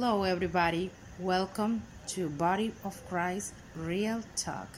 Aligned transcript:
Hello, 0.00 0.22
everybody. 0.22 0.90
Welcome 1.18 1.82
to 2.14 2.30
Body 2.30 2.72
of 2.84 2.96
Christ 3.06 3.52
Real 3.76 4.22
Talk. 4.34 4.68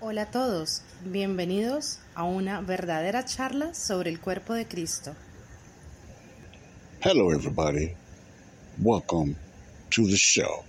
Hola 0.00 0.22
a 0.22 0.26
todos, 0.30 0.82
bienvenidos 1.04 1.98
a 2.14 2.22
una 2.22 2.60
verdadera 2.60 3.24
charla 3.24 3.74
sobre 3.74 4.10
el 4.10 4.20
cuerpo 4.20 4.54
de 4.54 4.66
Cristo. 4.66 5.16
Hello, 7.00 7.32
everybody. 7.32 7.96
Welcome 8.80 9.34
to 9.90 10.06
the 10.06 10.16
show. 10.16 10.64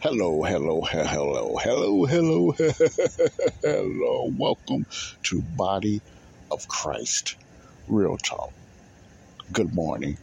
Hello, 0.00 0.42
hello, 0.42 0.80
hello, 0.80 1.56
hello, 1.56 2.04
hello, 2.06 2.52
hello. 3.62 4.32
Welcome 4.36 4.86
to 5.22 5.40
Body 5.56 6.02
of 6.50 6.66
Christ 6.66 7.36
Real 7.86 8.16
Talk. 8.18 8.50
Good 9.52 9.74
morning, 9.74 10.18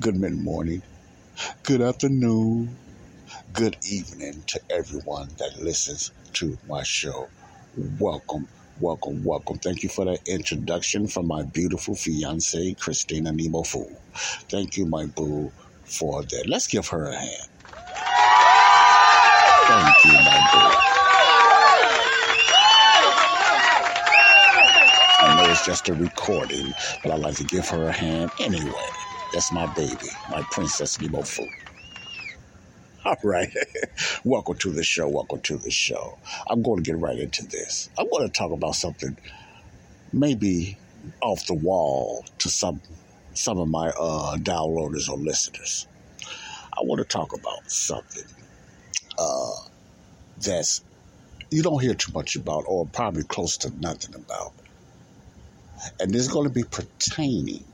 good 0.00 0.16
mid 0.16 0.34
morning, 0.34 0.82
good 1.62 1.80
afternoon, 1.82 2.78
good 3.52 3.76
evening 3.84 4.44
to 4.48 4.60
everyone 4.70 5.30
that 5.38 5.58
listens 5.58 6.12
to 6.34 6.58
my 6.68 6.82
show. 6.82 7.30
Welcome, 7.98 8.48
welcome, 8.80 9.24
welcome. 9.24 9.58
Thank 9.58 9.82
you 9.82 9.88
for 9.88 10.04
that 10.04 10.20
introduction 10.26 11.08
from 11.08 11.26
my 11.28 11.44
beautiful 11.44 11.94
fiance, 11.96 12.74
Christina 12.74 13.32
Nemo. 13.32 13.62
Thank 14.50 14.76
you, 14.76 14.86
my 14.86 15.06
boo, 15.06 15.52
for 15.84 16.22
that. 16.24 16.44
Let's 16.48 16.66
give 16.68 16.88
her 16.88 17.06
a 17.08 17.16
hand. 17.16 17.48
Thank 19.54 20.04
you, 20.04 20.12
my 20.12 20.40
boo. 20.52 20.76
I 25.20 25.36
know 25.36 25.43
it's 25.54 25.64
just 25.64 25.88
a 25.88 25.94
recording, 25.94 26.74
but 27.04 27.12
I'd 27.12 27.20
like 27.20 27.36
to 27.36 27.44
give 27.44 27.68
her 27.68 27.84
a 27.84 27.92
hand 27.92 28.32
anyway. 28.40 28.88
That's 29.32 29.52
my 29.52 29.72
baby, 29.74 30.08
my 30.28 30.42
princess 30.50 31.00
Nemo 31.00 31.22
Fu. 31.22 31.46
All 33.04 33.14
right. 33.22 33.54
welcome 34.24 34.56
to 34.58 34.72
the 34.72 34.82
show. 34.82 35.06
Welcome 35.06 35.42
to 35.42 35.56
the 35.56 35.70
show. 35.70 36.18
I'm 36.48 36.60
going 36.62 36.82
to 36.82 36.90
get 36.90 36.98
right 36.98 37.16
into 37.16 37.46
this. 37.46 37.88
I'm 37.96 38.10
going 38.10 38.26
to 38.26 38.32
talk 38.32 38.50
about 38.50 38.74
something 38.74 39.16
maybe 40.12 40.76
off 41.22 41.46
the 41.46 41.54
wall 41.54 42.24
to 42.38 42.48
some 42.48 42.80
some 43.34 43.58
of 43.58 43.68
my 43.68 43.90
uh, 43.90 44.36
downloaders 44.38 45.08
or 45.08 45.18
listeners. 45.18 45.86
I 46.72 46.80
want 46.82 46.98
to 46.98 47.04
talk 47.04 47.32
about 47.32 47.70
something 47.70 48.24
uh, 49.16 49.52
that's 50.44 50.82
you 51.50 51.62
don't 51.62 51.80
hear 51.80 51.94
too 51.94 52.10
much 52.12 52.34
about, 52.34 52.64
or 52.66 52.86
probably 52.86 53.22
close 53.22 53.56
to 53.58 53.72
nothing 53.78 54.16
about. 54.16 54.52
And 56.00 56.12
this 56.12 56.22
is 56.22 56.28
going 56.28 56.48
to 56.48 56.52
be 56.52 56.64
pertaining 56.64 57.64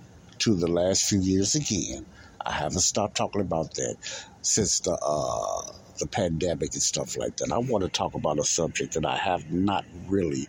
to 0.41 0.55
the 0.55 0.66
last 0.69 1.05
few 1.08 1.20
years 1.20 1.55
again. 1.55 2.06
I 2.44 2.52
haven't 2.52 2.80
stopped 2.80 3.17
talking 3.17 3.42
about 3.42 3.75
that 3.75 3.97
since 4.42 4.80
the 4.80 4.98
uh, 5.00 5.72
the 5.98 6.07
pandemic 6.07 6.73
and 6.73 6.83
stuff 6.83 7.17
like 7.17 7.36
that. 7.36 7.52
I 7.52 7.58
want 7.58 7.85
to 7.85 7.90
talk 7.90 8.14
about 8.14 8.39
a 8.39 8.45
subject 8.45 8.95
that 8.95 9.05
I 9.05 9.17
have 9.17 9.52
not 9.52 9.85
really 10.08 10.48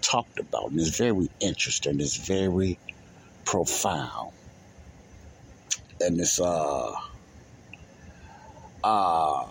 talked 0.00 0.40
about, 0.40 0.70
and 0.70 0.80
it's 0.80 0.96
very 0.98 1.28
interesting. 1.40 2.00
It's 2.00 2.16
very 2.16 2.78
profound, 3.44 4.32
and 6.00 6.18
it's 6.20 6.40
uh 6.40 6.92
uh 8.82 9.46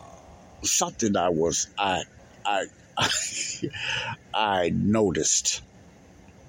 something 0.63 1.15
I 1.15 1.29
was 1.29 1.69
I 1.77 2.03
I 2.45 2.65
I 4.33 4.69
noticed 4.73 5.61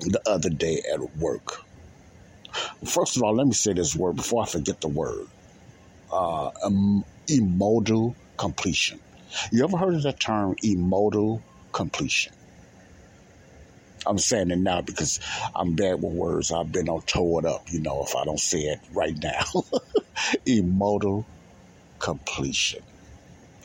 the 0.01 0.21
other 0.27 0.51
day 0.51 0.83
at 0.93 1.01
work. 1.17 1.65
First 2.85 3.17
of 3.17 3.23
all, 3.23 3.35
let 3.35 3.47
me 3.47 3.53
say 3.53 3.73
this 3.73 3.95
word 3.95 4.17
before 4.17 4.43
I 4.43 4.47
forget 4.47 4.81
the 4.81 4.89
word. 4.89 5.27
Uh, 6.13 6.51
um, 6.65 7.05
amodal 7.29 8.15
completion. 8.37 9.01
You 9.53 9.65
ever 9.65 9.77
heard 9.77 9.95
of 9.95 10.03
that 10.05 10.21
term, 10.21 10.55
amodal 10.65 11.43
completion? 11.73 12.33
I'm 14.07 14.19
saying 14.19 14.51
it 14.51 14.59
now 14.59 14.81
because 14.81 15.21
I'm 15.55 15.75
bad 15.75 16.03
with 16.03 16.13
words. 16.13 16.51
I've 16.51 16.73
been 16.73 16.89
on 16.89 17.03
toe 17.03 17.39
it 17.41 17.45
up, 17.45 17.71
you 17.71 17.81
know, 17.81 18.05
if 18.05 18.17
I 18.17 18.25
don't 18.25 18.41
say 18.41 18.61
it 18.61 18.81
right 18.93 19.17
now. 19.23 19.45
amodal 20.47 21.25
completion. 21.99 22.83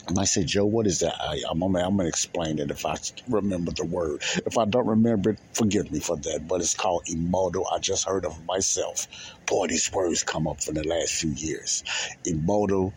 And 0.07 0.19
I 0.19 0.25
said, 0.25 0.47
Joe, 0.47 0.65
what 0.65 0.87
is 0.87 0.99
that? 0.99 1.15
I, 1.21 1.41
am 1.51 1.59
gonna, 1.61 1.79
I'm 1.79 1.97
gonna 1.97 2.09
explain 2.09 2.59
it 2.59 2.71
if 2.71 2.85
I 2.85 2.97
remember 3.27 3.71
the 3.71 3.85
word. 3.85 4.21
If 4.45 4.57
I 4.57 4.65
don't 4.65 4.87
remember 4.87 5.31
it, 5.31 5.39
forgive 5.53 5.91
me 5.91 5.99
for 5.99 6.17
that. 6.17 6.47
But 6.47 6.61
it's 6.61 6.75
called 6.75 7.03
amodal. 7.09 7.65
I 7.73 7.79
just 7.79 8.07
heard 8.07 8.25
of 8.25 8.45
myself. 8.45 9.07
Boy, 9.47 9.67
these 9.67 9.91
words 9.91 10.23
come 10.23 10.47
up 10.47 10.61
for 10.63 10.73
the 10.73 10.87
last 10.87 11.13
few 11.15 11.31
years. 11.31 11.83
Amodal 12.27 12.93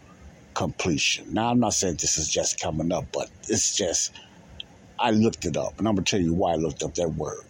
completion. 0.55 1.35
Now, 1.35 1.51
I'm 1.51 1.61
not 1.61 1.75
saying 1.75 1.97
this 2.01 2.19
is 2.19 2.29
just 2.31 2.61
coming 2.61 2.93
up, 2.93 3.07
but 3.13 3.31
it's 3.49 3.77
just, 3.77 4.13
I 4.99 5.13
looked 5.13 5.45
it 5.47 5.57
up. 5.57 5.79
And 5.79 5.89
I'm 5.89 5.95
gonna 5.97 6.05
tell 6.05 6.21
you 6.21 6.35
why 6.35 6.53
I 6.53 6.57
looked 6.57 6.83
up 6.83 6.95
that 6.97 7.11
word. 7.11 7.45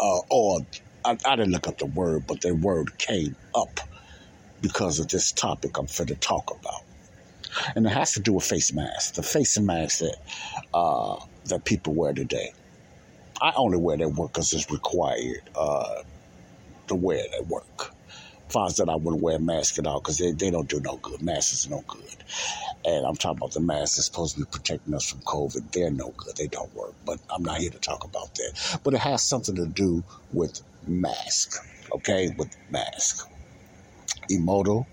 Uh, 0.00 0.20
or, 0.30 0.60
I, 1.04 1.18
I 1.26 1.36
didn't 1.36 1.52
look 1.52 1.68
up 1.68 1.78
the 1.78 1.86
word, 1.86 2.26
but 2.26 2.42
that 2.42 2.54
word 2.56 2.98
came 2.98 3.36
up 3.54 3.80
because 4.62 5.00
of 5.00 5.08
this 5.08 5.32
topic 5.32 5.78
I'm 5.78 5.86
going 5.86 6.08
to 6.08 6.16
talk 6.16 6.50
about 6.50 6.85
and 7.74 7.86
it 7.86 7.90
has 7.90 8.12
to 8.12 8.20
do 8.20 8.32
with 8.32 8.44
face 8.44 8.72
masks. 8.72 9.12
The 9.12 9.22
face 9.22 9.58
masks 9.58 10.00
that 10.00 10.16
uh, 10.74 11.16
that 11.46 11.64
people 11.64 11.94
wear 11.94 12.12
today. 12.12 12.52
I 13.40 13.52
only 13.56 13.78
wear 13.78 13.96
that 13.96 14.08
work 14.08 14.32
because 14.32 14.52
it's 14.52 14.70
required 14.70 15.42
uh, 15.54 16.02
to 16.88 16.94
wear 16.94 17.18
it 17.18 17.30
at 17.38 17.46
work. 17.46 17.92
Finds 18.48 18.76
that 18.76 18.88
I 18.88 18.94
wouldn't 18.94 19.22
wear 19.22 19.36
a 19.36 19.40
mask 19.40 19.78
at 19.78 19.86
all 19.86 20.00
because 20.00 20.18
they, 20.18 20.30
they 20.30 20.50
don't 20.50 20.68
do 20.68 20.80
no 20.80 20.96
good. 20.96 21.20
Masks 21.20 21.66
are 21.66 21.70
no 21.70 21.84
good. 21.86 22.16
And 22.84 23.04
I'm 23.04 23.16
talking 23.16 23.38
about 23.38 23.52
the 23.52 23.60
masks 23.60 23.96
that's 23.96 24.06
supposed 24.06 24.36
to 24.36 24.42
be 24.42 24.46
protecting 24.50 24.94
us 24.94 25.04
from 25.10 25.20
COVID. 25.20 25.72
They're 25.72 25.90
no 25.90 26.14
good. 26.16 26.36
They 26.36 26.46
don't 26.46 26.72
work. 26.74 26.94
But 27.04 27.18
I'm 27.28 27.42
not 27.42 27.58
here 27.58 27.70
to 27.70 27.78
talk 27.78 28.04
about 28.04 28.34
that. 28.36 28.80
But 28.84 28.94
it 28.94 29.00
has 29.00 29.22
something 29.22 29.56
to 29.56 29.66
do 29.66 30.04
with 30.32 30.62
mask. 30.86 31.56
Okay? 31.92 32.32
With 32.38 32.56
mask. 32.70 33.28
Amodal 34.30 34.86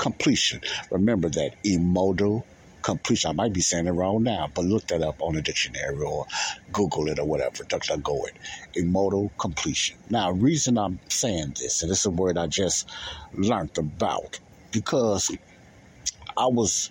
completion. 0.00 0.62
Remember 0.90 1.28
that 1.28 1.52
amodal 1.62 2.44
completion. 2.82 3.30
I 3.30 3.34
might 3.34 3.52
be 3.52 3.60
saying 3.60 3.86
it 3.86 3.90
wrong 3.92 4.22
now, 4.22 4.50
but 4.54 4.64
look 4.64 4.86
that 4.88 5.02
up 5.02 5.20
on 5.22 5.36
a 5.36 5.42
dictionary 5.42 6.02
or 6.02 6.26
Google 6.72 7.08
it 7.08 7.18
or 7.18 7.26
whatever. 7.26 7.64
DuckDuckGo 7.64 8.28
it. 8.28 8.36
Amodal 8.76 9.30
completion. 9.38 9.98
Now, 10.08 10.30
reason 10.30 10.78
I'm 10.78 10.98
saying 11.10 11.56
this, 11.60 11.82
and 11.82 11.90
this 11.90 12.00
is 12.00 12.06
a 12.06 12.10
word 12.10 12.38
I 12.38 12.46
just 12.46 12.88
learned 13.34 13.76
about, 13.76 14.40
because 14.72 15.30
I 16.36 16.46
was 16.46 16.90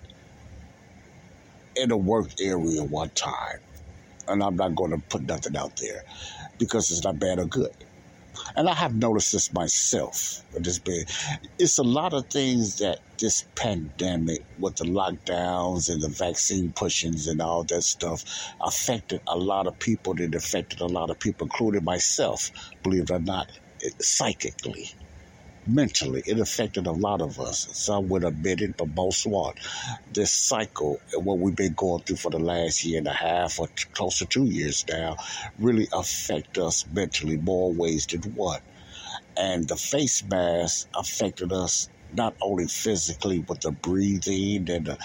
in 1.76 1.90
a 1.92 1.98
work 1.98 2.30
area 2.40 2.84
one 2.84 3.10
time, 3.10 3.60
and 4.28 4.44
I'm 4.44 4.56
not 4.56 4.76
going 4.76 4.92
to 4.92 5.00
put 5.10 5.24
nothing 5.24 5.58
out 5.58 5.76
there 5.78 6.04
because 6.60 6.92
it's 6.92 7.04
not 7.04 7.18
bad 7.18 7.40
or 7.40 7.46
good 7.46 7.74
and 8.56 8.70
I 8.70 8.74
have 8.74 8.96
noticed 8.96 9.32
this 9.32 9.54
myself. 9.54 10.44
This 10.54 10.80
been, 10.80 11.06
it's 11.58 11.78
a 11.78 11.84
lot 11.84 12.14
of 12.14 12.28
things 12.28 12.80
that 12.80 13.00
this 13.20 13.46
pandemic, 13.56 14.44
with 14.60 14.78
the 14.78 14.86
lockdowns 14.86 15.90
and 15.90 16.02
the 16.02 16.10
vaccine 16.10 16.72
pushings 16.72 17.28
and 17.28 17.42
all 17.42 17.64
that 17.66 17.84
stuff, 17.84 18.24
affected 18.62 19.22
a 19.28 19.38
lot 19.38 19.68
of 19.68 19.78
people. 19.80 20.20
It 20.20 20.36
affected 20.36 20.82
a 20.82 20.88
lot 20.88 21.10
of 21.10 21.20
people, 21.20 21.46
including 21.46 21.84
myself, 21.84 22.52
believe 22.84 23.04
it 23.04 23.12
or 23.12 23.20
not, 23.20 23.52
psychically 24.00 24.94
mentally. 25.74 26.24
It 26.26 26.40
affected 26.40 26.88
a 26.88 26.92
lot 26.92 27.22
of 27.22 27.40
us. 27.40 27.68
Some 27.74 28.10
would 28.10 28.24
admit 28.24 28.62
it, 28.62 28.78
but 28.78 28.96
most 28.96 29.26
won't. 29.26 29.58
This 30.14 30.32
cycle, 30.32 31.00
what 31.14 31.38
we've 31.38 31.56
been 31.56 31.74
going 31.74 32.04
through 32.04 32.18
for 32.18 32.32
the 32.32 32.40
last 32.40 32.84
year 32.84 32.98
and 32.98 33.08
a 33.08 33.14
half 33.14 33.60
or 33.60 33.68
t- 33.68 33.86
close 33.94 34.20
to 34.20 34.26
two 34.26 34.46
years 34.46 34.86
now, 34.90 35.18
really 35.60 35.88
affect 35.94 36.58
us 36.58 36.86
mentally 36.92 37.38
more 37.38 37.72
ways 37.72 38.06
than 38.08 38.22
one. 38.36 38.62
And 39.38 39.68
the 39.68 39.78
face 39.78 40.24
mask 40.24 40.90
affected 40.96 41.54
us 41.54 41.90
not 42.14 42.36
only 42.42 42.68
physically, 42.68 43.40
but 43.40 43.62
the 43.62 43.72
breathing 43.72 44.70
and 44.70 44.86
the 44.88 44.98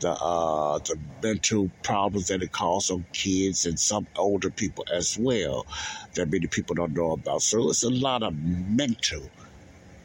the, 0.00 0.10
uh, 0.10 0.78
the 0.78 0.98
mental 1.22 1.70
problems 1.82 2.28
that 2.28 2.42
it 2.42 2.52
caused 2.52 2.90
on 2.90 3.04
kids 3.12 3.66
and 3.66 3.78
some 3.78 4.06
older 4.16 4.50
people 4.50 4.84
as 4.92 5.16
well 5.18 5.66
that 6.14 6.30
many 6.30 6.46
people 6.46 6.74
don't 6.74 6.94
know 6.94 7.12
about. 7.12 7.42
So 7.42 7.70
it's 7.70 7.84
a 7.84 7.90
lot 7.90 8.22
of 8.22 8.34
mental 8.36 9.30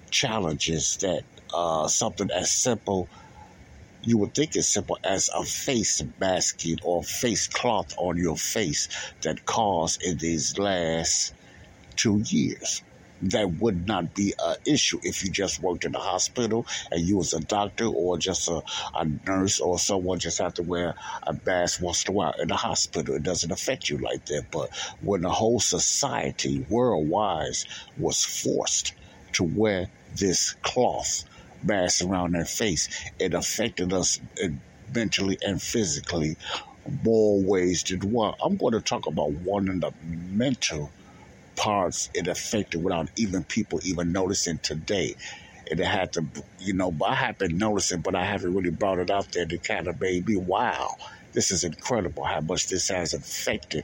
challenges 0.10 0.98
that 0.98 1.24
uh, 1.54 1.88
something 1.88 2.30
as 2.32 2.52
simple 2.52 3.08
you 4.04 4.18
would 4.18 4.34
think 4.34 4.56
as 4.56 4.68
simple 4.68 4.98
as 5.04 5.30
a 5.36 5.44
face 5.44 6.02
masking 6.20 6.78
or 6.84 7.04
face 7.04 7.48
cloth 7.48 7.94
on 7.98 8.18
your 8.18 8.38
face 8.38 8.88
that 9.22 9.46
caused 9.46 10.02
in 10.02 10.18
these 10.18 10.58
last 10.58 11.34
two 11.96 12.24
years 12.28 12.82
that 13.22 13.50
would 13.60 13.88
not 13.88 14.14
be 14.14 14.34
an 14.40 14.56
issue 14.66 15.00
if 15.04 15.24
you 15.24 15.32
just 15.32 15.62
worked 15.62 15.86
in 15.86 15.96
a 15.96 16.00
hospital 16.00 16.66
and 16.92 17.02
you 17.02 17.18
was 17.18 17.34
a 17.34 17.40
doctor 17.40 17.86
or 17.86 18.18
just 18.18 18.48
a, 18.48 18.62
a 18.96 19.06
nurse 19.26 19.60
or 19.60 19.80
someone 19.80 20.20
just 20.20 20.38
have 20.38 20.54
to 20.54 20.64
wear 20.64 20.94
a 21.24 21.36
mask 21.46 21.82
once 21.82 22.06
in 22.06 22.12
a 22.12 22.16
while 22.16 22.34
in 22.40 22.48
the 22.48 22.56
hospital. 22.56 23.16
It 23.16 23.24
doesn't 23.24 23.52
affect 23.52 23.90
you 23.90 23.98
like 23.98 24.26
that. 24.28 24.46
But 24.52 24.70
when 25.02 25.22
the 25.22 25.30
whole 25.30 25.60
society 25.60 26.66
worldwide 26.70 27.56
was 27.98 28.24
forced 28.24 28.94
to 29.38 29.44
wear 29.44 29.88
this 30.16 30.54
cloth 30.62 31.24
mask 31.64 32.04
around 32.04 32.34
their 32.34 32.46
face, 32.46 32.90
it 33.20 33.34
affected 33.34 33.94
us 33.94 34.20
uh, 34.44 34.48
mentally 34.94 35.38
and 35.46 35.62
physically 35.62 36.36
more 37.04 37.42
ways 37.42 37.84
than 37.84 38.00
one. 38.12 38.34
I'm 38.44 38.58
going 38.58 38.74
to 38.74 38.82
talk 38.82 39.08
about 39.08 39.32
one 39.32 39.70
of 39.70 39.82
the 39.82 39.92
mental 40.32 40.92
parts 41.56 42.10
it 42.14 42.28
affected 42.28 42.84
without 42.84 43.10
even 43.16 43.44
people 43.44 43.80
even 43.84 44.12
noticing 44.12 44.58
today. 44.60 45.16
It 45.66 45.80
had 45.80 46.14
to, 46.14 46.26
you 46.60 46.74
know, 46.74 46.96
I 47.06 47.14
have 47.16 47.38
been 47.38 47.58
noticing, 47.58 48.02
but 48.02 48.16
I 48.16 48.24
haven't 48.24 48.56
really 48.56 48.70
brought 48.70 49.00
it 49.00 49.12
out 49.12 49.32
there 49.34 49.46
to 49.46 49.58
kind 49.58 49.88
of 49.88 50.00
made 50.00 50.28
me, 50.28 50.38
wow, 50.38 50.96
this 51.34 51.52
is 51.52 51.64
incredible 51.64 52.24
how 52.24 52.42
much 52.42 52.70
this 52.70 52.88
has 52.88 53.14
affected. 53.14 53.84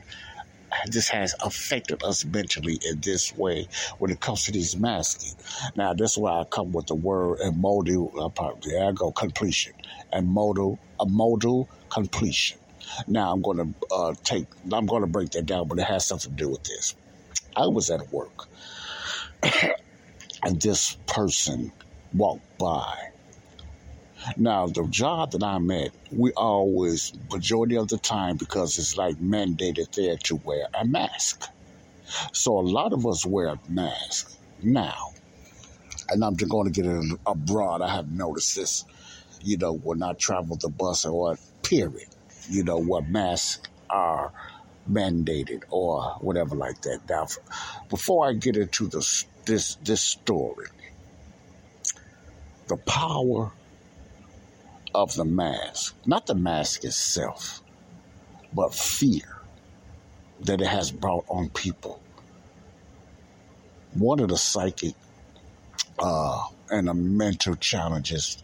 This 0.86 1.08
has 1.08 1.34
affected 1.40 2.02
us 2.02 2.24
mentally 2.24 2.78
in 2.84 3.00
this 3.00 3.36
way 3.36 3.68
when 3.98 4.10
it 4.10 4.20
comes 4.20 4.44
to 4.44 4.52
these 4.52 4.76
masking. 4.76 5.34
Now, 5.76 5.94
this 5.94 6.12
is 6.12 6.18
why 6.18 6.40
I 6.40 6.44
come 6.44 6.72
with 6.72 6.86
the 6.86 6.94
word 6.94 7.40
and 7.40 7.60
modal, 7.60 8.12
uh, 8.18 8.52
there 8.62 8.88
I 8.88 8.92
go, 8.92 9.12
completion. 9.12 9.72
And 10.12 10.28
modal, 10.28 10.78
a 11.00 11.06
modal 11.06 11.68
completion. 11.88 12.58
Now, 13.06 13.32
I'm 13.32 13.42
going 13.42 13.58
to 13.58 13.94
uh, 13.94 14.14
take, 14.24 14.46
I'm 14.72 14.86
going 14.86 15.02
to 15.02 15.08
break 15.08 15.30
that 15.30 15.46
down, 15.46 15.68
but 15.68 15.78
it 15.78 15.84
has 15.84 16.06
something 16.06 16.30
to 16.30 16.36
do 16.36 16.48
with 16.48 16.64
this. 16.64 16.94
I 17.56 17.66
was 17.66 17.90
at 17.90 18.12
work 18.12 18.48
and 20.42 20.60
this 20.60 20.96
person 21.06 21.72
walked 22.12 22.58
by. 22.58 23.10
Now, 24.36 24.66
the 24.66 24.86
job 24.86 25.32
that 25.32 25.42
I'm 25.42 25.70
at, 25.70 25.90
we 26.10 26.32
always, 26.32 27.12
majority 27.30 27.76
of 27.76 27.88
the 27.88 27.98
time, 27.98 28.36
because 28.36 28.78
it's 28.78 28.96
like 28.96 29.16
mandated 29.16 29.94
there 29.94 30.16
to 30.16 30.36
wear 30.36 30.66
a 30.74 30.84
mask. 30.84 31.48
So 32.32 32.58
a 32.58 32.60
lot 32.60 32.92
of 32.92 33.06
us 33.06 33.24
wear 33.26 33.48
a 33.48 33.58
mask 33.68 34.36
now. 34.62 35.12
And 36.08 36.24
I'm 36.24 36.36
just 36.36 36.50
going 36.50 36.70
to 36.70 36.82
get 36.82 36.86
it 36.90 37.18
abroad. 37.26 37.82
I 37.82 37.94
have 37.94 38.10
noticed 38.10 38.56
this, 38.56 38.84
you 39.42 39.56
know, 39.56 39.74
when 39.74 40.02
I 40.02 40.12
travel 40.12 40.56
the 40.56 40.68
bus 40.68 41.04
or 41.04 41.38
period, 41.62 42.08
you 42.48 42.62
know, 42.62 42.78
what 42.78 43.08
masks 43.08 43.68
are 43.88 44.32
mandated 44.90 45.62
or 45.70 46.16
whatever 46.20 46.54
like 46.54 46.82
that. 46.82 47.08
Now, 47.08 47.26
before 47.88 48.28
I 48.28 48.34
get 48.34 48.56
into 48.56 48.86
this 48.88 49.26
this 49.46 49.76
this 49.76 50.02
story, 50.02 50.66
the 52.68 52.76
power 52.76 53.52
of 54.94 55.14
the 55.14 55.24
mask, 55.24 55.94
not 56.06 56.26
the 56.26 56.34
mask 56.34 56.84
itself, 56.84 57.62
but 58.52 58.74
fear 58.74 59.38
that 60.40 60.60
it 60.60 60.66
has 60.66 60.90
brought 60.90 61.24
on 61.28 61.48
people. 61.50 62.00
One 63.94 64.20
of 64.20 64.28
the 64.28 64.36
psychic 64.36 64.94
uh, 65.98 66.42
and 66.70 66.88
the 66.88 66.94
mental 66.94 67.56
challenges 67.56 68.38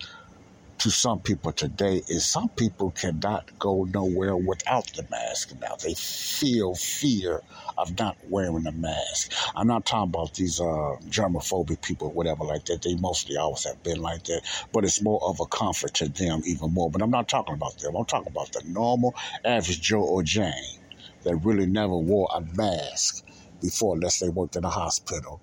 to 0.81 0.91
some 0.91 1.21
people 1.21 1.53
today 1.53 2.00
is 2.09 2.25
some 2.25 2.49
people 2.49 2.91
cannot 2.93 3.50
go 3.59 3.85
nowhere 3.93 4.35
without 4.35 4.87
the 4.94 5.06
mask 5.11 5.53
now. 5.61 5.77
They 5.77 5.93
feel 5.93 6.75
fear 6.75 7.43
of 7.77 7.99
not 7.99 8.17
wearing 8.31 8.67
a 8.67 8.73
mask. 8.73 9.31
I'm 9.55 9.67
not 9.67 9.85
talking 9.85 10.09
about 10.09 10.32
these 10.35 10.59
uh, 10.59 10.97
germophobic 11.11 11.82
people 11.82 12.11
whatever 12.12 12.44
like 12.44 12.65
that. 12.65 12.81
They 12.81 12.94
mostly 12.94 13.37
always 13.37 13.65
have 13.65 13.82
been 13.82 14.00
like 14.00 14.25
that, 14.25 14.41
but 14.73 14.85
it's 14.85 15.03
more 15.03 15.21
of 15.23 15.38
a 15.41 15.44
comfort 15.44 15.93
to 15.94 16.09
them 16.09 16.41
even 16.47 16.73
more. 16.73 16.91
But 16.91 17.03
I'm 17.03 17.11
not 17.11 17.29
talking 17.29 17.55
about 17.55 17.76
them. 17.79 17.94
I'm 17.94 18.06
talking 18.06 18.33
about 18.33 18.50
the 18.53 18.62
normal, 18.67 19.15
average 19.44 19.83
Joe 19.83 20.00
or 20.00 20.23
Jane 20.23 20.81
that 21.25 21.37
really 21.37 21.67
never 21.67 21.94
wore 21.94 22.31
a 22.35 22.41
mask 22.41 23.26
before 23.61 23.97
unless 23.97 24.19
they 24.19 24.31
worked 24.31 24.56
in 24.56 24.65
a 24.65 24.71
hospital. 24.71 25.43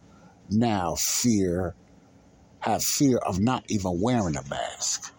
Now 0.49 0.95
fear, 0.95 1.75
have 2.61 2.83
fear 2.83 3.17
of 3.17 3.39
not 3.39 3.63
even 3.67 4.01
wearing 4.01 4.35
a 4.35 4.43
mask 4.49 5.13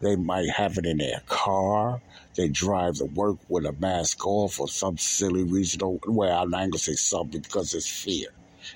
they 0.00 0.16
might 0.16 0.48
have 0.50 0.78
it 0.78 0.86
in 0.86 0.98
their 0.98 1.22
car. 1.26 2.00
They 2.36 2.48
drive 2.48 2.96
to 2.96 3.04
work 3.04 3.38
with 3.48 3.66
a 3.66 3.72
mask 3.72 4.26
off 4.26 4.54
for 4.54 4.68
some 4.68 4.96
silly 4.98 5.44
reason. 5.44 6.00
Well, 6.06 6.42
I'm 6.42 6.50
not 6.50 6.58
going 6.58 6.72
to 6.72 6.78
say 6.78 6.94
something 6.94 7.40
because 7.40 7.74
it's 7.74 7.88
fear. 7.88 8.28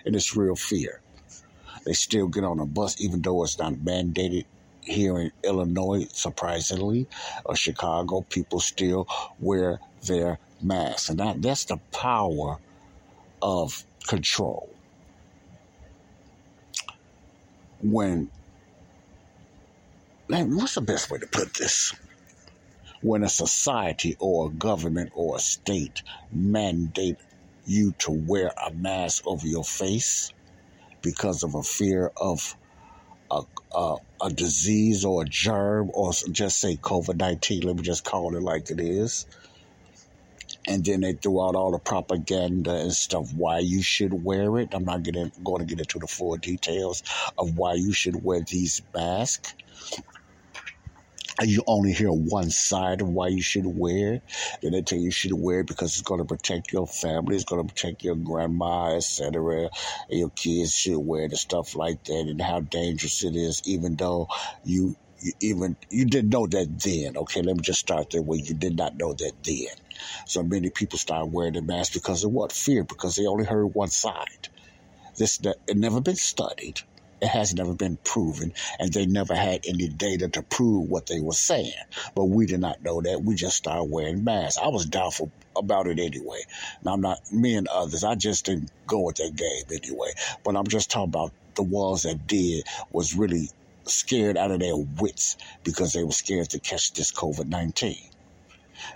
And 0.05 0.15
it's 0.15 0.37
real 0.37 0.57
fear. 0.57 1.01
They 1.85 1.93
still 1.93 2.29
get 2.29 2.45
on 2.45 2.61
a 2.61 2.67
bus 2.67 3.01
even 3.01 3.23
though 3.23 3.43
it's 3.43 3.59
not 3.59 3.75
mandated 3.75 4.45
here 4.83 5.19
in 5.19 5.33
Illinois, 5.43 6.07
surprisingly, 6.13 7.07
or 7.45 7.57
Chicago. 7.57 8.23
People 8.29 8.61
still 8.61 9.09
wear 9.39 9.81
their 10.07 10.39
masks. 10.63 11.09
And 11.09 11.19
that, 11.21 11.41
that's 11.41 11.65
the 11.67 11.79
power 11.93 12.59
of 13.41 13.85
control. 14.07 14.69
When 17.83 18.31
what's 20.29 20.75
the 20.75 20.81
best 20.81 21.11
way 21.11 21.19
to 21.19 21.27
put 21.27 21.55
this? 21.55 21.95
When 23.03 23.23
a 23.23 23.29
society 23.29 24.17
or 24.19 24.49
a 24.49 24.51
government 24.51 25.13
or 25.15 25.37
a 25.37 25.41
state 25.41 26.03
mandate 26.33 27.19
you 27.67 27.93
to 27.99 28.11
wear 28.11 28.53
a 28.67 28.73
mask 28.73 29.27
over 29.27 29.47
your 29.47 29.65
face 29.65 30.33
because 31.03 31.43
of 31.43 31.55
a 31.55 31.63
fear 31.63 32.11
of 32.17 32.57
a, 33.31 33.43
a, 33.75 33.97
a 34.23 34.31
disease 34.31 35.05
or 35.05 35.23
a 35.23 35.27
germ 35.27 35.91
or 35.93 36.13
just 36.33 36.61
say 36.61 36.77
COVID 36.77 37.17
19, 37.17 37.63
let 37.63 37.77
me 37.77 37.83
just 37.83 38.05
call 38.05 38.35
it 38.35 38.43
like 38.43 38.71
it 38.71 38.81
is. 38.81 39.27
And 40.67 40.83
then 40.83 41.03
they 41.03 41.13
threw 41.13 41.47
out 41.47 41.57
all 41.57 41.73
the 41.73 41.79
propaganda 41.79 42.75
and 42.75 42.93
stuff 42.93 43.35
why 43.35 43.59
you 43.59 43.83
should 43.83 44.25
wear 44.25 44.59
it. 44.59 44.71
I'm 44.73 44.85
not 44.85 45.03
getting, 45.03 45.31
going 45.45 45.61
to 45.61 45.67
get 45.67 45.79
into 45.81 45.99
the 45.99 46.07
full 46.07 46.37
details 46.37 47.03
of 47.37 47.59
why 47.59 47.75
you 47.75 47.93
should 47.93 48.25
wear 48.25 48.41
these 48.41 48.81
masks 48.95 49.55
you 51.43 51.63
only 51.67 51.93
hear 51.93 52.11
one 52.11 52.51
side 52.51 53.01
of 53.01 53.09
why 53.09 53.29
you 53.29 53.43
should 53.43 53.67
wear. 53.67 54.21
Then 54.63 54.73
they 54.73 54.83
tell 54.83 54.99
you 54.99 55.07
you 55.07 55.11
should 55.11 55.33
wear 55.33 55.61
it 55.61 55.67
because 55.67 55.93
it's 55.93 56.03
going 56.03 56.21
to 56.21 56.27
protect 56.27 56.73
your 56.73 56.87
family, 56.87 57.37
it's 57.37 57.45
going 57.45 57.67
to 57.67 57.75
protect 57.75 58.05
your 58.05 58.15
grandma, 58.15 58.97
etc. 58.97 59.69
Your 60.09 60.31
kids 60.31 60.73
should 60.73 60.99
wear 60.99 61.29
the 61.29 61.37
stuff 61.37 61.75
like 61.75 62.03
that, 62.05 62.27
and 62.29 62.41
how 62.41 62.61
dangerous 62.61 63.25
it 63.25 63.35
is, 63.35 63.61
even 63.65 63.97
though 63.97 64.29
you, 64.63 64.95
you 65.19 65.33
even 65.41 65.77
you 65.91 66.07
didn't 66.07 66.31
know 66.31 66.47
that 66.47 66.81
then. 66.85 67.17
Okay, 67.17 67.43
let 67.43 67.57
me 67.57 67.63
just 67.63 67.81
start 67.81 68.11
there 68.11 68.23
where 68.23 68.39
you 68.39 68.55
did 68.55 68.77
not 68.77 68.97
know 68.97 69.13
that 69.13 69.33
then. 69.45 69.75
So 70.27 70.43
many 70.43 70.71
people 70.71 70.99
start 70.99 71.31
wearing 71.31 71.55
the 71.55 71.63
mask 71.63 71.95
because 71.95 72.25
of 72.25 72.31
what 72.31 72.53
fear, 72.53 72.85
because 72.85 73.17
they 73.17 73.27
only 73.27 73.45
heard 73.45 73.67
one 73.67 73.91
side. 73.91 74.49
This 75.19 75.39
that 75.39 75.57
it 75.67 75.77
never 75.77 76.01
been 76.01 76.17
studied 76.17 76.81
it 77.25 77.29
has 77.29 77.55
never 77.55 77.73
been 77.73 77.97
proven, 78.05 78.53
and 78.79 78.93
they 78.93 79.07
never 79.07 79.35
had 79.35 79.65
any 79.67 79.89
data 79.89 80.29
to 80.29 80.43
prove 80.43 80.91
what 80.91 81.07
they 81.07 81.21
were 81.21 81.33
saying. 81.33 81.73
But 82.15 82.27
we 82.27 82.45
did 82.45 82.61
not 82.61 82.85
know 82.85 83.01
that. 83.01 83.23
We 83.23 83.35
just 83.35 83.57
started 83.57 83.85
wearing 83.85 84.25
masks. 84.25 84.61
I 84.63 84.69
was 84.69 84.85
doubtful 84.85 85.33
about 85.57 85.87
it 85.87 85.99
anyway. 85.99 86.43
Now, 86.85 86.93
I'm 86.93 87.01
not 87.01 87.33
me 87.33 87.55
and 87.55 87.67
others. 87.69 88.05
I 88.05 88.15
just 88.15 88.45
didn't 88.45 88.71
go 88.87 89.01
with 89.01 89.17
that 89.17 89.35
game 89.35 89.65
anyway. 89.73 90.11
But 90.45 90.55
I'm 90.55 90.67
just 90.67 90.91
talking 90.91 91.09
about 91.09 91.33
the 91.55 91.63
ones 91.63 92.03
that 92.03 92.27
did 92.27 92.67
was 92.93 93.15
really 93.15 93.49
scared 93.85 94.37
out 94.37 94.51
of 94.51 94.61
their 94.61 94.77
wits 94.77 95.39
because 95.63 95.95
they 95.95 96.05
were 96.05 96.13
scared 96.13 96.51
to 96.51 96.61
catch 96.61 96.93
this 96.93 97.11
COVID 97.11 97.47
19. 97.47 97.97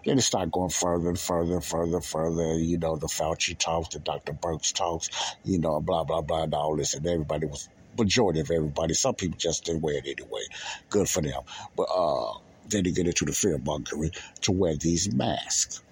Then 0.05 0.19
it 0.19 0.23
started 0.23 0.53
going 0.53 0.69
further 0.69 1.09
and 1.09 1.19
further 1.19 1.55
and 1.55 1.65
further 1.65 1.97
and 1.97 2.05
further. 2.05 2.59
You 2.59 2.77
know, 2.77 2.97
the 2.97 3.07
Fauci 3.07 3.57
talks, 3.57 3.95
the 3.95 4.01
Dr. 4.01 4.35
Birx 4.35 4.75
talks, 4.75 5.09
you 5.45 5.59
know, 5.59 5.81
blah, 5.81 6.05
blah, 6.05 6.21
blah, 6.21 6.43
and 6.43 6.53
all 6.53 6.77
this. 6.77 6.93
And 6.93 7.07
everybody 7.07 7.47
was 7.47 7.71
majority 7.99 8.41
of 8.41 8.51
everybody. 8.51 8.95
Some 8.95 9.15
people 9.15 9.39
just 9.39 9.65
didn't 9.65 9.83
wear 9.83 9.99
it 9.99 10.07
anyway. 10.07 10.43
Good 10.91 11.09
for 11.09 11.21
them. 11.21 11.43
But 11.77 11.89
uh, 11.95 12.39
then 12.69 12.85
they 12.85 12.93
get 12.93 13.07
into 13.07 13.25
the 13.25 13.33
fear 13.33 13.59
mongering 13.59 14.13
to 14.43 14.53
wear 14.53 14.77
these 14.77 15.13
masks. 15.13 15.83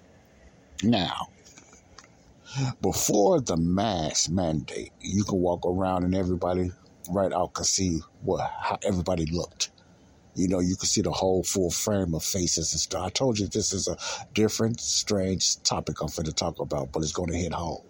Now, 0.83 1.27
before 2.81 3.41
the 3.41 3.57
mask 3.57 4.29
mandate, 4.29 4.91
you 5.01 5.23
can 5.23 5.39
walk 5.39 5.65
around 5.65 6.03
and 6.03 6.15
everybody 6.15 6.71
right 7.09 7.31
out 7.31 7.53
could 7.53 7.65
see 7.65 7.99
what 8.23 8.49
how 8.59 8.77
everybody 8.83 9.25
looked. 9.25 9.71
You 10.35 10.47
know, 10.47 10.59
you 10.59 10.75
could 10.75 10.89
see 10.89 11.01
the 11.01 11.11
whole 11.11 11.43
full 11.43 11.71
frame 11.71 12.13
of 12.13 12.23
faces 12.23 12.71
and 12.73 12.79
stuff. 12.79 13.03
I 13.03 13.09
told 13.09 13.39
you 13.39 13.47
this 13.47 13.73
is 13.73 13.87
a 13.87 13.97
different, 14.35 14.79
strange 14.79 15.61
topic 15.63 15.99
I'm 15.99 16.09
going 16.15 16.25
to 16.25 16.33
talk 16.33 16.59
about, 16.59 16.91
but 16.91 17.01
it's 17.01 17.11
going 17.11 17.31
to 17.31 17.37
hit 17.37 17.53
home. 17.53 17.81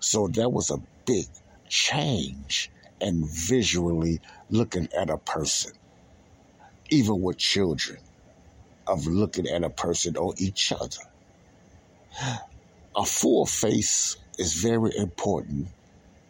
So 0.00 0.26
that 0.26 0.50
was 0.50 0.72
a 0.72 0.82
big 1.04 1.26
change 1.68 2.72
in 3.00 3.24
visually 3.26 4.20
looking 4.50 4.88
at 4.96 5.10
a 5.10 5.18
person, 5.18 5.72
even 6.90 7.20
with 7.20 7.38
children, 7.38 7.98
of 8.86 9.06
looking 9.06 9.48
at 9.48 9.64
a 9.64 9.70
person 9.70 10.16
or 10.16 10.34
each 10.38 10.72
other. 10.72 11.02
A 12.96 13.04
full 13.04 13.46
face 13.46 14.16
is 14.38 14.54
very 14.54 14.96
important 14.96 15.68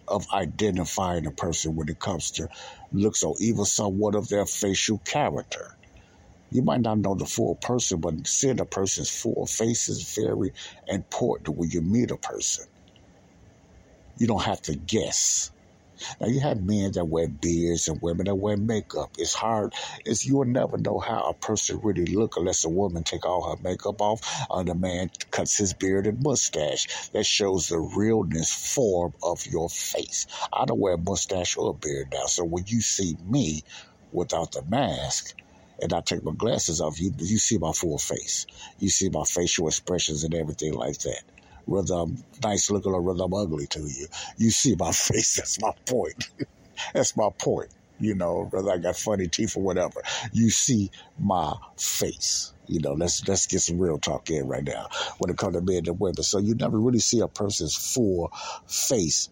of 0.08 0.26
identifying 0.32 1.26
a 1.26 1.30
person 1.30 1.76
when 1.76 1.88
it 1.88 1.98
comes 1.98 2.30
to 2.32 2.48
looks 2.92 3.22
or 3.22 3.34
even 3.40 3.64
somewhat 3.64 4.14
of 4.14 4.28
their 4.28 4.46
facial 4.46 4.98
character. 4.98 5.76
You 6.50 6.62
might 6.62 6.80
not 6.80 6.98
know 6.98 7.14
the 7.14 7.26
full 7.26 7.56
person, 7.56 8.00
but 8.00 8.26
seeing 8.26 8.60
a 8.60 8.64
person's 8.64 9.10
full 9.10 9.46
face 9.46 9.88
is 9.88 10.14
very 10.14 10.52
important 10.86 11.56
when 11.56 11.70
you 11.70 11.82
meet 11.82 12.10
a 12.10 12.16
person. 12.16 12.66
You 14.18 14.26
don't 14.26 14.42
have 14.42 14.62
to 14.62 14.76
guess. 14.76 15.50
Now 16.20 16.28
you 16.28 16.40
have 16.40 16.62
men 16.62 16.92
that 16.92 17.06
wear 17.06 17.28
beards 17.28 17.88
and 17.88 18.00
women 18.02 18.26
that 18.26 18.36
wear 18.36 18.56
makeup. 18.56 19.12
It's 19.18 19.34
hard. 19.34 19.74
It's 20.04 20.26
you'll 20.26 20.44
never 20.46 20.78
know 20.78 21.00
how 21.00 21.22
a 21.30 21.34
person 21.34 21.80
really 21.82 22.06
look 22.06 22.36
unless 22.36 22.64
a 22.64 22.70
woman 22.70 23.04
take 23.04 23.26
all 23.26 23.50
her 23.50 23.62
makeup 23.62 24.00
off 24.02 24.20
and 24.50 24.68
a 24.68 24.74
man 24.74 25.10
cuts 25.30 25.58
his 25.58 25.74
beard 25.74 26.06
and 26.06 26.22
mustache. 26.22 27.10
That 27.12 27.26
shows 27.26 27.68
the 27.68 27.78
realness 27.78 28.52
form 28.52 29.14
of 29.22 29.46
your 29.46 29.68
face. 29.70 30.26
I 30.52 30.64
don't 30.66 30.80
wear 30.80 30.94
a 30.94 30.98
mustache 30.98 31.56
or 31.56 31.70
a 31.70 31.74
beard 31.74 32.08
now, 32.12 32.26
so 32.26 32.44
when 32.44 32.64
you 32.66 32.80
see 32.82 33.16
me 33.24 33.62
without 34.12 34.52
the 34.52 34.64
mask, 34.64 35.34
and 35.80 35.92
I 35.92 36.00
take 36.00 36.24
my 36.24 36.32
glasses 36.36 36.80
off, 36.80 37.00
you 37.00 37.12
you 37.18 37.38
see 37.38 37.58
my 37.58 37.72
full 37.72 37.98
face. 37.98 38.46
You 38.78 38.88
see 38.90 39.10
my 39.10 39.24
facial 39.24 39.68
expressions 39.68 40.24
and 40.24 40.34
everything 40.34 40.74
like 40.74 40.98
that 41.00 41.22
whether 41.66 41.94
I'm 41.94 42.24
nice 42.42 42.70
looking 42.70 42.92
or 42.92 43.02
whether 43.02 43.24
I'm 43.24 43.34
ugly 43.34 43.66
to 43.68 43.80
you. 43.80 44.06
You 44.38 44.50
see 44.50 44.74
my 44.76 44.92
face. 44.92 45.36
That's 45.36 45.60
my 45.60 45.72
point. 45.84 46.30
That's 46.94 47.16
my 47.16 47.28
point. 47.38 47.68
You 47.98 48.14
know, 48.14 48.48
whether 48.50 48.70
I 48.70 48.78
got 48.78 48.96
funny 48.96 49.26
teeth 49.28 49.56
or 49.56 49.62
whatever. 49.62 50.02
You 50.32 50.50
see 50.50 50.90
my 51.18 51.54
face. 51.76 52.52
You 52.66 52.80
know, 52.80 52.92
let's 52.92 53.26
let's 53.28 53.46
get 53.46 53.60
some 53.60 53.78
real 53.78 53.98
talk 53.98 54.28
in 54.30 54.48
right 54.48 54.64
now 54.64 54.88
when 55.18 55.30
it 55.30 55.38
comes 55.38 55.54
to 55.56 55.62
men 55.62 55.82
and 55.86 56.00
women. 56.00 56.22
So 56.22 56.38
you 56.38 56.54
never 56.54 56.78
really 56.78 56.98
see 56.98 57.20
a 57.20 57.28
person's 57.28 57.76
full 57.76 58.32
face. 58.66 59.28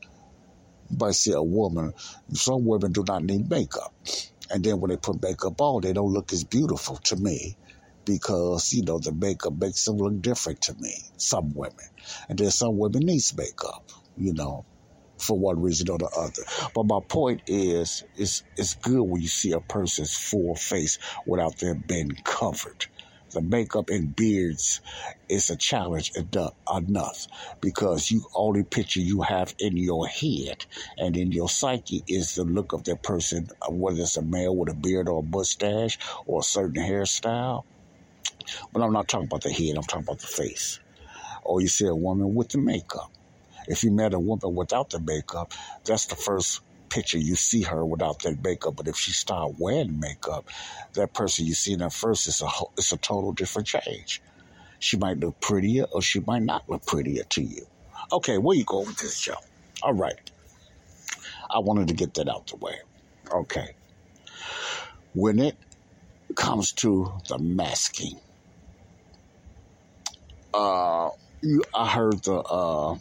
But 0.90 1.14
see 1.14 1.32
a 1.32 1.42
woman, 1.42 1.94
some 2.32 2.64
women 2.64 2.92
do 2.92 3.04
not 3.06 3.24
need 3.24 3.50
makeup. 3.50 3.92
And 4.50 4.62
then 4.62 4.80
when 4.80 4.90
they 4.90 4.96
put 4.96 5.22
makeup 5.22 5.60
on, 5.60 5.82
they 5.82 5.92
don't 5.92 6.12
look 6.12 6.32
as 6.32 6.44
beautiful 6.44 6.96
to 6.96 7.16
me 7.16 7.56
because, 8.04 8.72
you 8.72 8.84
know, 8.84 8.98
the 8.98 9.12
makeup 9.12 9.54
makes 9.58 9.84
them 9.84 9.96
look 9.96 10.20
different 10.20 10.60
to 10.62 10.74
me, 10.78 10.94
some 11.16 11.52
women. 11.54 11.86
And 12.28 12.38
then 12.38 12.50
some 12.50 12.78
women 12.78 13.06
needs 13.06 13.36
makeup, 13.36 13.84
you 14.16 14.34
know, 14.34 14.64
for 15.18 15.38
one 15.38 15.60
reason 15.60 15.88
or 15.90 15.98
the 15.98 16.10
other. 16.16 16.70
But 16.74 16.86
my 16.86 17.00
point 17.08 17.42
is, 17.46 18.04
it's, 18.16 18.42
it's 18.56 18.74
good 18.74 19.02
when 19.02 19.22
you 19.22 19.28
see 19.28 19.52
a 19.52 19.60
person's 19.60 20.14
full 20.14 20.54
face 20.54 20.98
without 21.26 21.58
them 21.58 21.82
being 21.86 22.10
covered. 22.24 22.86
The 23.32 23.42
makeup 23.42 23.90
and 23.90 24.14
beards 24.14 24.80
is 25.28 25.50
a 25.50 25.56
challenge 25.56 26.12
enough 26.72 27.26
because 27.60 28.08
you 28.08 28.24
only 28.32 28.62
picture 28.62 29.00
you 29.00 29.22
have 29.22 29.52
in 29.58 29.76
your 29.76 30.06
head 30.06 30.64
and 30.98 31.16
in 31.16 31.32
your 31.32 31.48
psyche 31.48 32.04
is 32.06 32.34
the 32.36 32.44
look 32.44 32.72
of 32.72 32.84
that 32.84 33.02
person, 33.02 33.48
whether 33.68 34.02
it's 34.02 34.16
a 34.16 34.22
male 34.22 34.54
with 34.54 34.70
a 34.70 34.74
beard 34.74 35.08
or 35.08 35.20
a 35.20 35.26
mustache 35.26 35.98
or 36.26 36.40
a 36.40 36.44
certain 36.44 36.80
hairstyle 36.80 37.64
but 38.72 38.82
I'm 38.82 38.92
not 38.92 39.08
talking 39.08 39.26
about 39.26 39.42
the 39.42 39.52
head, 39.52 39.76
I'm 39.76 39.82
talking 39.82 40.04
about 40.04 40.20
the 40.20 40.26
face. 40.26 40.80
Or 41.42 41.60
you 41.60 41.68
see 41.68 41.86
a 41.86 41.94
woman 41.94 42.34
with 42.34 42.50
the 42.50 42.58
makeup. 42.58 43.10
If 43.66 43.82
you 43.84 43.90
met 43.90 44.14
a 44.14 44.18
woman 44.18 44.54
without 44.54 44.90
the 44.90 45.00
makeup, 45.00 45.52
that's 45.84 46.06
the 46.06 46.16
first 46.16 46.60
picture 46.90 47.18
you 47.18 47.34
see 47.34 47.62
her 47.62 47.84
without 47.84 48.22
that 48.22 48.42
makeup. 48.42 48.76
But 48.76 48.88
if 48.88 48.96
she 48.96 49.12
start 49.12 49.54
wearing 49.58 49.98
makeup, 49.98 50.48
that 50.94 51.12
person 51.12 51.46
you 51.46 51.54
see 51.54 51.72
in 51.72 51.80
her 51.80 51.90
first 51.90 52.28
is 52.28 52.42
a 52.42 52.48
it's 52.76 52.92
a 52.92 52.96
total 52.96 53.32
different 53.32 53.66
change. 53.66 54.22
She 54.78 54.96
might 54.96 55.18
look 55.18 55.40
prettier 55.40 55.84
or 55.92 56.02
she 56.02 56.20
might 56.20 56.42
not 56.42 56.68
look 56.68 56.86
prettier 56.86 57.24
to 57.24 57.42
you. 57.42 57.66
Okay, 58.12 58.38
where 58.38 58.56
you 58.56 58.64
go 58.64 58.80
with 58.80 58.98
this 58.98 59.18
show? 59.18 59.36
All 59.82 59.94
right. 59.94 60.30
I 61.50 61.58
wanted 61.58 61.88
to 61.88 61.94
get 61.94 62.14
that 62.14 62.28
out 62.28 62.46
the 62.48 62.56
way. 62.56 62.76
Okay. 63.32 63.74
When 65.14 65.38
it 65.38 65.56
comes 66.34 66.72
to 66.72 67.12
the 67.28 67.38
masking, 67.38 68.20
uh, 70.54 71.10
I 71.74 71.88
heard 71.88 72.22
the 72.22 72.36
uh, 72.36 72.96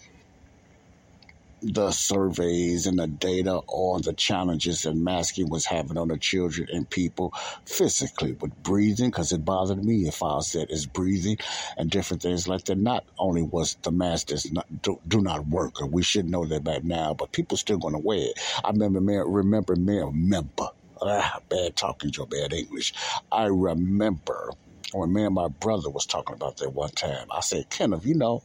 the 1.61 1.91
surveys 1.91 2.87
and 2.87 2.99
the 2.99 3.07
data 3.07 3.61
on 3.67 4.01
the 4.01 4.13
challenges 4.13 4.81
that 4.81 4.95
masking 4.95 5.49
was 5.49 5.65
having 5.65 5.97
on 5.97 6.09
the 6.09 6.17
children 6.17 6.67
and 6.73 6.89
people 6.89 7.33
physically 7.65 8.33
with 8.33 8.51
breathing 8.63 9.09
because 9.09 9.31
it 9.31 9.45
bothered 9.45 9.83
me 9.83 10.07
if 10.07 10.21
I 10.21 10.39
said 10.41 10.67
it's 10.69 10.85
breathing 10.85 11.37
and 11.77 11.89
different 11.89 12.21
things 12.21 12.49
like 12.49 12.65
that. 12.65 12.77
Not 12.77 13.05
only 13.17 13.43
was 13.43 13.75
the 13.81 13.91
mask 13.91 14.27
does 14.27 14.51
not 14.51 14.65
do, 14.81 14.99
do 15.07 15.21
not 15.21 15.47
work, 15.47 15.79
and 15.79 15.91
we 15.91 16.03
should 16.03 16.29
know 16.29 16.45
that 16.45 16.65
by 16.65 16.81
now, 16.83 17.13
but 17.13 17.31
people 17.31 17.57
still 17.57 17.77
going 17.77 17.93
to 17.93 17.99
wear 17.99 18.19
it. 18.19 18.39
I 18.63 18.69
remember, 18.71 19.25
remember, 19.25 19.73
remember, 19.73 20.67
ah, 21.01 21.39
bad 21.47 21.77
talking, 21.77 22.11
your 22.15 22.27
bad 22.27 22.51
English. 22.51 22.93
I 23.31 23.45
remember 23.45 24.51
when 24.91 25.13
me 25.13 25.23
and 25.25 25.35
my 25.35 25.47
brother 25.47 25.89
was 25.89 26.05
talking 26.05 26.35
about 26.35 26.57
that 26.57 26.71
one 26.71 26.91
time, 26.91 27.27
I 27.31 27.41
said, 27.41 27.69
Kenneth, 27.69 28.05
you 28.05 28.15
know, 28.15 28.43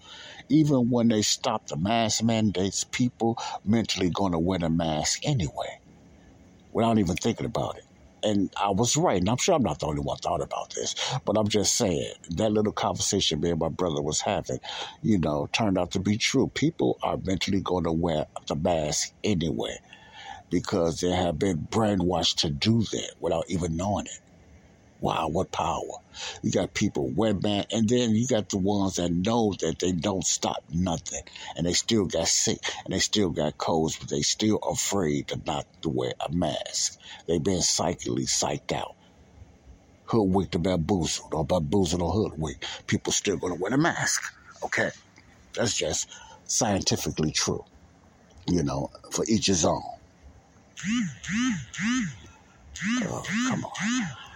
even 0.49 0.91
when 0.91 1.09
they 1.09 1.23
stop 1.23 1.67
the 1.67 1.77
mask 1.77 2.23
mandates, 2.23 2.85
people 2.85 3.39
mentally 3.65 4.11
going 4.11 4.33
to 4.33 4.39
wear 4.39 4.59
the 4.59 4.71
mask 4.71 5.21
anyway, 5.25 5.81
without 6.73 6.99
even 6.99 7.17
thinking 7.17 7.47
about 7.47 7.79
it. 7.79 7.85
And 8.23 8.53
I 8.61 8.71
was 8.71 8.97
right, 8.97 9.21
and 9.21 9.31
I'm 9.31 9.37
sure 9.39 9.55
I'm 9.55 9.63
not 9.63 9.81
the 9.81 9.87
only 9.87 10.03
one 10.03 10.19
thought 10.19 10.43
about 10.43 10.75
this, 10.75 10.95
but 11.25 11.39
I'm 11.39 11.49
just 11.49 11.77
saying 11.77 12.13
that 12.37 12.53
little 12.53 12.73
conversation 12.73 13.41
me 13.41 13.51
and 13.51 13.61
my 13.61 13.69
brother 13.69 14.03
was 14.03 14.21
having, 14.23 14.61
you 15.03 15.19
know, 15.19 15.49
turned 15.53 15.79
out 15.79 15.93
to 15.93 16.01
be 16.01 16.19
true. 16.19 16.49
People 16.55 16.99
are 17.03 17.19
mentally 17.19 17.61
going 17.61 17.85
to 17.85 17.93
wear 17.93 18.27
the 18.49 18.57
mask 18.57 19.13
anyway 19.25 19.79
because 20.51 21.01
they 21.01 21.11
have 21.11 21.39
been 21.39 21.69
brainwashed 21.71 22.37
to 22.39 22.51
do 22.51 22.83
that 22.83 23.13
without 23.21 23.45
even 23.49 23.77
knowing 23.77 24.07
it. 24.07 24.28
Wow, 25.01 25.29
what 25.29 25.53
power. 25.53 26.01
You 26.43 26.51
got 26.51 26.75
people 26.75 27.09
web 27.09 27.43
man, 27.43 27.67
and 27.71 27.89
then 27.89 28.17
you 28.17 28.27
got 28.27 28.49
the 28.49 28.59
ones 28.59 28.97
that 28.97 29.13
know 29.13 29.55
that 29.61 29.79
they 29.79 29.93
don't 29.93 30.27
stop 30.27 30.65
nothing, 30.73 31.23
and 31.57 31.65
they 31.65 31.73
still 31.73 32.07
got 32.07 32.27
sick, 32.27 32.59
and 32.85 32.93
they 32.93 32.99
still 32.99 33.31
got 33.31 33.59
colds, 33.59 33.97
but 33.97 34.09
they 34.09 34.23
still 34.23 34.57
afraid 34.57 35.29
to 35.29 35.41
not 35.47 35.67
to 35.83 35.89
wear 35.89 36.15
a 36.19 36.33
mask. 36.33 36.99
They 37.29 37.39
been 37.39 37.63
psychically 37.63 38.25
psyched 38.25 38.73
out. 38.73 38.97
Hoodwinked 40.07 40.57
or 40.57 40.59
bamboozled, 40.59 41.33
or 41.33 41.45
bamboozled 41.45 42.03
or 42.03 42.11
hoodwinked. 42.11 42.65
People 42.89 43.13
still 43.13 43.37
gonna 43.37 43.55
wear 43.55 43.73
a 43.73 43.79
mask. 43.79 44.35
Okay? 44.65 44.91
That's 45.55 45.77
just 45.77 46.09
scientifically 46.45 47.31
true. 47.31 47.65
You 48.49 48.65
know, 48.65 48.91
for 49.13 49.25
each 49.29 49.47
his 49.47 49.65
own. 49.65 49.83
Oh, 53.03 53.23
come 53.49 53.65
on. 53.65 54.28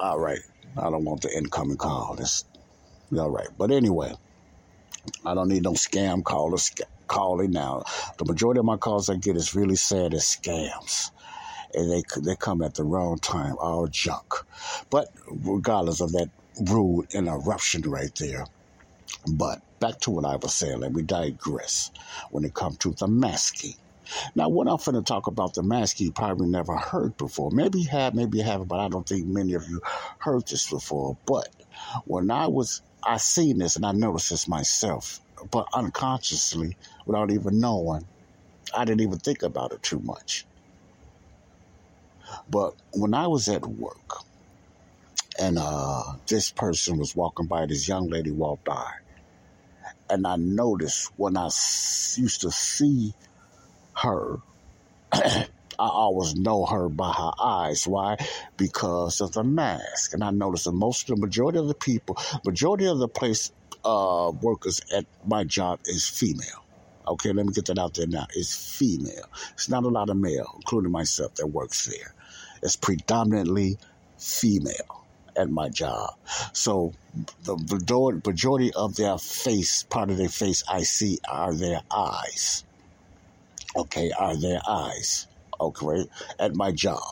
All 0.00 0.18
right. 0.18 0.40
I 0.76 0.90
don't 0.90 1.04
want 1.04 1.22
the 1.22 1.36
incoming 1.36 1.76
call. 1.76 2.16
That's 2.16 2.44
all 3.16 3.30
right. 3.30 3.48
But 3.56 3.70
anyway, 3.70 4.14
I 5.24 5.34
don't 5.34 5.48
need 5.48 5.62
no 5.64 5.72
scam 5.72 6.24
callers 6.24 6.72
calling 7.08 7.52
now. 7.52 7.84
The 8.18 8.24
majority 8.24 8.60
of 8.60 8.66
my 8.66 8.76
calls 8.76 9.08
I 9.10 9.16
get 9.16 9.36
is 9.36 9.54
really 9.54 9.76
sad 9.76 10.14
as 10.14 10.24
scams. 10.24 11.10
And 11.74 11.90
they 11.90 12.02
they 12.22 12.36
come 12.36 12.62
at 12.62 12.74
the 12.74 12.84
wrong 12.84 13.18
time, 13.18 13.56
all 13.60 13.86
junk. 13.88 14.26
But 14.90 15.08
regardless 15.26 16.00
of 16.00 16.12
that 16.12 16.30
rude 16.70 17.06
interruption 17.14 17.82
right 17.82 18.12
there. 18.18 18.46
But 19.32 19.60
back 19.80 20.00
to 20.00 20.10
what 20.10 20.24
I 20.24 20.36
was 20.36 20.54
saying, 20.54 20.80
let 20.80 20.92
me 20.92 21.02
digress 21.02 21.90
when 22.30 22.44
it 22.44 22.54
comes 22.54 22.78
to 22.78 22.94
the 22.98 23.08
masking. 23.08 23.74
Now, 24.34 24.48
what 24.48 24.68
I'm 24.68 24.76
going 24.76 24.94
to 24.94 25.02
talk 25.02 25.26
about 25.26 25.54
the 25.54 25.62
mask 25.62 26.00
you 26.00 26.12
probably 26.12 26.48
never 26.48 26.76
heard 26.76 27.16
before. 27.16 27.50
Maybe 27.50 27.80
you 27.80 27.88
have, 27.88 28.14
maybe 28.14 28.38
you 28.38 28.44
haven't, 28.44 28.68
but 28.68 28.80
I 28.80 28.88
don't 28.88 29.06
think 29.06 29.26
many 29.26 29.54
of 29.54 29.68
you 29.68 29.80
heard 30.18 30.46
this 30.46 30.68
before. 30.68 31.16
But 31.26 31.48
when 32.04 32.30
I 32.30 32.46
was, 32.48 32.82
I 33.02 33.16
seen 33.16 33.58
this 33.58 33.76
and 33.76 33.86
I 33.86 33.92
noticed 33.92 34.30
this 34.30 34.48
myself, 34.48 35.20
but 35.50 35.66
unconsciously, 35.74 36.76
without 37.06 37.30
even 37.30 37.60
knowing, 37.60 38.06
I 38.74 38.84
didn't 38.84 39.02
even 39.02 39.18
think 39.18 39.42
about 39.42 39.72
it 39.72 39.82
too 39.82 40.00
much. 40.00 40.46
But 42.48 42.74
when 42.92 43.14
I 43.14 43.26
was 43.26 43.48
at 43.48 43.66
work, 43.66 44.24
and 45.38 45.58
uh, 45.58 46.02
this 46.26 46.50
person 46.50 46.98
was 46.98 47.16
walking 47.16 47.46
by, 47.46 47.66
this 47.66 47.88
young 47.88 48.08
lady 48.08 48.30
walked 48.30 48.64
by, 48.64 48.90
and 50.08 50.26
I 50.26 50.36
noticed 50.36 51.10
when 51.16 51.36
I 51.36 51.46
used 51.46 52.42
to 52.42 52.50
see 52.50 53.14
her. 54.02 54.38
I 55.12 55.88
always 55.88 56.34
know 56.34 56.66
her 56.66 56.88
by 56.88 57.12
her 57.12 57.32
eyes. 57.40 57.86
Why? 57.88 58.16
Because 58.56 59.20
of 59.20 59.32
the 59.32 59.42
mask. 59.42 60.12
And 60.14 60.22
I 60.22 60.30
notice 60.30 60.64
that 60.64 60.72
most 60.72 61.08
of 61.10 61.16
the 61.16 61.20
majority 61.20 61.58
of 61.58 61.68
the 61.68 61.74
people, 61.74 62.18
majority 62.44 62.86
of 62.86 62.98
the 62.98 63.08
place 63.08 63.50
uh, 63.84 64.32
workers 64.40 64.80
at 64.94 65.06
my 65.26 65.44
job 65.44 65.80
is 65.86 66.08
female. 66.08 66.64
Okay, 67.08 67.32
let 67.32 67.46
me 67.46 67.52
get 67.52 67.66
that 67.66 67.78
out 67.78 67.94
there 67.94 68.06
now. 68.06 68.26
It's 68.36 68.78
female. 68.78 69.24
It's 69.54 69.68
not 69.68 69.82
a 69.84 69.88
lot 69.88 70.08
of 70.08 70.16
male, 70.16 70.52
including 70.56 70.92
myself, 70.92 71.34
that 71.36 71.48
works 71.48 71.86
there. 71.86 72.14
It's 72.62 72.76
predominantly 72.76 73.78
female 74.18 75.04
at 75.36 75.50
my 75.50 75.68
job. 75.68 76.14
So 76.52 76.92
the 77.44 77.56
majority 78.24 78.72
of 78.72 78.94
their 78.94 79.18
face, 79.18 79.82
part 79.82 80.10
of 80.10 80.16
their 80.16 80.28
face 80.28 80.62
I 80.68 80.82
see 80.82 81.18
are 81.28 81.52
their 81.52 81.80
eyes 81.90 82.64
okay, 83.76 84.10
are 84.18 84.36
their 84.36 84.60
eyes, 84.66 85.26
okay, 85.60 86.06
at 86.38 86.54
my 86.54 86.72
job. 86.72 87.02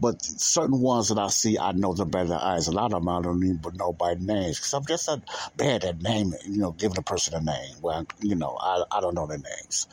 But 0.00 0.22
certain 0.22 0.80
ones 0.80 1.08
that 1.08 1.18
I 1.18 1.28
see, 1.28 1.58
I 1.58 1.72
know 1.72 1.92
them 1.92 2.08
by 2.08 2.24
their 2.24 2.40
eyes. 2.40 2.66
A 2.66 2.72
lot 2.72 2.92
of 2.92 3.02
them 3.02 3.08
I 3.08 3.20
don't 3.20 3.42
even 3.44 3.76
know 3.76 3.92
by 3.92 4.14
names 4.14 4.58
because 4.58 4.74
I'm 4.74 4.86
just 4.86 5.08
a 5.08 5.22
bad 5.56 5.84
at 5.84 6.00
naming, 6.00 6.38
you 6.44 6.58
know, 6.58 6.72
giving 6.72 6.98
a 6.98 7.02
person 7.02 7.34
a 7.34 7.40
name. 7.40 7.74
Well, 7.82 8.06
you 8.20 8.36
know, 8.36 8.56
I, 8.58 8.84
I 8.90 9.00
don't 9.00 9.14
know 9.14 9.26
their 9.26 9.38
names, 9.38 9.86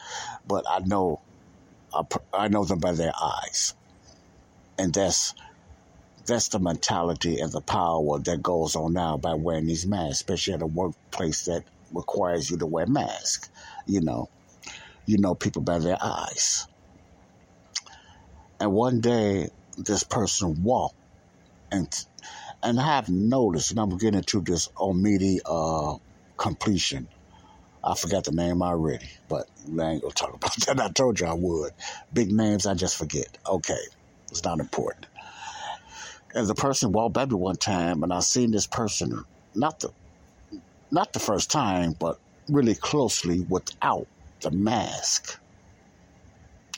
but 0.47 0.65
I 0.69 0.79
know 0.79 1.19
I, 1.93 2.03
I 2.33 2.47
know 2.47 2.63
them 2.63 2.79
by 2.79 2.93
their 2.93 3.13
eyes, 3.21 3.75
and 4.77 4.93
that's 4.93 5.33
that's 6.25 6.47
the 6.49 6.59
mentality 6.59 7.39
and 7.39 7.51
the 7.51 7.61
power 7.61 8.19
that 8.19 8.41
goes 8.41 8.75
on 8.75 8.93
now 8.93 9.17
by 9.17 9.33
wearing 9.33 9.67
these 9.67 9.85
masks, 9.85 10.19
especially 10.19 10.53
at 10.53 10.61
a 10.61 10.67
workplace 10.67 11.45
that 11.45 11.63
requires 11.91 12.49
you 12.49 12.57
to 12.57 12.65
wear 12.65 12.87
masks. 12.87 13.49
You 13.85 14.01
know, 14.01 14.29
you 15.05 15.17
know 15.17 15.35
people 15.35 15.61
by 15.61 15.79
their 15.79 15.97
eyes. 16.01 16.67
And 18.59 18.71
one 18.71 19.01
day, 19.01 19.49
this 19.77 20.03
person 20.03 20.63
walked, 20.63 20.95
and 21.71 21.87
and 22.61 22.79
I 22.79 22.95
have 22.95 23.09
noticed, 23.09 23.71
and 23.71 23.79
I'm 23.79 23.97
getting 23.97 24.21
to 24.21 24.41
this 24.41 24.69
Omidi 24.77 25.39
uh, 25.45 25.97
completion. 26.37 27.09
I 27.83 27.95
forgot 27.95 28.23
the 28.23 28.31
name 28.31 28.61
already, 28.61 29.09
but 29.27 29.45
I 29.79 29.91
ain't 29.91 30.01
gonna 30.01 30.13
talk 30.13 30.33
about 30.35 30.55
that. 30.65 30.79
I 30.79 30.89
told 30.91 31.19
you 31.19 31.27
I 31.27 31.33
would. 31.33 31.71
Big 32.13 32.31
names, 32.31 32.65
I 32.65 32.73
just 32.73 32.97
forget. 32.97 33.37
Okay, 33.47 33.79
it's 34.31 34.43
not 34.43 34.59
important. 34.59 35.07
And 36.33 36.47
the 36.47 36.55
person 36.55 36.91
walked 36.91 37.13
by 37.13 37.25
me 37.25 37.35
one 37.35 37.57
time, 37.57 38.03
and 38.03 38.13
I 38.13 38.21
seen 38.21 38.51
this 38.51 38.67
person 38.67 39.23
not 39.55 39.79
the 39.79 39.89
not 40.91 41.11
the 41.13 41.19
first 41.19 41.51
time, 41.51 41.93
but 41.99 42.17
really 42.49 42.75
closely 42.75 43.45
without 43.49 44.07
the 44.43 44.51
mask 44.51 45.39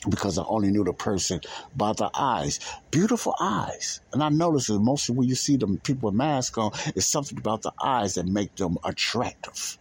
because 0.08 0.38
I 0.38 0.44
only 0.44 0.70
knew 0.70 0.84
the 0.84 0.92
person 0.92 1.40
by 1.76 1.92
the 1.92 2.10
eyes. 2.14 2.60
Beautiful 2.90 3.34
eyes. 3.40 4.00
And 4.12 4.22
I 4.22 4.28
noticed 4.28 4.68
that 4.68 4.78
mostly 4.78 5.16
when 5.16 5.28
you 5.28 5.34
see 5.34 5.56
them 5.56 5.78
people 5.78 6.10
with 6.10 6.16
masks 6.16 6.56
on, 6.58 6.72
it's 6.94 7.06
something 7.06 7.38
about 7.38 7.62
the 7.62 7.72
eyes 7.82 8.14
that 8.14 8.26
make 8.26 8.54
them 8.56 8.78
attractive. 8.84 9.78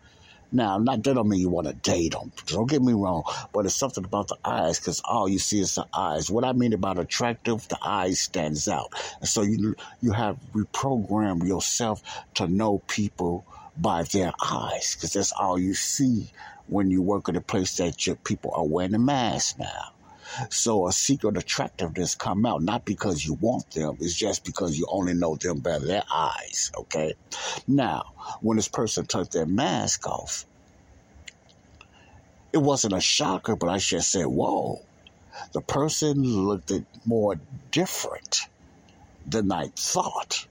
Now, 0.51 0.77
not 0.77 1.03
that 1.03 1.15
don't 1.15 1.27
mean 1.27 1.41
you 1.41 1.49
want 1.49 1.67
to 1.67 1.73
date 1.73 2.13
them. 2.13 2.31
Don't 2.45 2.69
get 2.69 2.81
me 2.81 2.93
wrong, 2.93 3.23
but 3.51 3.65
it's 3.65 3.75
something 3.75 4.05
about 4.05 4.29
the 4.29 4.37
eyes 4.45 4.79
because 4.79 5.01
all 5.03 5.27
you 5.27 5.39
see 5.39 5.59
is 5.59 5.75
the 5.75 5.85
eyes. 5.93 6.31
What 6.31 6.45
I 6.45 6.53
mean 6.53 6.71
about 6.71 6.97
attractive, 6.97 7.67
the 7.67 7.77
eyes 7.81 8.19
stands 8.19 8.67
out, 8.67 8.93
and 9.19 9.27
so 9.27 9.41
you 9.41 9.75
you 10.01 10.11
have 10.11 10.37
reprogrammed 10.53 11.45
yourself 11.45 12.01
to 12.35 12.47
know 12.47 12.77
people 12.87 13.43
by 13.75 14.03
their 14.03 14.31
eyes 14.41 14.95
because 14.95 15.13
that's 15.13 15.33
all 15.33 15.59
you 15.59 15.73
see 15.73 16.31
when 16.67 16.91
you 16.91 17.01
work 17.01 17.29
at 17.29 17.35
a 17.35 17.41
place 17.41 17.77
that 17.77 18.05
your 18.05 18.15
people 18.15 18.51
are 18.55 18.65
wearing 18.65 18.93
a 18.93 18.99
mask 18.99 19.59
now. 19.59 19.91
So 20.49 20.87
a 20.87 20.91
secret 20.91 21.37
attractiveness 21.37 22.15
come 22.15 22.45
out 22.45 22.61
not 22.61 22.83
because 22.83 23.25
you 23.25 23.35
want 23.35 23.71
them, 23.71 23.97
it's 23.99 24.15
just 24.15 24.43
because 24.43 24.77
you 24.77 24.85
only 24.89 25.13
know 25.13 25.35
them 25.35 25.59
by 25.59 25.79
their 25.79 26.03
eyes. 26.11 26.71
Okay. 26.77 27.13
Now, 27.67 28.03
when 28.41 28.57
this 28.57 28.67
person 28.67 29.05
took 29.05 29.29
their 29.31 29.45
mask 29.45 30.07
off, 30.07 30.45
it 32.51 32.57
wasn't 32.57 32.93
a 32.93 33.01
shocker, 33.01 33.55
but 33.55 33.69
I 33.69 33.77
just 33.77 34.11
said, 34.11 34.25
"Whoa." 34.25 34.81
The 35.51 35.61
person 35.61 36.23
looked 36.23 36.71
more 37.05 37.35
different 37.71 38.39
than 39.27 39.51
I 39.51 39.67
thought 39.75 40.47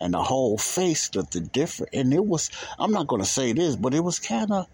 and 0.00 0.14
the 0.14 0.22
whole 0.22 0.58
face 0.58 1.14
looked 1.14 1.52
different. 1.52 1.94
And 1.94 2.12
it 2.12 2.24
was, 2.24 2.50
I'm 2.78 2.92
not 2.92 3.06
going 3.06 3.22
to 3.22 3.28
say 3.28 3.52
this, 3.52 3.76
but 3.76 3.94
it 3.94 4.00
was 4.00 4.18
kind 4.18 4.50
of 4.52 4.66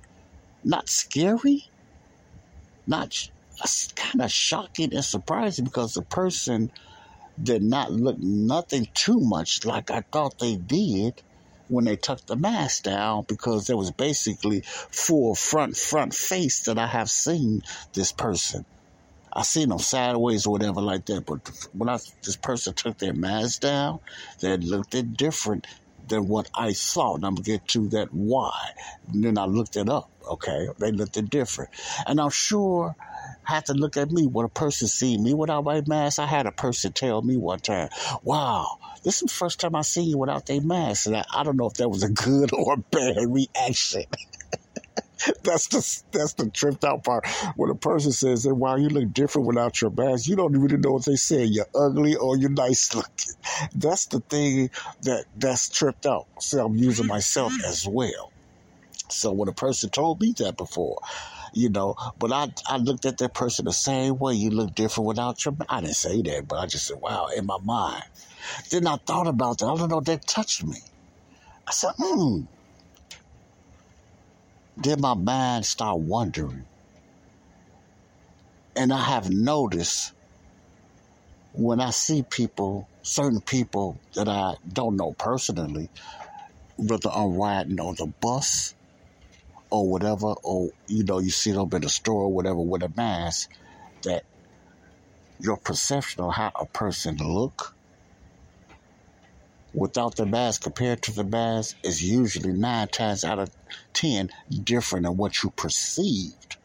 not 0.65 0.89
scary, 0.89 1.65
not 2.87 3.15
kind 3.95 4.23
of 4.23 4.33
shocking 4.33 4.95
and 4.95 5.05
surprising 5.05 5.65
because 5.65 5.95
the 5.95 6.03
person 6.03 6.71
did 7.43 7.63
not 7.63 7.93
look 7.93 8.19
nothing 8.19 8.89
too 8.95 9.21
much 9.21 9.65
like 9.65 9.91
I 9.91 10.03
thought 10.13 10.39
they 10.39 10.57
did 10.57 11.23
when 11.69 11.85
they 11.85 11.97
took 11.97 12.25
the 12.27 12.37
mask 12.37 12.83
down 12.83 13.25
because 13.29 13.67
there 13.67 13.77
was 13.77 13.91
basically 13.93 14.63
full 14.65 15.35
front 15.35 15.77
front 15.77 16.15
face 16.15 16.65
that 16.65 16.79
I 16.79 16.87
have 16.87 17.09
seen 17.09 17.63
this 17.95 18.13
person. 18.13 18.65
I 19.33 19.43
seen 19.43 19.69
them 19.69 19.79
sideways 19.79 20.47
or 20.47 20.53
whatever 20.53 20.81
like 20.81 21.07
that, 21.07 21.25
but 21.25 21.49
when 21.73 21.89
I, 21.89 21.99
this 22.25 22.37
person 22.37 22.75
took 22.75 22.99
their 22.99 23.13
mask 23.13 23.61
down, 23.61 24.01
they 24.41 24.57
looked 24.57 24.97
different 25.17 25.67
than 26.11 26.29
what 26.29 26.49
I 26.55 26.75
thought. 26.75 27.17
And 27.17 27.27
I'm 27.27 27.37
gonna 27.37 27.45
get 27.45 27.69
to 27.71 27.89
that 27.91 28.11
why. 28.13 28.53
And 29.09 29.25
then 29.25 29.39
I 29.39 29.47
looked 29.47 29.77
it 29.77 29.91
up. 29.91 30.11
Okay, 30.31 30.69
they 30.81 30.93
looked 30.93 31.19
different, 31.31 31.71
and 32.07 32.21
I'm 32.21 32.31
sure 32.31 32.97
had 33.45 33.67
to 33.67 33.75
look 33.75 33.97
at 33.99 34.11
me 34.13 34.27
when 34.27 34.47
a 34.47 34.51
person 34.51 34.89
see 34.89 35.19
me 35.19 35.35
without 35.35 35.65
my 35.65 35.83
mask. 35.87 36.21
I 36.21 36.27
had 36.27 36.47
a 36.47 36.53
person 36.53 36.93
tell 36.95 37.23
me 37.23 37.37
one 37.39 37.61
time, 37.61 37.91
"Wow, 38.23 38.69
this 39.05 39.17
is 39.17 39.29
the 39.31 39.35
first 39.35 39.61
time 39.61 39.77
I 39.77 39.83
see 39.83 40.03
you 40.05 40.19
without 40.19 40.51
a 40.51 40.61
mask," 40.61 41.07
and 41.07 41.17
I, 41.17 41.25
I 41.35 41.45
don't 41.45 41.57
know 41.59 41.67
if 41.69 41.75
that 41.75 41.91
was 41.91 42.05
a 42.05 42.11
good 42.11 42.53
or 42.55 42.75
a 42.75 42.79
bad 42.79 43.17
reaction. 43.29 44.05
that's 45.45 45.69
the 45.69 46.03
that's 46.13 46.35
the 46.35 46.51
tripped 46.51 46.85
out 46.85 47.05
part. 47.05 47.27
When 47.57 47.71
a 47.71 47.75
person 47.75 48.13
says 48.13 48.45
that, 48.45 48.55
"Wow, 48.55 48.77
you 48.77 48.89
look 48.89 49.13
different 49.13 49.47
without 49.47 49.81
your 49.81 49.91
mask," 49.91 50.29
you 50.29 50.37
don't 50.37 50.53
really 50.53 50.77
know 50.77 50.93
what 50.93 51.05
they 51.05 51.17
say. 51.17 51.45
You're 51.45 51.67
ugly 51.75 52.17
or 52.17 52.37
you're 52.37 52.51
nice 52.51 52.95
looking. 52.95 53.35
That's 53.75 54.07
the 54.07 54.21
thing 54.21 54.71
that 55.03 55.27
that's 55.37 55.69
tripped 55.69 56.07
out. 56.07 56.27
So 56.39 56.65
I'm 56.65 56.77
using 56.77 57.07
myself 57.07 57.53
as 57.67 57.87
well. 57.87 58.33
So 59.11 59.33
when 59.33 59.49
a 59.49 59.53
person 59.53 59.91
told 59.91 60.21
me 60.21 60.33
that 60.39 60.57
before, 60.57 60.99
you 61.53 61.69
know. 61.69 61.97
But 62.19 62.33
I, 62.33 62.49
I 62.67 62.77
looked 62.79 63.05
at 63.05 63.19
that 63.19 63.35
person 63.35 63.65
the 63.65 63.73
same 63.73 64.19
way. 64.19 64.35
You 64.35 64.51
look 64.51 64.75
different 64.75 65.09
without 65.09 65.45
your. 65.45 65.55
I 65.69 65.81
didn't 65.81 65.97
say 65.97 66.23
that, 66.23 66.49
but 66.49 66.59
I 66.61 66.67
just 66.67 66.87
said, 66.87 66.99
"Wow!" 67.01 67.29
In 67.37 67.47
my 67.47 67.59
mind, 67.63 68.05
then 68.71 68.87
I 68.87 68.97
thought 69.07 69.27
about 69.27 69.59
that. 69.59 69.67
I 69.67 69.77
don't 69.77 69.91
know. 69.91 70.01
That 70.01 70.27
touched 70.27 70.65
me. 70.65 70.79
I 71.69 71.73
said, 71.73 71.93
"Hmm." 71.99 72.43
Then 74.83 75.01
my 75.01 75.15
mind 75.15 75.67
start 75.67 75.99
wondering, 75.99 76.65
and 78.77 78.93
I 78.93 79.03
have 79.03 79.31
noticed 79.31 80.13
when 81.53 81.81
I 81.81 81.91
see 81.91 82.23
people, 82.31 82.89
certain 83.03 83.41
people 83.43 84.01
that 84.15 84.29
I 84.29 84.55
don't 84.73 84.97
know 84.97 85.15
personally, 85.19 85.91
whether 86.79 87.11
I'm 87.11 87.35
riding 87.35 87.79
on 87.79 87.95
the 87.99 88.11
bus 88.23 88.75
or 89.71 89.87
whatever, 89.87 90.35
or 90.45 90.71
you 90.89 91.05
know, 91.05 91.19
you 91.19 91.31
see 91.31 91.53
them 91.53 91.69
in 91.73 91.83
the 91.83 91.89
store 91.91 92.23
or 92.23 92.33
whatever 92.33 92.61
with 92.61 92.83
a 92.83 92.93
mask, 92.97 93.51
that 94.05 94.23
your 95.39 95.59
perception 95.59 96.25
of 96.25 96.35
how 96.35 96.53
a 96.59 96.67
person 96.67 97.17
look 97.17 97.75
without 99.75 100.17
the 100.17 100.27
mask 100.27 100.63
compared 100.63 101.03
to 101.03 101.13
the 101.13 101.25
mask 101.25 101.77
is 101.85 102.03
usually 102.03 102.53
nine 102.53 102.89
times 102.89 103.25
out 103.25 103.39
of 103.39 103.51
ten 103.93 104.31
different 104.65 105.07
than 105.07 105.17
what 105.17 105.43
you 105.43 105.51
perceived. 105.51 106.57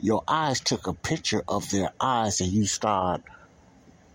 Your 0.00 0.22
eyes 0.28 0.60
took 0.60 0.86
a 0.86 0.94
picture 0.94 1.42
of 1.48 1.70
their 1.70 1.90
eyes 2.00 2.40
and 2.40 2.50
you 2.50 2.66
start 2.66 3.22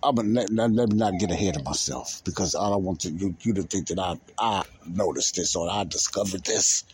I'm 0.01 0.15
gonna 0.15 0.29
let, 0.29 0.49
let, 0.51 0.71
let, 0.71 0.89
me 0.89 0.97
not 0.97 1.19
get 1.19 1.31
ahead 1.31 1.57
of 1.57 1.65
myself 1.65 2.21
because 2.23 2.55
I 2.55 2.69
don't 2.69 2.83
want 2.83 3.01
to, 3.01 3.11
you, 3.11 3.35
you 3.41 3.53
to 3.55 3.63
think 3.63 3.87
that 3.87 3.99
I 3.99 4.15
I 4.37 4.63
noticed 4.85 5.35
this 5.35 5.55
or 5.55 5.69
I 5.69 5.83
discovered 5.83 6.45
this. 6.45 6.85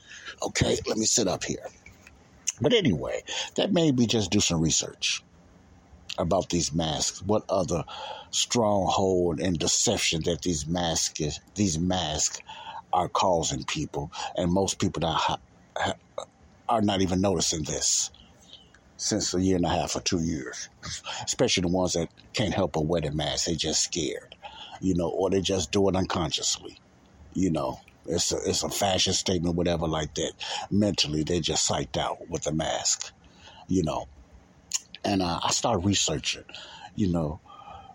Okay, 0.41 0.77
let 0.87 0.97
me 0.97 1.05
sit 1.05 1.27
up 1.27 1.43
here. 1.43 1.65
But 2.61 2.73
anyway, 2.73 3.21
that 3.55 3.73
made 3.73 3.97
me 3.97 4.07
just 4.07 4.31
do 4.31 4.39
some 4.39 4.61
research 4.61 5.23
about 6.17 6.49
these 6.49 6.73
masks. 6.73 7.21
What 7.21 7.43
other 7.49 7.83
stronghold 8.31 9.39
and 9.39 9.57
deception 9.57 10.21
that 10.23 10.41
these 10.41 10.67
masks 10.67 11.39
these 11.55 11.79
masks 11.79 12.39
are 12.93 13.09
causing 13.09 13.63
people, 13.63 14.11
and 14.35 14.51
most 14.51 14.79
people 14.79 15.01
that 15.01 15.97
are 16.69 16.81
not 16.81 17.01
even 17.01 17.21
noticing 17.21 17.63
this 17.63 18.11
since 18.97 19.33
a 19.33 19.41
year 19.41 19.57
and 19.57 19.65
a 19.65 19.69
half 19.69 19.95
or 19.95 20.01
two 20.01 20.21
years, 20.23 20.69
especially 21.23 21.61
the 21.61 21.67
ones 21.67 21.93
that 21.93 22.09
can't 22.33 22.53
help 22.53 22.73
but 22.73 22.85
wear 22.85 23.01
the 23.01 23.11
mask. 23.11 23.45
They 23.45 23.55
just 23.55 23.83
scared, 23.83 24.35
you 24.79 24.95
know, 24.95 25.09
or 25.09 25.29
they 25.29 25.41
just 25.41 25.71
do 25.71 25.89
it 25.89 25.95
unconsciously, 25.95 26.79
you 27.33 27.51
know. 27.51 27.79
It's 28.07 28.31
a, 28.31 28.37
it's 28.45 28.61
a 28.63 28.69
fashion 28.69 29.13
statement, 29.13 29.55
whatever 29.55 29.87
like 29.87 30.13
that. 30.13 30.33
Mentally, 30.69 31.23
they 31.23 31.39
just 31.39 31.67
psyched 31.69 31.97
out 31.97 32.29
with 32.29 32.43
the 32.43 32.51
mask, 32.51 33.11
you 33.67 33.83
know. 33.83 34.07
And 35.05 35.21
uh, 35.21 35.39
I 35.43 35.51
started 35.51 35.85
researching, 35.85 36.43
you 36.95 37.11
know, 37.11 37.39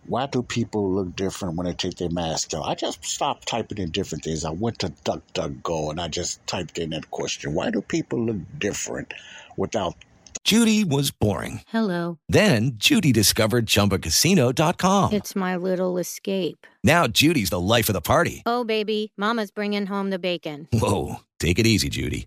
why 0.07 0.27
do 0.27 0.42
people 0.42 0.90
look 0.90 1.14
different 1.14 1.57
when 1.57 1.66
they 1.66 1.73
take 1.75 1.96
their 1.96 2.09
mask 2.09 2.55
off? 2.55 2.66
I 2.66 2.75
just 2.75 3.05
stopped 3.05 3.46
typing 3.46 3.79
in 3.79 3.90
different 3.90 4.25
things. 4.25 4.44
I 4.44 4.51
went 4.51 4.79
to 4.81 4.88
DuckDuckGo 5.05 5.90
and 5.90 6.01
I 6.01 6.09
just 6.09 6.44
typed 6.46 6.79
in 6.79 6.90
that 6.90 7.11
question. 7.11 7.53
Why 7.55 7.70
do 7.70 7.83
people 7.83 8.25
look 8.25 8.38
different 8.59 9.12
without 9.57 9.94
Judy 10.42 10.85
was 10.85 11.11
boring. 11.11 11.61
Hello. 11.68 12.18
Then 12.29 12.73
Judy 12.77 13.12
discovered 13.12 13.66
ChumbaCasino.com. 13.66 15.12
It's 15.12 15.37
my 15.37 15.57
little 15.57 15.99
escape. 15.99 16.66
Now 16.83 17.07
Judy's 17.07 17.51
the 17.51 17.61
life 17.61 17.88
of 17.88 17.92
the 17.92 18.01
party. 18.01 18.42
Oh, 18.46 18.64
baby, 18.64 19.12
Mama's 19.18 19.51
bringing 19.51 19.87
home 19.87 20.09
the 20.09 20.18
bacon. 20.18 20.66
Whoa, 20.73 21.16
take 21.38 21.59
it 21.59 21.66
easy, 21.66 21.90
Judy. 21.90 22.27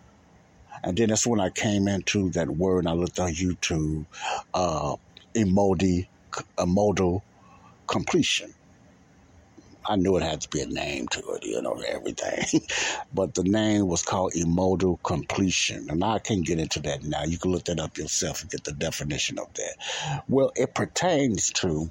And 0.83 0.97
then 0.97 1.09
that's 1.09 1.27
when 1.27 1.39
I 1.39 1.49
came 1.49 1.87
into 1.87 2.29
that 2.31 2.49
word. 2.49 2.79
And 2.79 2.89
I 2.89 2.93
looked 2.93 3.19
on 3.19 3.33
YouTube, 3.33 4.05
uh, 4.53 4.95
emodi, 5.35 6.07
modal 6.65 7.23
completion. 7.87 8.53
I 9.87 9.95
knew 9.95 10.15
it 10.15 10.23
had 10.23 10.41
to 10.41 10.49
be 10.49 10.61
a 10.61 10.67
name 10.67 11.07
to 11.09 11.19
it, 11.31 11.43
you 11.43 11.61
know, 11.61 11.81
everything. 11.87 12.61
but 13.13 13.33
the 13.33 13.43
name 13.43 13.87
was 13.87 14.03
called 14.03 14.33
amodal 14.33 15.01
completion. 15.03 15.87
And 15.89 16.03
I 16.03 16.19
can't 16.19 16.45
get 16.45 16.59
into 16.59 16.79
that 16.81 17.03
now. 17.03 17.23
You 17.23 17.37
can 17.37 17.51
look 17.51 17.65
that 17.65 17.79
up 17.79 17.97
yourself 17.97 18.41
and 18.41 18.51
get 18.51 18.63
the 18.63 18.73
definition 18.73 19.39
of 19.39 19.51
that. 19.55 20.23
Well, 20.27 20.51
it 20.55 20.75
pertains 20.75 21.49
to 21.53 21.89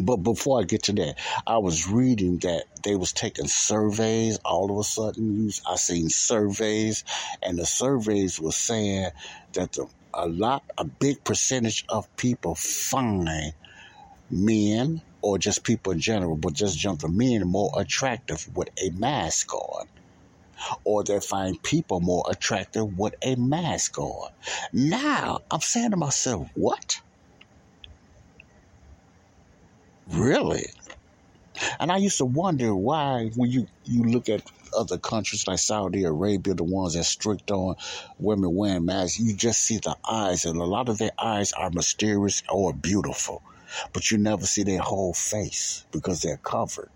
but 0.00 0.18
before 0.18 0.60
I 0.60 0.64
get 0.64 0.84
to 0.84 0.92
that, 0.94 1.16
I 1.46 1.58
was 1.58 1.88
reading 1.88 2.38
that 2.38 2.64
they 2.82 2.96
was 2.96 3.12
taking 3.12 3.48
surveys. 3.48 4.38
All 4.44 4.70
of 4.70 4.78
a 4.78 4.84
sudden, 4.84 5.50
I 5.66 5.76
seen 5.76 6.08
surveys, 6.08 7.04
and 7.42 7.58
the 7.58 7.66
surveys 7.66 8.40
were 8.40 8.52
saying 8.52 9.10
that 9.54 9.72
the, 9.72 9.86
a 10.12 10.28
lot, 10.28 10.64
a 10.78 10.84
big 10.84 11.24
percentage 11.24 11.84
of 11.88 12.14
people 12.16 12.54
find 12.54 13.52
men 14.30 15.02
or 15.22 15.38
just 15.38 15.64
people 15.64 15.92
in 15.92 16.00
general, 16.00 16.36
but 16.36 16.52
just 16.52 16.78
jump 16.78 17.00
to 17.00 17.08
men 17.08 17.46
more 17.46 17.70
attractive 17.76 18.48
with 18.54 18.68
a 18.82 18.90
mask 18.90 19.52
on. 19.54 19.86
Or 20.84 21.04
they 21.04 21.20
find 21.20 21.62
people 21.62 22.00
more 22.00 22.24
attractive 22.28 22.98
with 22.98 23.14
a 23.22 23.36
mask 23.36 23.98
on. 23.98 24.30
Now, 24.72 25.40
I'm 25.50 25.60
saying 25.60 25.90
to 25.90 25.96
myself, 25.96 26.48
what? 26.54 27.00
Really? 30.08 30.66
And 31.80 31.90
I 31.90 31.96
used 31.96 32.18
to 32.18 32.24
wonder 32.24 32.74
why, 32.74 33.30
when 33.34 33.50
you, 33.50 33.66
you 33.84 34.04
look 34.04 34.28
at 34.28 34.42
other 34.76 34.98
countries 34.98 35.46
like 35.46 35.58
Saudi 35.58 36.04
Arabia, 36.04 36.54
the 36.54 36.64
ones 36.64 36.94
that 36.94 37.04
strict 37.04 37.50
on 37.50 37.76
women 38.18 38.54
wearing 38.54 38.84
masks, 38.84 39.18
you 39.18 39.34
just 39.34 39.62
see 39.62 39.78
the 39.78 39.96
eyes, 40.08 40.44
and 40.44 40.58
a 40.58 40.64
lot 40.64 40.88
of 40.88 40.98
their 40.98 41.12
eyes 41.18 41.52
are 41.52 41.70
mysterious 41.70 42.42
or 42.50 42.72
beautiful 42.72 43.42
but 43.92 44.10
you 44.10 44.18
never 44.18 44.46
see 44.46 44.62
their 44.62 44.80
whole 44.80 45.12
face 45.12 45.84
because 45.92 46.20
they're 46.22 46.36
covered. 46.38 46.90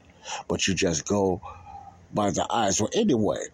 But 0.49 0.67
you 0.67 0.75
just 0.75 1.07
go 1.07 1.41
by 2.13 2.31
the 2.31 2.47
eyes. 2.51 2.81
Well, 2.81 2.91
anyway, 2.95 3.47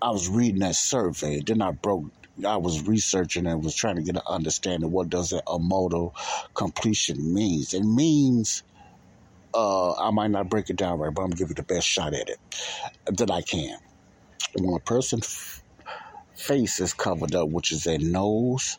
I 0.00 0.10
was 0.10 0.28
reading 0.28 0.60
that 0.60 0.76
survey. 0.76 1.40
Then 1.40 1.62
I 1.62 1.72
broke. 1.72 2.04
I 2.46 2.56
was 2.56 2.86
researching 2.86 3.46
and 3.46 3.62
was 3.62 3.74
trying 3.74 3.96
to 3.96 4.02
get 4.02 4.16
an 4.16 4.22
understanding 4.26 4.90
what 4.90 5.10
does 5.10 5.32
a 5.32 5.58
modal 5.58 6.14
completion 6.54 7.34
means. 7.34 7.74
It 7.74 7.82
means 7.82 8.62
uh, 9.54 9.92
I 9.94 10.10
might 10.10 10.30
not 10.30 10.48
break 10.48 10.70
it 10.70 10.76
down 10.76 10.98
right, 10.98 11.12
but 11.12 11.22
I'm 11.22 11.28
gonna 11.30 11.38
give 11.38 11.48
you 11.48 11.54
the 11.54 11.62
best 11.62 11.86
shot 11.86 12.14
at 12.14 12.28
it 12.28 12.38
that 13.06 13.30
I 13.30 13.42
can. 13.42 13.78
When 14.58 14.74
a 14.74 14.80
person's 14.80 15.62
face 16.34 16.80
is 16.80 16.92
covered 16.94 17.34
up, 17.34 17.48
which 17.48 17.72
is 17.72 17.84
their 17.84 17.98
nose, 17.98 18.78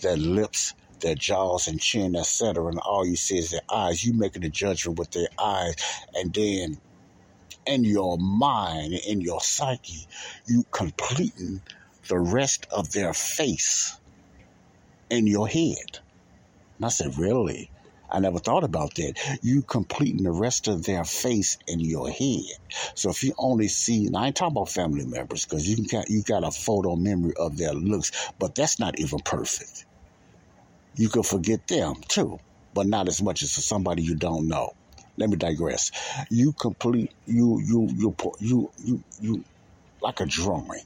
their 0.00 0.16
lips, 0.16 0.74
their 1.00 1.14
jaws 1.14 1.68
and 1.68 1.80
chin, 1.80 2.16
etc., 2.16 2.66
and 2.66 2.78
all 2.78 3.06
you 3.06 3.16
see 3.16 3.38
is 3.38 3.50
their 3.50 3.60
eyes. 3.70 4.04
You 4.04 4.14
making 4.14 4.44
a 4.44 4.48
judgment 4.48 4.98
with 4.98 5.10
their 5.10 5.28
eyes, 5.38 5.76
and 6.14 6.32
then 6.32 6.78
in 7.66 7.84
your 7.84 8.18
mind, 8.18 8.94
in 8.94 9.20
your 9.20 9.40
psyche, 9.40 10.06
you 10.46 10.64
completing 10.70 11.62
the 12.08 12.18
rest 12.18 12.66
of 12.70 12.92
their 12.92 13.14
face 13.14 13.98
in 15.10 15.26
your 15.26 15.48
head. 15.48 16.00
And 16.76 16.86
I 16.86 16.88
said, 16.88 17.18
really? 17.18 17.71
I 18.12 18.20
never 18.20 18.38
thought 18.40 18.64
about 18.64 18.94
that. 18.96 19.14
You 19.42 19.62
completing 19.62 20.24
the 20.24 20.32
rest 20.32 20.68
of 20.68 20.84
their 20.84 21.04
face 21.04 21.58
in 21.66 21.80
your 21.80 22.10
head. 22.10 22.44
So 22.96 23.10
if 23.10 23.22
you 23.24 23.34
only 23.38 23.68
see, 23.68 24.06
and 24.06 24.16
I 24.16 24.28
ain't 24.28 24.36
talking 24.36 24.56
about 24.56 24.70
family 24.70 25.06
members 25.06 25.46
because 25.46 25.68
you 25.68 25.86
can 25.86 26.04
you 26.08 26.22
got 26.22 26.44
a 26.44 26.52
photo 26.52 26.96
memory 26.96 27.34
of 27.38 27.56
their 27.56 27.74
looks, 27.74 28.12
but 28.38 28.54
that's 28.54 28.78
not 28.78 29.00
even 29.00 29.20
perfect 29.24 29.70
you 30.94 31.08
could 31.08 31.26
forget 31.26 31.66
them 31.68 31.94
too, 32.08 32.38
but 32.74 32.86
not 32.86 33.08
as 33.08 33.22
much 33.22 33.42
as 33.42 33.52
somebody 33.52 34.02
you 34.02 34.16
don't 34.16 34.48
know. 34.48 34.72
let 35.18 35.30
me 35.30 35.36
digress. 35.36 35.90
You 36.30 36.52
complete 36.54 37.12
you 37.26 37.60
you 37.64 37.88
you 37.94 38.16
you 38.40 38.70
you 38.78 39.04
you 39.20 39.44
like 40.02 40.20
a 40.20 40.26
drawing. 40.26 40.82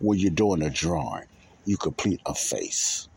When 0.00 0.18
you're 0.18 0.32
doing 0.32 0.62
a 0.62 0.70
drawing, 0.70 1.24
you 1.64 1.76
complete 1.78 2.20
a 2.26 2.34
face. 2.34 3.08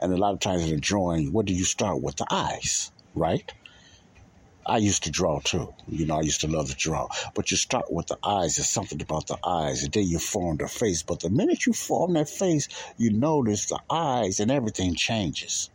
And 0.00 0.12
a 0.12 0.16
lot 0.16 0.34
of 0.34 0.40
times 0.40 0.70
in 0.70 0.80
drawing, 0.80 1.32
what 1.32 1.46
do 1.46 1.54
you 1.54 1.64
start 1.64 2.00
with? 2.00 2.16
The 2.16 2.26
eyes, 2.30 2.92
right? 3.14 3.52
I 4.66 4.76
used 4.76 5.04
to 5.04 5.10
draw 5.10 5.40
too. 5.40 5.72
You 5.88 6.04
know, 6.04 6.18
I 6.18 6.20
used 6.22 6.42
to 6.42 6.46
love 6.46 6.68
to 6.68 6.76
draw. 6.76 7.08
But 7.34 7.50
you 7.50 7.56
start 7.56 7.90
with 7.90 8.08
the 8.08 8.18
eyes. 8.22 8.56
There's 8.56 8.68
something 8.68 9.00
about 9.00 9.26
the 9.26 9.38
eyes. 9.42 9.82
And 9.82 9.92
then 9.92 10.06
you 10.06 10.18
form 10.18 10.58
the 10.58 10.68
face. 10.68 11.02
But 11.02 11.20
the 11.20 11.30
minute 11.30 11.64
you 11.64 11.72
form 11.72 12.12
that 12.14 12.28
face, 12.28 12.68
you 12.98 13.10
notice 13.10 13.66
the 13.66 13.80
eyes 13.88 14.40
and 14.40 14.50
everything 14.50 14.94
changes. 14.94 15.70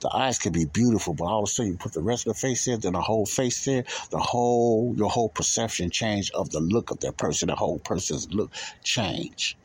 The 0.00 0.08
eyes 0.16 0.38
can 0.38 0.52
be 0.52 0.64
beautiful, 0.64 1.12
but 1.12 1.26
all 1.26 1.42
of 1.42 1.44
a 1.44 1.52
sudden 1.52 1.72
you 1.72 1.78
put 1.78 1.92
the 1.92 2.00
rest 2.00 2.26
of 2.26 2.32
the 2.32 2.40
face 2.40 2.64
there, 2.64 2.78
then 2.78 2.94
the 2.94 3.02
whole 3.02 3.26
face 3.26 3.66
there, 3.66 3.84
the 4.10 4.18
whole 4.18 4.94
your 4.96 5.10
whole 5.10 5.28
perception 5.28 5.90
change 5.90 6.30
of 6.30 6.48
the 6.48 6.60
look 6.60 6.90
of 6.90 7.00
that 7.00 7.18
person, 7.18 7.48
the 7.48 7.54
whole 7.54 7.78
person's 7.78 8.32
look 8.32 8.50
change. 8.82 9.58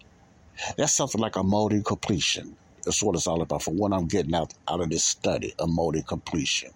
That's 0.75 0.91
something 0.91 1.21
like 1.21 1.38
a 1.38 1.43
mode 1.43 1.86
completion. 1.86 2.58
That's 2.85 3.03
what 3.03 3.15
it's 3.15 3.27
all 3.27 3.41
about. 3.41 3.63
For 3.63 3.73
what 3.73 3.93
I'm 3.93 4.07
getting 4.07 4.35
out 4.35 4.53
out 4.67 4.81
of 4.81 4.89
this 4.89 5.03
study, 5.03 5.53
a 5.59 5.67
mode 5.67 6.03
completion. 6.07 6.71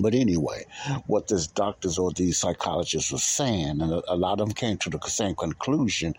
But 0.00 0.14
anyway, 0.14 0.64
what 1.06 1.28
these 1.28 1.46
doctors 1.48 1.98
or 1.98 2.12
these 2.12 2.38
psychologists 2.38 3.12
were 3.12 3.18
saying, 3.18 3.80
and 3.80 3.92
a, 3.92 4.02
a 4.08 4.16
lot 4.16 4.40
of 4.40 4.48
them 4.48 4.54
came 4.54 4.78
to 4.78 4.90
the 4.90 5.00
same 5.06 5.34
conclusion 5.34 6.14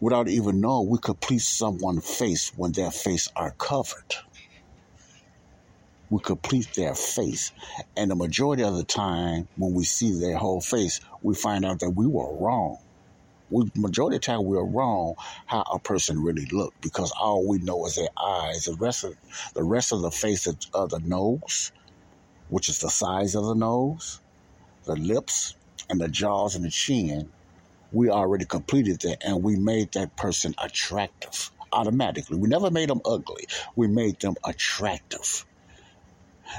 without 0.00 0.28
even 0.28 0.60
knowing 0.60 0.88
we 0.88 0.98
could 0.98 1.20
please 1.20 1.46
someone's 1.46 2.06
face 2.18 2.52
when 2.56 2.72
their 2.72 2.90
face 2.90 3.28
are 3.34 3.52
covered. 3.52 4.14
We 6.10 6.20
complete 6.20 6.68
their 6.76 6.94
face. 6.94 7.52
And 7.96 8.10
the 8.10 8.14
majority 8.14 8.62
of 8.62 8.76
the 8.76 8.84
time, 8.84 9.48
when 9.56 9.74
we 9.74 9.84
see 9.84 10.20
their 10.20 10.36
whole 10.36 10.60
face, 10.60 11.00
we 11.22 11.34
find 11.34 11.64
out 11.64 11.80
that 11.80 11.90
we 11.90 12.06
were 12.06 12.36
wrong. 12.36 12.78
We, 13.50 13.70
majority 13.74 14.16
of 14.16 14.22
the 14.22 14.26
time, 14.26 14.44
we're 14.44 14.64
wrong 14.64 15.14
how 15.46 15.62
a 15.62 15.78
person 15.78 16.22
really 16.22 16.46
looked 16.46 16.80
because 16.80 17.12
all 17.12 17.46
we 17.46 17.58
know 17.58 17.84
is 17.86 17.96
their 17.96 18.08
eyes. 18.16 18.64
The 18.64 18.74
rest 18.74 19.04
of 19.04 19.14
the 19.54 19.62
rest 19.62 19.92
of 19.92 20.00
the 20.00 20.10
face 20.10 20.46
of, 20.46 20.90
the 20.90 21.00
nose, 21.04 21.70
which 22.48 22.68
is 22.68 22.78
the 22.78 22.88
size 22.88 23.34
of 23.34 23.44
the 23.44 23.54
nose, 23.54 24.20
the 24.84 24.96
lips, 24.96 25.54
and 25.90 26.00
the 26.00 26.08
jaws 26.08 26.56
and 26.56 26.64
the 26.64 26.70
chin, 26.70 27.30
we 27.92 28.08
already 28.08 28.46
completed 28.46 29.00
that 29.02 29.22
and 29.24 29.42
we 29.42 29.56
made 29.56 29.92
that 29.92 30.16
person 30.16 30.54
attractive 30.58 31.50
automatically. 31.72 32.38
We 32.38 32.48
never 32.48 32.70
made 32.70 32.88
them 32.88 33.02
ugly, 33.04 33.46
we 33.76 33.88
made 33.88 34.20
them 34.20 34.36
attractive. 34.42 35.44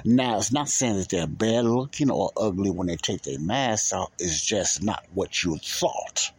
Now, 0.03 0.37
it's 0.37 0.51
not 0.51 0.69
saying 0.69 0.97
that 0.97 1.09
they're 1.09 1.27
bad 1.27 1.65
looking 1.65 2.11
or 2.11 2.31
ugly 2.37 2.69
when 2.69 2.87
they 2.87 2.97
take 2.97 3.21
their 3.23 3.39
mask 3.39 3.93
out, 3.93 4.11
it's 4.19 4.43
just 4.43 4.83
not 4.83 5.03
what 5.13 5.43
you 5.43 5.57
thought 5.57 6.31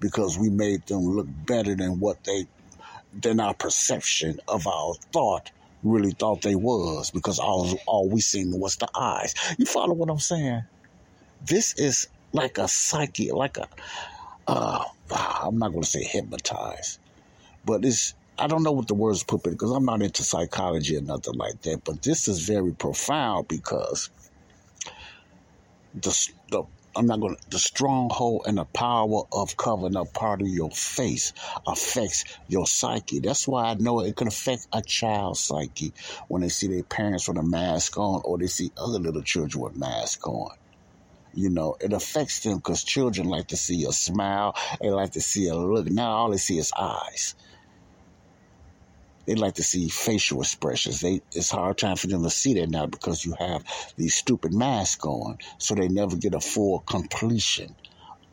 because 0.00 0.38
we 0.38 0.50
made 0.50 0.86
them 0.86 1.02
look 1.02 1.26
better 1.46 1.74
than 1.74 2.00
what 2.00 2.22
they, 2.24 2.46
than 3.12 3.40
our 3.40 3.54
perception 3.54 4.38
of 4.48 4.66
our 4.66 4.94
thought 5.12 5.50
really 5.82 6.10
thought 6.10 6.42
they 6.42 6.54
was 6.54 7.10
because 7.10 7.38
all 7.38 7.78
all 7.86 8.08
we 8.08 8.20
seen 8.20 8.58
was 8.58 8.76
the 8.76 8.88
eyes. 8.94 9.34
You 9.58 9.66
follow 9.66 9.94
what 9.94 10.10
I'm 10.10 10.18
saying? 10.18 10.62
This 11.44 11.78
is 11.78 12.08
like 12.32 12.58
a 12.58 12.68
psyche, 12.68 13.30
like 13.30 13.56
a 13.56 13.68
uh, 14.48 14.84
I'm 15.10 15.58
not 15.58 15.72
to 15.72 15.84
say 15.84 16.02
hypnotized, 16.02 16.98
but 17.64 17.84
it's 17.84 18.14
I 18.38 18.46
don't 18.48 18.62
know 18.62 18.72
what 18.72 18.88
the 18.88 18.94
words 18.94 19.22
put 19.22 19.46
it 19.46 19.50
because 19.50 19.70
I'm 19.70 19.84
not 19.84 20.02
into 20.02 20.22
psychology 20.22 20.96
or 20.96 21.00
nothing 21.00 21.34
like 21.34 21.62
that. 21.62 21.84
But 21.84 22.02
this 22.02 22.28
is 22.28 22.46
very 22.46 22.72
profound 22.72 23.48
because 23.48 24.10
the 25.94 26.10
the 26.50 26.64
I'm 26.96 27.06
not 27.06 27.20
going 27.20 27.36
to, 27.36 27.50
the 27.50 27.58
stronghold 27.58 28.44
and 28.46 28.58
the 28.58 28.64
power 28.64 29.22
of 29.32 29.56
covering 29.56 29.96
up 29.96 30.14
part 30.14 30.40
of 30.40 30.48
your 30.48 30.70
face 30.70 31.32
affects 31.66 32.24
your 32.48 32.66
psyche. 32.66 33.20
That's 33.20 33.46
why 33.46 33.64
I 33.66 33.74
know 33.74 34.00
it 34.00 34.16
can 34.16 34.28
affect 34.28 34.66
a 34.72 34.82
child's 34.82 35.40
psyche 35.40 35.92
when 36.28 36.42
they 36.42 36.48
see 36.48 36.68
their 36.68 36.84
parents 36.84 37.28
with 37.28 37.36
a 37.36 37.42
mask 37.42 37.98
on 37.98 38.22
or 38.24 38.38
they 38.38 38.46
see 38.46 38.72
other 38.78 38.98
little 38.98 39.22
children 39.22 39.62
with 39.62 39.76
masks 39.76 40.24
on. 40.24 40.50
You 41.34 41.50
know, 41.50 41.76
it 41.80 41.92
affects 41.92 42.40
them 42.40 42.56
because 42.56 42.82
children 42.82 43.28
like 43.28 43.48
to 43.48 43.58
see 43.58 43.84
a 43.84 43.92
smile, 43.92 44.54
they 44.80 44.90
like 44.90 45.12
to 45.12 45.20
see 45.20 45.48
a 45.48 45.54
look. 45.54 45.86
Now 45.90 46.12
all 46.12 46.30
they 46.30 46.38
see 46.38 46.58
is 46.58 46.72
eyes. 46.78 47.34
They 49.26 49.34
like 49.34 49.54
to 49.56 49.64
see 49.64 49.88
facial 49.88 50.40
expressions. 50.42 51.00
They 51.00 51.22
it's 51.32 51.50
hard 51.50 51.78
time 51.78 51.96
for 51.96 52.08
them 52.08 52.22
to 52.24 52.30
see 52.30 52.54
that 52.54 52.70
now 52.70 52.86
because 52.86 53.24
you 53.24 53.34
have 53.38 53.64
these 53.96 54.14
stupid 54.14 54.54
masks 54.54 55.04
on, 55.04 55.38
so 55.58 55.74
they 55.74 55.88
never 55.88 56.16
get 56.16 56.34
a 56.34 56.40
full 56.40 56.80
completion 56.80 57.74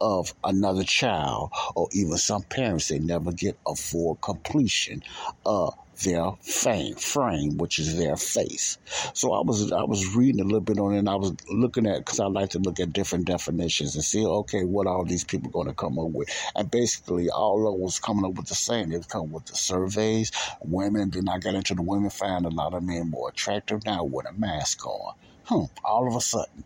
of 0.02 0.34
another 0.44 0.84
child, 0.84 1.52
or 1.76 1.90
even 1.94 2.18
some 2.18 2.44
parents 2.44 2.90
they 2.90 3.00
never 3.00 3.32
get 3.32 3.58
a 3.68 3.76
full 3.76 4.16
completion 4.16 5.04
of 5.46 5.76
their 5.98 6.32
fame, 6.42 6.96
frame, 6.96 7.58
which 7.58 7.80
is 7.80 7.98
their 7.98 8.16
face. 8.16 8.78
So 9.14 9.34
I 9.34 9.42
was 9.42 9.72
I 9.72 9.84
was 9.84 10.16
reading 10.16 10.42
a 10.42 10.44
little 10.44 10.62
bit 10.62 10.80
on 10.80 10.94
it, 10.94 11.00
and 11.00 11.10
I 11.10 11.16
was 11.16 11.34
looking 11.50 11.86
at 11.88 12.00
because 12.00 12.20
I 12.20 12.26
like 12.26 12.52
to 12.52 12.60
look 12.60 12.80
at 12.80 12.94
different 12.94 13.26
definitions 13.26 13.96
and 13.96 14.04
see 14.04 14.26
okay 14.26 14.64
what 14.64 14.88
all 14.88 15.06
these 15.06 15.24
people 15.24 15.52
going 15.52 15.68
to 15.68 15.74
come 15.74 16.00
up 16.00 16.10
with, 16.10 16.30
and 16.56 16.70
basically 16.70 17.30
all 17.30 17.68
of 17.68 17.80
was 17.80 18.00
coming 18.00 18.26
up 18.26 18.34
with 18.34 18.48
the 18.48 18.56
same. 18.56 18.90
They 18.90 18.98
was 18.98 19.08
coming 19.08 19.32
with 19.32 19.46
the 19.46 19.56
surveys, 19.56 20.32
women. 20.64 21.10
Then 21.10 21.30
I 21.30 21.40
got 21.40 21.56
into 21.56 21.76
the 21.76 21.82
women, 21.82 22.10
found 22.10 22.46
a 22.46 22.50
lot 22.50 22.74
of 22.74 22.84
men 22.84 23.10
more 23.10 23.30
attractive 23.30 23.86
now 23.86 24.04
with 24.04 24.28
a 24.28 24.34
mask 24.34 24.86
on. 24.86 25.16
Hmm. 25.46 25.66
All 25.84 26.08
of 26.08 26.16
a 26.16 26.22
sudden, 26.22 26.64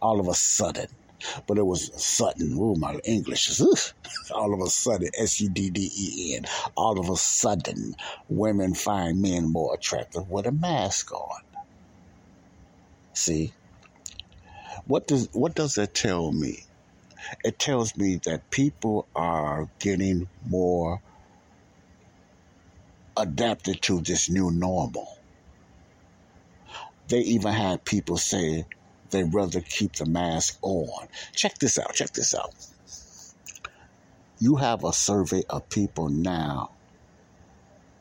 all 0.00 0.20
of 0.20 0.28
a 0.28 0.34
sudden 0.34 0.88
but 1.46 1.58
it 1.58 1.66
was 1.66 1.90
sudden. 2.02 2.56
Oh, 2.58 2.74
my 2.76 2.98
English 3.04 3.48
is 3.48 3.60
all 4.34 4.54
of 4.54 4.60
a 4.60 4.70
sudden 4.70 5.08
S 5.18 5.40
U 5.40 5.50
D 5.50 5.70
D 5.70 5.90
E 5.96 6.36
N. 6.36 6.44
All 6.76 6.98
of 6.98 7.08
a 7.08 7.16
sudden, 7.16 7.94
women 8.28 8.74
find 8.74 9.20
men 9.20 9.50
more 9.52 9.74
attractive 9.74 10.28
with 10.30 10.46
a 10.46 10.52
mask 10.52 11.12
on. 11.12 11.40
See, 13.14 13.52
what 14.86 15.06
does 15.06 15.28
what 15.32 15.54
does 15.54 15.74
that 15.74 15.94
tell 15.94 16.32
me? 16.32 16.64
It 17.44 17.58
tells 17.58 17.96
me 17.96 18.20
that 18.24 18.50
people 18.50 19.06
are 19.14 19.68
getting 19.78 20.28
more 20.48 21.00
adapted 23.16 23.80
to 23.82 24.00
this 24.00 24.28
new 24.28 24.50
normal. 24.50 25.06
They 27.08 27.20
even 27.20 27.52
had 27.52 27.84
people 27.84 28.16
say 28.16 28.64
they 29.12 29.22
rather 29.22 29.60
keep 29.60 29.92
the 29.92 30.06
mask 30.06 30.58
on. 30.62 31.06
Check 31.34 31.58
this 31.58 31.78
out. 31.78 31.94
Check 31.94 32.12
this 32.12 32.34
out. 32.34 32.52
You 34.40 34.56
have 34.56 34.82
a 34.82 34.92
survey 34.92 35.44
of 35.48 35.68
people 35.68 36.08
now 36.08 36.70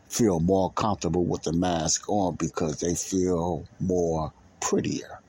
feel 0.08 0.39
more 0.39 0.71
comfortable 0.71 1.24
with 1.24 1.43
the 1.43 1.54
mask 1.54 2.10
on 2.10 2.36
because 2.36 2.80
they 2.80 2.95
feel 2.95 3.65
more 3.80 4.34
prettier, 4.60 5.19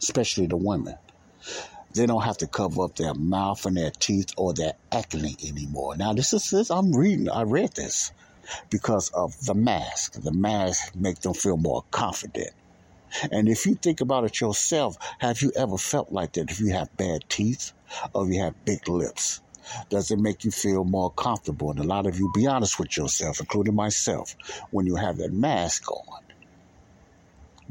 especially 0.00 0.46
the 0.46 0.56
women. 0.56 0.96
They 1.92 2.06
don't 2.06 2.22
have 2.22 2.38
to 2.38 2.46
cover 2.46 2.84
up 2.84 2.96
their 2.96 3.14
mouth 3.14 3.66
and 3.66 3.76
their 3.76 3.90
teeth 3.90 4.32
or 4.36 4.52
their 4.52 4.74
acne 4.90 5.36
anymore. 5.46 5.96
Now, 5.96 6.12
this 6.12 6.32
is 6.32 6.50
this. 6.50 6.70
I'm 6.70 6.92
reading. 6.92 7.28
I 7.28 7.42
read 7.42 7.74
this 7.74 8.12
because 8.70 9.10
of 9.10 9.38
the 9.44 9.54
mask. 9.54 10.20
The 10.20 10.32
mask 10.32 10.94
make 10.96 11.20
them 11.20 11.34
feel 11.34 11.56
more 11.56 11.84
confident. 11.90 12.50
And 13.30 13.48
if 13.48 13.66
you 13.66 13.74
think 13.74 14.00
about 14.00 14.24
it 14.24 14.40
yourself, 14.40 14.96
have 15.18 15.42
you 15.42 15.52
ever 15.56 15.78
felt 15.78 16.12
like 16.12 16.32
that 16.32 16.50
if 16.50 16.60
you 16.60 16.72
have 16.72 16.96
bad 16.96 17.24
teeth 17.28 17.72
or 18.12 18.26
you 18.26 18.40
have 18.42 18.64
big 18.64 18.88
lips? 18.88 19.40
Does 19.88 20.10
it 20.10 20.18
make 20.18 20.44
you 20.44 20.50
feel 20.50 20.84
more 20.84 21.10
comfortable? 21.10 21.70
And 21.70 21.78
a 21.78 21.84
lot 21.84 22.06
of 22.06 22.18
you 22.18 22.30
be 22.34 22.46
honest 22.46 22.78
with 22.78 22.96
yourself, 22.96 23.40
including 23.40 23.74
myself, 23.74 24.36
when 24.70 24.86
you 24.86 24.96
have 24.96 25.16
that 25.18 25.32
mask 25.32 25.90
on. 25.90 26.20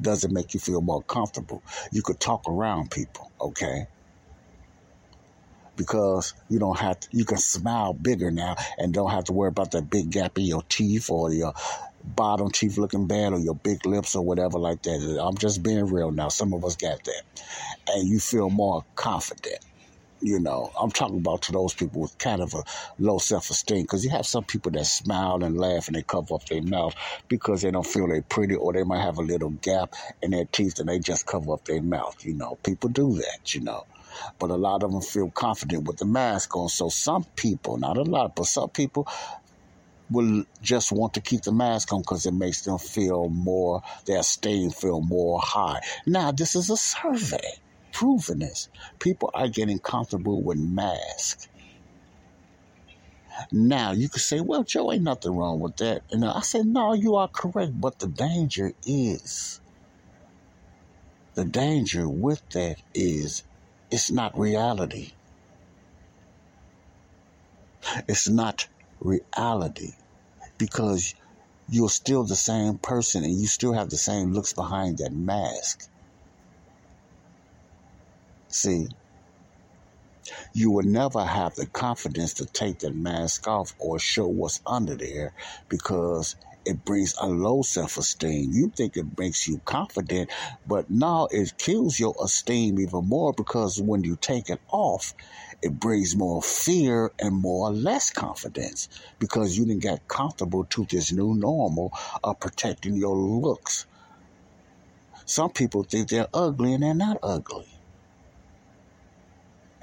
Does 0.01 0.23
it 0.23 0.32
make 0.32 0.53
you 0.53 0.60
feel 0.60 0.82
more 0.82 1.03
comfortable? 1.03 1.62
You 1.91 2.01
could 2.01 2.19
talk 2.19 2.47
around 2.47 2.89
people, 2.89 3.32
okay? 3.39 3.88
Because 5.75 6.34
you 6.49 6.58
don't 6.58 6.79
have 6.79 6.99
to, 6.99 7.08
you 7.12 7.25
can 7.25 7.38
smile 7.38 7.93
bigger 7.93 8.32
now 8.32 8.56
and 8.77 8.93
don't 8.93 9.12
have 9.12 9.25
to 9.25 9.34
worry 9.34 9.49
about 9.49 9.71
that 9.71 9.89
big 9.89 10.10
gap 10.10 10.38
in 10.39 10.45
your 10.45 10.63
teeth 10.67 11.12
or 11.12 11.32
your 11.32 11.53
bottom 12.04 12.52
teeth 12.52 12.78
looking 12.78 13.08
bad 13.08 13.34
or 13.34 13.39
your 13.39 13.56
big 13.56 13.86
lips 13.86 14.16
or 14.16 14.24
whatever 14.24 14.60
like 14.60 14.82
that. 14.84 15.20
I'm 15.22 15.38
just 15.38 15.63
being 15.63 15.86
real 15.86 16.12
now. 16.12 16.30
Some 16.30 16.54
of 16.54 16.63
us 16.66 16.76
got 16.76 17.04
that. 17.04 17.24
And 17.88 18.08
you 18.08 18.20
feel 18.20 18.50
more 18.50 18.84
confident. 18.96 19.60
You 20.22 20.39
know, 20.39 20.72
I'm 20.80 20.89
talking 20.89 21.18
about 21.18 21.42
to 21.44 21.52
those 21.52 21.74
people 21.74 22.02
with 22.02 22.18
kind 22.18 22.42
of 22.42 22.54
a 22.54 22.63
low 22.98 23.18
self 23.18 23.50
esteem 23.50 23.82
because 23.82 24.06
you 24.06 24.12
have 24.12 24.26
some 24.26 24.46
people 24.46 24.72
that 24.72 24.86
smile 24.86 25.44
and 25.44 25.58
laugh 25.58 25.88
and 25.88 25.98
they 25.98 26.02
cover 26.02 26.36
up 26.36 26.46
their 26.46 26.62
mouth 26.62 26.96
because 27.28 27.62
they 27.62 27.72
don't 27.72 27.86
feel 27.86 28.08
they're 28.08 28.22
pretty 28.22 28.56
or 28.56 28.72
they 28.72 28.84
might 28.84 29.02
have 29.02 29.18
a 29.18 29.22
little 29.22 29.50
gap 29.50 29.94
in 30.22 30.32
their 30.32 30.46
teeth 30.46 30.80
and 30.80 30.88
they 30.88 31.00
just 31.00 31.26
cover 31.26 31.52
up 31.54 31.66
their 31.66 31.82
mouth. 31.82 32.16
You 32.24 32.36
know, 32.36 32.58
people 32.63 32.89
do 32.89 33.16
that, 33.16 33.54
you 33.54 33.62
know 33.62 33.86
but 34.39 34.50
a 34.50 34.56
lot 34.56 34.84
of 34.84 34.92
them 34.92 35.02
feel 35.02 35.30
confident 35.30 35.88
with 35.88 35.98
the 35.98 36.06
mask 36.06 36.56
on. 36.56 36.70
So 36.70 36.89
some 36.89 37.26
people, 37.36 37.78
not 37.78 37.98
a 37.98 38.04
lot, 38.04 38.36
but 38.36 38.46
some 38.46 38.70
people 38.70 39.08
will 40.10 40.46
just 40.62 40.92
want 40.92 41.13
to 41.16 41.22
keep 41.22 41.42
the 41.42 41.52
mask 41.52 41.92
on 41.94 42.02
because 42.02 42.26
it 42.26 42.34
makes 42.34 42.62
them 42.62 42.78
feel 42.78 43.30
more, 43.30 43.82
their 44.06 44.20
esteem 44.20 44.70
feel 44.72 45.02
more 45.02 45.39
high. 45.42 45.82
Now, 46.06 46.32
this 46.32 46.56
is 46.56 46.70
a 46.70 46.78
survey 46.78 47.60
proving 47.92 48.39
this. 48.39 48.70
People 49.00 49.32
are 49.34 49.48
getting 49.48 49.80
comfortable 49.80 50.42
with 50.42 50.58
masks. 50.58 51.48
Now, 53.52 53.92
you 53.92 54.10
could 54.10 54.22
say, 54.22 54.42
well, 54.42 54.63
Joe, 54.63 54.92
ain't 54.92 55.04
nothing 55.04 55.36
wrong 55.36 55.60
with 55.60 55.78
that. 55.78 56.04
And 56.12 56.24
I 56.24 56.42
say, 56.42 56.62
no, 56.62 56.94
you 56.94 57.16
are 57.16 57.28
correct, 57.28 57.80
but 57.80 58.00
the 58.00 58.08
danger 58.08 58.74
is, 58.86 59.60
the 61.34 61.46
danger 61.46 62.08
with 62.08 62.48
that 62.50 62.78
is, 62.94 63.44
it's 63.89 64.12
not 64.12 64.38
reality. 64.38 65.12
It's 68.08 68.30
not 68.30 68.68
reality 69.04 69.92
because 70.58 71.13
you're 71.68 71.89
still 71.89 72.26
the 72.26 72.36
same 72.36 72.78
person 72.80 73.24
and 73.24 73.39
you 73.39 73.48
still 73.48 73.74
have 73.74 73.89
the 73.89 73.98
same 73.98 74.32
looks 74.32 74.54
behind 74.54 74.98
that 75.00 75.13
mask. 75.13 75.84
See, 78.50 78.88
you 80.54 80.72
will 80.72 80.86
never 80.86 81.24
have 81.26 81.56
the 81.56 81.68
confidence 81.68 82.36
to 82.36 82.46
take 82.46 82.80
that 82.80 82.96
mask 82.96 83.48
off 83.48 83.74
or 83.80 84.00
show 84.00 84.28
what's 84.28 84.62
under 84.66 84.96
there 84.96 85.34
because 85.70 86.36
it 86.66 86.86
brings 86.86 87.13
a 87.20 87.28
low 87.28 87.62
self 87.62 87.98
esteem. 87.98 88.52
You 88.54 88.72
think 88.76 88.96
it 88.96 89.06
makes 89.18 89.48
you 89.48 89.60
confident, 89.66 90.32
but 90.66 90.86
now 90.89 91.28
it 91.32 91.58
kills 91.58 92.00
your 92.00 92.16
esteem 92.24 92.80
even 92.80 93.08
more 93.10 93.34
because 93.36 93.82
when 93.82 94.04
you 94.04 94.16
take 94.22 94.50
it 94.50 94.62
off, 94.72 95.13
it 95.63 95.80
brings 95.80 96.15
more 96.15 96.41
fear 96.41 97.12
and 97.19 97.34
more 97.34 97.69
or 97.69 97.71
less 97.73 98.10
confidence 98.10 98.89
because 99.17 99.58
you 99.58 99.65
didn't 99.65 99.82
get 99.82 100.08
comfortable 100.08 100.65
to 100.65 100.86
this 100.89 101.12
new 101.12 101.34
normal 101.34 101.91
of 102.23 102.39
protecting 102.39 102.95
your 102.95 103.15
looks. 103.15 103.86
Some 105.26 105.52
people 105.52 105.84
think 105.84 106.10
they're 106.10 106.28
ugly 106.34 106.73
and 106.73 106.84
they're 106.84 106.93
not 106.93 107.17
ugly 107.23 107.65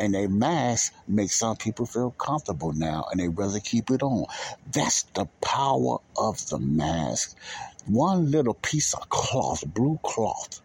and 0.00 0.16
a 0.16 0.26
mask 0.28 0.94
makes 1.06 1.38
some 1.38 1.56
people 1.56 1.84
feel 1.84 2.10
comfortable 2.12 2.72
now 2.72 3.04
and 3.10 3.20
they 3.20 3.28
rather 3.28 3.60
keep 3.60 3.90
it 3.90 4.02
on. 4.02 4.24
That's 4.72 5.02
the 5.14 5.26
power 5.42 5.98
of 6.16 6.48
the 6.48 6.58
mask. 6.58 7.36
One 7.86 8.30
little 8.30 8.54
piece 8.54 8.94
of 8.94 9.10
cloth, 9.10 9.62
blue 9.66 10.00
cloth, 10.02 10.62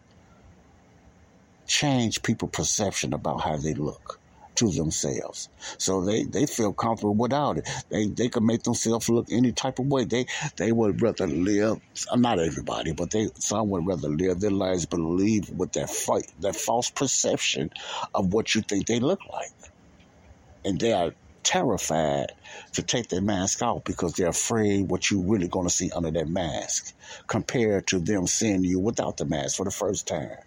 change 1.66 2.22
people's 2.22 2.52
perception 2.52 3.12
about 3.12 3.42
how 3.42 3.56
they 3.58 3.74
look 3.74 4.18
to 4.56 4.70
themselves. 4.70 5.48
So 5.78 6.04
they, 6.04 6.24
they 6.24 6.46
feel 6.46 6.72
comfortable 6.72 7.14
without 7.14 7.58
it. 7.58 7.68
They 7.90 8.08
they 8.08 8.28
can 8.28 8.46
make 8.46 8.62
themselves 8.62 9.08
look 9.08 9.26
any 9.30 9.52
type 9.52 9.78
of 9.78 9.86
way. 9.86 10.04
They 10.04 10.26
they 10.56 10.72
would 10.72 11.00
rather 11.02 11.26
live 11.26 11.78
not 12.14 12.38
everybody, 12.38 12.92
but 12.92 13.10
they 13.10 13.28
some 13.38 13.70
would 13.70 13.86
rather 13.86 14.08
live 14.08 14.40
their 14.40 14.50
lives 14.50 14.86
believe 14.86 15.50
with 15.50 15.72
that 15.72 15.90
fight 15.90 16.30
that 16.40 16.56
false 16.56 16.90
perception 16.90 17.70
of 18.14 18.32
what 18.32 18.54
you 18.54 18.62
think 18.62 18.86
they 18.86 19.00
look 19.00 19.20
like. 19.32 19.52
And 20.64 20.80
they 20.80 20.92
are 20.92 21.12
terrified 21.46 22.32
to 22.72 22.82
take 22.82 23.08
their 23.08 23.20
mask 23.22 23.62
off 23.62 23.84
because 23.84 24.14
they're 24.14 24.28
afraid 24.28 24.90
what 24.90 25.10
you're 25.10 25.22
really 25.22 25.46
going 25.46 25.66
to 25.66 25.72
see 25.72 25.90
under 25.94 26.10
that 26.10 26.28
mask 26.28 26.92
compared 27.28 27.86
to 27.86 28.00
them 28.00 28.26
seeing 28.26 28.64
you 28.64 28.80
without 28.80 29.16
the 29.16 29.24
mask 29.24 29.56
for 29.56 29.64
the 29.64 29.70
first 29.70 30.08
time. 30.08 30.38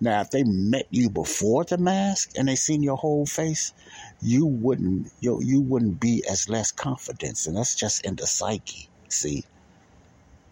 Now, 0.00 0.20
if 0.20 0.30
they 0.30 0.44
met 0.44 0.86
you 0.90 1.10
before 1.10 1.64
the 1.64 1.78
mask 1.78 2.32
and 2.36 2.48
they 2.48 2.56
seen 2.56 2.82
your 2.82 2.96
whole 2.96 3.26
face, 3.26 3.72
you 4.20 4.46
wouldn't 4.46 5.08
you 5.20 5.40
you 5.42 5.60
wouldn't 5.60 6.00
be 6.00 6.24
as 6.28 6.48
less 6.48 6.72
confidence, 6.72 7.46
and 7.46 7.56
that's 7.56 7.74
just 7.74 8.04
in 8.04 8.16
the 8.16 8.26
psyche. 8.26 8.88
See, 9.08 9.44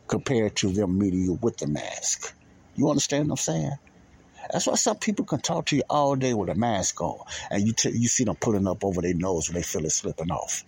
compared 0.07 0.57
to 0.57 0.69
them 0.69 0.99
meeting 0.99 1.23
you 1.23 1.39
with 1.41 1.57
the 1.59 1.67
mask. 1.67 2.35
You 2.77 2.89
understand 2.89 3.29
what 3.29 3.35
I'm 3.35 3.37
saying? 3.55 3.77
That's 4.53 4.67
why 4.67 4.75
some 4.75 4.97
people 4.97 5.25
can 5.25 5.41
talk 5.41 5.67
to 5.67 5.77
you 5.77 5.83
all 5.89 6.17
day 6.17 6.35
with 6.35 6.51
a 6.51 6.55
mask 6.55 7.01
on, 7.01 7.19
and 7.51 7.67
you 7.67 7.73
t- 7.73 7.91
you 7.91 8.09
see 8.09 8.25
them 8.25 8.37
pulling 8.37 8.67
up 8.67 8.85
over 8.85 9.01
their 9.01 9.15
nose 9.15 9.49
when 9.49 9.57
they 9.57 9.63
feel 9.63 9.85
it 9.85 9.91
slipping 9.91 10.31
off. 10.31 10.65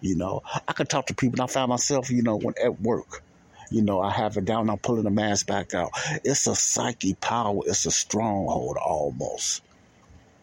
You 0.00 0.16
know, 0.16 0.42
I 0.68 0.72
could 0.72 0.88
talk 0.88 1.06
to 1.06 1.14
people. 1.14 1.40
And 1.40 1.48
I 1.48 1.52
found 1.52 1.70
myself, 1.70 2.10
you 2.10 2.22
know, 2.22 2.36
when 2.36 2.54
at 2.62 2.80
work, 2.80 3.22
you 3.70 3.82
know, 3.82 4.00
I 4.00 4.10
have 4.10 4.36
it 4.36 4.44
down, 4.44 4.70
I'm 4.70 4.78
pulling 4.78 5.04
the 5.04 5.10
mask 5.10 5.46
back 5.46 5.74
out. 5.74 5.90
It's 6.24 6.46
a 6.46 6.54
psyche 6.54 7.14
power, 7.14 7.60
it's 7.66 7.86
a 7.86 7.90
stronghold 7.90 8.76
almost 8.76 9.62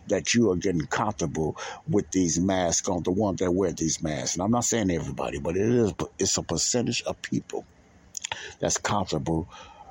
that 0.08 0.34
you 0.34 0.52
are 0.52 0.56
getting 0.56 0.86
comfortable 0.88 1.58
with 1.90 2.10
these 2.12 2.40
masks 2.40 2.90
on 2.90 3.04
the 3.04 3.12
ones 3.12 3.40
that 3.40 3.52
wear 3.52 3.72
these 3.72 4.04
masks. 4.04 4.36
And 4.36 4.44
I'm 4.44 4.52
not 4.52 4.66
saying 4.66 4.92
everybody, 4.92 5.40
but 5.40 5.56
it 5.56 5.64
is 5.68 5.94
it's 6.20 6.38
a 6.38 6.44
percentage 6.44 7.02
of 7.04 7.22
people 7.22 7.66
that's 8.60 8.78
comfortable 8.78 9.48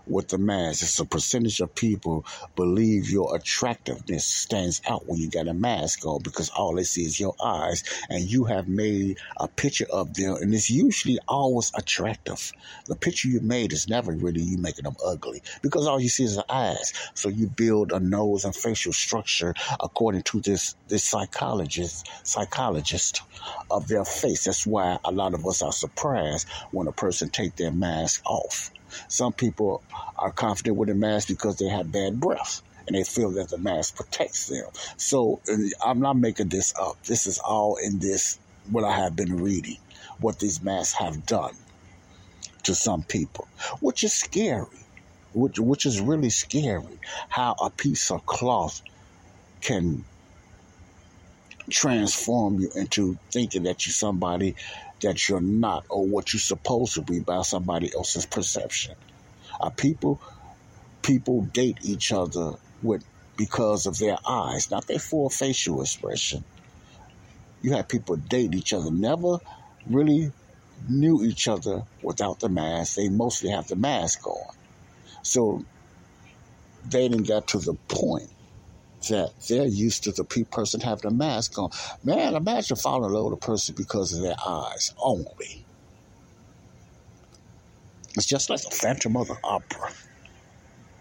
with 0.07 0.29
the 0.29 0.39
mask. 0.39 0.83
It's 0.83 0.99
a 0.99 1.05
percentage 1.05 1.61
of 1.61 1.75
people 1.75 2.25
believe 2.57 3.11
your 3.11 3.37
attractiveness 3.37 4.27
stands 4.27 4.81
out 4.89 5.07
when 5.07 5.21
you 5.21 5.31
got 5.31 5.49
a 5.49 5.55
mask 5.55 6.05
on 6.07 6.23
because 6.23 6.51
all 6.51 6.75
they 6.75 6.85
see 6.85 7.03
is 7.03 7.21
your 7.21 7.35
eyes 7.43 7.83
and 8.09 8.23
you 8.25 8.45
have 8.45 8.69
made 8.69 9.19
a 9.39 9.49
picture 9.49 9.87
of 9.91 10.15
them 10.15 10.37
and 10.41 10.55
it's 10.55 10.71
usually 10.71 11.19
always 11.29 11.71
attractive. 11.77 12.53
The 12.87 12.97
picture 12.97 13.29
you 13.29 13.41
made 13.41 13.73
is 13.73 13.89
never 13.89 14.13
really 14.13 14.43
you 14.43 14.59
making 14.59 14.85
them 14.85 14.97
ugly 15.05 15.43
because 15.63 15.87
all 15.87 16.01
you 16.01 16.09
see 16.09 16.25
is 16.25 16.37
the 16.37 16.45
eyes. 16.53 16.93
So 17.15 17.29
you 17.29 17.49
build 17.49 17.93
a 17.93 18.01
nose 18.01 18.45
and 18.45 18.55
facial 18.55 18.93
structure 18.93 19.55
according 19.81 20.23
to 20.23 20.41
this 20.41 20.75
this 20.89 21.05
psychologist 21.05 22.09
psychologist 22.25 23.23
of 23.71 23.89
their 23.89 24.05
face. 24.05 24.45
That's 24.45 24.67
why 24.67 24.99
a 25.05 25.13
lot 25.13 25.35
of 25.35 25.47
us 25.47 25.63
are 25.63 25.73
surprised 25.73 26.49
when 26.71 26.87
a 26.87 26.93
person 26.93 27.31
take 27.31 27.57
their 27.57 27.73
mask 27.73 28.23
off. 28.27 28.71
Some 29.09 29.33
people 29.33 29.83
are 30.19 30.31
confident 30.31 30.77
with 30.77 30.91
a 30.91 30.95
mask 30.95 31.29
because 31.29 31.57
they 31.57 31.69
have 31.69 31.93
bad 31.93 32.21
breath 32.21 32.63
and 32.87 32.97
they 32.97 33.05
feel 33.05 33.31
that 33.33 33.49
the 33.49 33.59
mask 33.59 33.97
protects 33.97 34.49
them. 34.49 34.67
So 34.97 35.41
uh, 35.51 35.57
I'm 35.85 36.01
not 36.01 36.17
making 36.17 36.49
this 36.49 36.75
up. 36.79 37.03
This 37.05 37.27
is 37.27 37.39
all 37.39 37.77
in 37.77 37.99
this, 37.99 38.39
what 38.71 38.85
I 38.85 38.97
have 38.97 39.17
been 39.17 39.37
reading, 39.37 39.79
what 40.21 40.39
these 40.39 40.63
masks 40.63 40.95
have 40.99 41.27
done 41.27 41.55
to 42.65 42.75
some 42.75 43.03
people, 43.03 43.49
which 43.81 44.05
is 44.05 44.13
scary, 44.13 44.67
which, 45.33 45.59
which 45.59 45.87
is 45.87 46.01
really 46.01 46.31
scary 46.31 46.99
how 47.29 47.55
a 47.61 47.71
piece 47.71 48.11
of 48.11 48.25
cloth 48.27 48.83
can 49.61 50.05
transform 51.71 52.61
you 52.61 52.71
into 52.75 53.17
thinking 53.31 53.63
that 53.65 53.87
you're 53.87 53.93
somebody 53.93 54.55
that 55.03 55.29
you're 55.29 55.41
not 55.41 55.85
or 55.89 56.07
what 56.07 56.33
you're 56.33 56.41
supposed 56.41 56.95
to 56.95 57.03
be 57.03 57.21
by 57.21 57.43
somebody 57.43 57.93
else's 57.95 58.27
perception. 58.27 58.95
Uh, 59.61 59.71
people 59.71 60.21
people 61.03 61.43
date 61.43 61.79
each 61.83 62.13
other 62.13 62.53
with 62.83 63.05
because 63.37 63.87
of 63.87 63.99
their 63.99 64.17
eyes, 64.27 64.71
not 64.71 64.87
their 64.87 64.99
full 64.99 65.29
facial 65.29 65.81
expression. 65.81 66.45
You 67.61 67.73
have 67.73 67.89
people 67.89 68.17
date 68.17 68.55
each 68.55 68.73
other, 68.73 68.91
never 68.91 69.39
really 69.89 70.33
knew 70.89 71.23
each 71.23 71.49
other 71.49 71.83
without 72.03 72.41
the 72.41 72.49
mask. 72.49 72.97
They 72.97 73.09
mostly 73.09 73.51
have 73.51 73.69
the 73.69 73.77
mask 73.77 74.27
on. 74.27 74.55
So 75.23 75.65
dating 76.89 77.23
got 77.25 77.49
to 77.49 77.59
the 77.59 77.75
point 77.89 78.32
that 79.09 79.33
they're 79.49 79.67
used 79.67 80.05
to 80.05 80.13
the 80.13 80.25
person 80.25 80.81
having 80.81 81.07
a 81.07 81.15
mask 81.15 81.59
on. 81.59 81.71
Man, 82.05 82.35
imagine 82.35 82.77
falling 82.77 83.11
in 83.11 83.13
love 83.13 83.25
with 83.27 83.43
a 83.43 83.47
person 83.47 83.75
because 83.77 84.13
of 84.13 84.23
their 84.23 84.37
eyes 84.47 84.95
only. 84.99 85.65
It's 88.15 88.27
just 88.27 88.51
like 88.51 88.61
the 88.61 88.71
Phantom 88.71 89.17
of 89.17 89.29
the 89.29 89.37
Opera. 89.43 89.91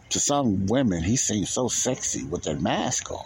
To 0.10 0.20
some 0.20 0.66
women, 0.68 1.04
he 1.04 1.16
seems 1.16 1.50
so 1.50 1.68
sexy 1.68 2.24
with 2.24 2.44
that 2.44 2.62
mask 2.62 3.12
on, 3.12 3.26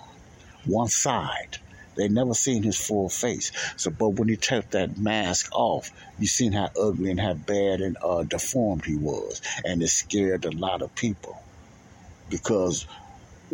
one 0.65 0.87
side. 0.87 1.57
They 1.95 2.09
never 2.09 2.33
seen 2.33 2.63
his 2.63 2.77
full 2.77 3.09
face. 3.09 3.51
So, 3.77 3.89
but 3.89 4.09
when 4.09 4.27
he 4.27 4.35
took 4.35 4.69
that 4.71 4.97
mask 4.97 5.49
off, 5.53 5.91
you 6.19 6.27
seen 6.27 6.51
how 6.51 6.69
ugly 6.79 7.09
and 7.09 7.19
how 7.19 7.35
bad 7.35 7.81
and 7.81 7.97
uh, 8.03 8.23
deformed 8.23 8.85
he 8.85 8.95
was, 8.95 9.41
and 9.63 9.81
it 9.81 9.87
scared 9.87 10.45
a 10.45 10.51
lot 10.51 10.81
of 10.81 10.93
people 10.93 11.41
because 12.29 12.85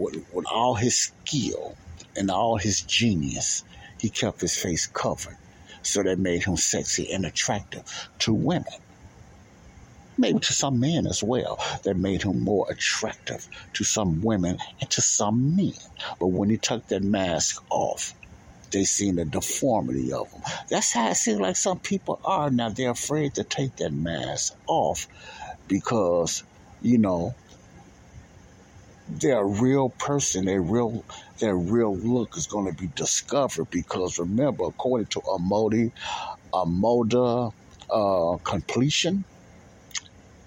with, 0.01 0.25
with 0.33 0.45
all 0.51 0.75
his 0.75 0.97
skill 0.97 1.75
and 2.17 2.29
all 2.31 2.57
his 2.57 2.81
genius, 2.81 3.63
he 3.99 4.09
kept 4.09 4.41
his 4.41 4.57
face 4.57 4.87
covered. 4.87 5.37
So 5.83 6.03
that 6.03 6.19
made 6.19 6.43
him 6.43 6.57
sexy 6.57 7.11
and 7.11 7.25
attractive 7.25 7.83
to 8.19 8.33
women. 8.33 8.73
Maybe 10.17 10.39
to 10.39 10.53
some 10.53 10.79
men 10.79 11.07
as 11.07 11.23
well. 11.23 11.59
That 11.83 11.97
made 11.97 12.23
him 12.23 12.43
more 12.43 12.67
attractive 12.69 13.47
to 13.73 13.83
some 13.83 14.21
women 14.21 14.57
and 14.79 14.89
to 14.91 15.01
some 15.01 15.55
men. 15.55 15.73
But 16.19 16.27
when 16.27 16.49
he 16.49 16.57
took 16.57 16.87
that 16.87 17.03
mask 17.03 17.63
off, 17.71 18.13
they 18.71 18.83
seen 18.83 19.15
the 19.15 19.25
deformity 19.25 20.13
of 20.13 20.31
him. 20.31 20.41
That's 20.69 20.93
how 20.93 21.09
it 21.09 21.15
seems 21.15 21.39
like 21.39 21.55
some 21.55 21.79
people 21.79 22.19
are 22.23 22.49
now. 22.49 22.69
They're 22.69 22.91
afraid 22.91 23.35
to 23.35 23.43
take 23.43 23.77
that 23.77 23.93
mask 23.93 24.55
off 24.67 25.07
because, 25.67 26.43
you 26.81 26.97
know, 26.97 27.33
their 29.19 29.45
real 29.45 29.89
person, 29.99 30.45
their 30.45 30.61
real 30.61 31.03
their 31.39 31.55
real 31.55 31.97
look 31.97 32.37
is 32.37 32.47
going 32.47 32.67
to 32.67 32.73
be 32.73 32.87
discovered 32.95 33.67
because 33.71 34.17
remember, 34.19 34.65
according 34.65 35.07
to 35.07 35.21
Amodi, 35.21 35.91
Amoda, 36.53 37.51
uh, 37.89 38.37
completion, 38.43 39.25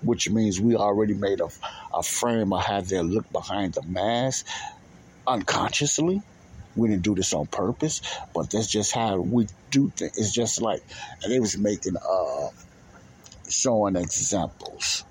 which 0.03 0.31
means 0.31 0.61
we 0.61 0.77
already 0.77 1.15
made 1.15 1.41
a, 1.41 1.49
a 1.97 2.03
frame 2.03 2.53
of 2.53 2.65
how 2.65 2.81
they 2.81 3.01
look 3.01 3.31
behind 3.33 3.75
the 3.75 3.83
mask 3.87 4.47
unconsciously. 5.27 6.23
We 6.77 6.89
didn't 6.89 7.03
do 7.03 7.15
this 7.15 7.33
on 7.33 7.47
purpose, 7.47 8.01
but 8.35 8.51
that's 8.51 8.67
just 8.67 8.93
how 8.93 9.21
we 9.21 9.47
do 9.71 9.93
things. 9.97 10.13
It's 10.17 10.33
just 10.33 10.61
like, 10.61 10.81
and 11.23 11.33
they 11.33 11.39
was 11.39 11.57
making, 11.59 11.95
uh, 11.97 12.49
showing 13.49 13.97
examples. 13.97 15.05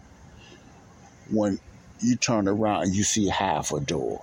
When 1.32 1.58
you 2.04 2.16
turn 2.16 2.48
around 2.48 2.84
and 2.84 2.96
you 2.96 3.04
see 3.04 3.28
half 3.28 3.72
a 3.72 3.80
door, 3.80 4.22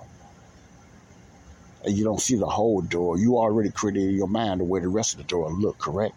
and 1.85 1.97
you 1.97 2.05
don't 2.05 2.21
see 2.21 2.37
the 2.37 2.47
whole 2.47 2.81
door, 2.81 3.19
you 3.19 3.39
already 3.39 3.71
created 3.71 4.03
in 4.03 4.15
your 4.15 4.29
mind 4.29 4.61
the 4.61 4.65
way 4.65 4.81
the 4.81 4.89
rest 4.89 5.13
of 5.13 5.19
the 5.19 5.25
door 5.25 5.51
look, 5.51 5.79
correct? 5.79 6.15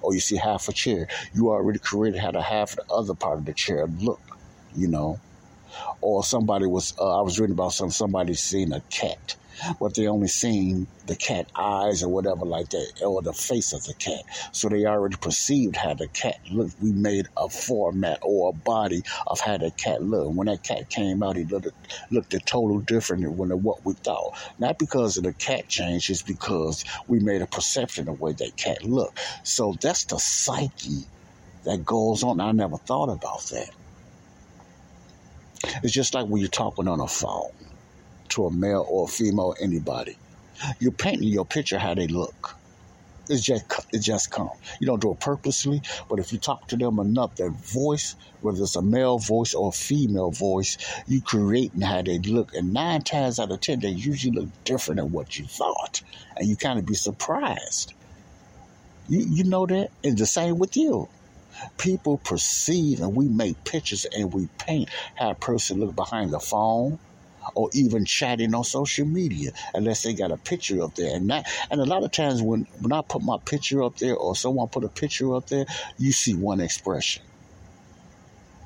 Or 0.00 0.14
you 0.14 0.20
see 0.20 0.36
half 0.36 0.68
a 0.68 0.72
chair, 0.72 1.08
you 1.34 1.50
already 1.50 1.80
created 1.80 2.20
how 2.20 2.30
the 2.30 2.42
half 2.42 2.76
the 2.76 2.84
other 2.90 3.14
part 3.14 3.38
of 3.38 3.44
the 3.44 3.52
chair 3.52 3.86
look, 3.86 4.20
you 4.76 4.86
know? 4.88 5.18
Or 6.00 6.24
somebody 6.24 6.66
was, 6.66 6.94
uh, 6.98 7.18
I 7.18 7.22
was 7.22 7.38
reading 7.38 7.54
about 7.54 7.72
some, 7.72 7.90
somebody 7.90 8.34
seen 8.34 8.72
a 8.72 8.80
cat 8.90 9.36
but 9.80 9.94
they 9.94 10.06
only 10.06 10.28
seen 10.28 10.86
the 11.06 11.16
cat 11.16 11.50
eyes 11.56 12.02
or 12.02 12.08
whatever 12.08 12.44
like 12.44 12.68
that, 12.70 13.02
or 13.04 13.22
the 13.22 13.32
face 13.32 13.72
of 13.72 13.84
the 13.84 13.94
cat. 13.94 14.22
So 14.52 14.68
they 14.68 14.84
already 14.84 15.16
perceived 15.16 15.76
how 15.76 15.94
the 15.94 16.08
cat 16.08 16.38
looked. 16.50 16.80
We 16.80 16.92
made 16.92 17.28
a 17.36 17.48
format 17.48 18.20
or 18.22 18.50
a 18.50 18.52
body 18.52 19.02
of 19.26 19.40
how 19.40 19.58
the 19.58 19.70
cat 19.70 20.02
looked. 20.02 20.34
When 20.34 20.46
that 20.46 20.62
cat 20.62 20.88
came 20.90 21.22
out, 21.22 21.36
he 21.36 21.44
looked 21.44 21.68
looked 22.10 22.34
a 22.34 22.38
total 22.40 22.78
different 22.80 23.22
than 23.22 23.62
what 23.62 23.84
we 23.84 23.94
thought. 23.94 24.36
Not 24.58 24.78
because 24.78 25.16
of 25.16 25.24
the 25.24 25.32
cat 25.32 25.68
change, 25.68 26.10
it's 26.10 26.22
because 26.22 26.84
we 27.06 27.18
made 27.20 27.42
a 27.42 27.46
perception 27.46 28.08
of 28.08 28.18
the 28.18 28.24
way 28.24 28.32
that 28.32 28.56
cat 28.56 28.84
looked. 28.84 29.18
So 29.42 29.74
that's 29.80 30.04
the 30.04 30.18
psyche 30.18 31.04
that 31.64 31.84
goes 31.84 32.22
on. 32.22 32.40
I 32.40 32.52
never 32.52 32.76
thought 32.76 33.08
about 33.08 33.42
that. 33.50 33.70
It's 35.82 35.92
just 35.92 36.14
like 36.14 36.26
when 36.26 36.40
you're 36.40 36.48
talking 36.48 36.88
on 36.88 37.00
a 37.00 37.08
phone 37.08 37.50
to 38.30 38.46
a 38.46 38.50
male 38.50 38.86
or 38.88 39.04
a 39.04 39.08
female, 39.08 39.54
anybody. 39.60 40.16
You're 40.80 40.92
painting 40.92 41.28
your 41.28 41.44
picture 41.44 41.78
how 41.78 41.94
they 41.94 42.06
look. 42.06 42.56
It's 43.28 43.42
just 43.42 43.64
it 43.92 43.98
just 43.98 44.30
comes. 44.30 44.50
You 44.80 44.86
don't 44.86 45.02
do 45.02 45.12
it 45.12 45.20
purposely, 45.20 45.82
but 46.08 46.18
if 46.18 46.32
you 46.32 46.38
talk 46.38 46.68
to 46.68 46.76
them 46.76 46.98
enough, 46.98 47.36
their 47.36 47.50
voice, 47.50 48.16
whether 48.40 48.62
it's 48.62 48.76
a 48.76 48.82
male 48.82 49.18
voice 49.18 49.54
or 49.54 49.68
a 49.68 49.72
female 49.72 50.30
voice, 50.30 50.78
you 51.06 51.20
creating 51.20 51.82
how 51.82 52.00
they 52.00 52.18
look. 52.18 52.54
And 52.54 52.72
nine 52.72 53.02
times 53.02 53.38
out 53.38 53.52
of 53.52 53.60
ten, 53.60 53.80
they 53.80 53.90
usually 53.90 54.38
look 54.38 54.48
different 54.64 54.98
than 55.00 55.12
what 55.12 55.38
you 55.38 55.44
thought, 55.44 56.00
and 56.36 56.48
you 56.48 56.56
kind 56.56 56.78
of 56.78 56.86
be 56.86 56.94
surprised. 56.94 57.92
You 59.08 59.20
you 59.20 59.44
know 59.44 59.66
that, 59.66 59.90
and 60.02 60.16
the 60.16 60.26
same 60.26 60.58
with 60.58 60.76
you. 60.76 61.08
People 61.76 62.18
perceive, 62.18 63.00
and 63.00 63.14
we 63.14 63.28
make 63.28 63.62
pictures 63.64 64.06
and 64.06 64.32
we 64.32 64.48
paint 64.58 64.88
how 65.16 65.30
a 65.30 65.34
person 65.34 65.80
look 65.80 65.94
behind 65.94 66.32
the 66.32 66.40
phone, 66.40 66.98
or 67.54 67.70
even 67.72 68.04
chatting 68.04 68.54
on 68.54 68.64
social 68.64 69.06
media 69.06 69.52
unless 69.74 70.02
they 70.02 70.12
got 70.12 70.30
a 70.30 70.36
picture 70.36 70.82
up 70.82 70.94
there. 70.94 71.14
And 71.14 71.30
that, 71.30 71.46
and 71.70 71.80
a 71.80 71.84
lot 71.84 72.04
of 72.04 72.12
times 72.12 72.42
when, 72.42 72.66
when 72.80 72.92
I 72.92 73.02
put 73.02 73.22
my 73.22 73.38
picture 73.38 73.82
up 73.82 73.96
there 73.96 74.14
or 74.14 74.36
someone 74.36 74.68
put 74.68 74.84
a 74.84 74.88
picture 74.88 75.34
up 75.34 75.46
there, 75.48 75.66
you 75.98 76.12
see 76.12 76.34
one 76.34 76.60
expression. 76.60 77.22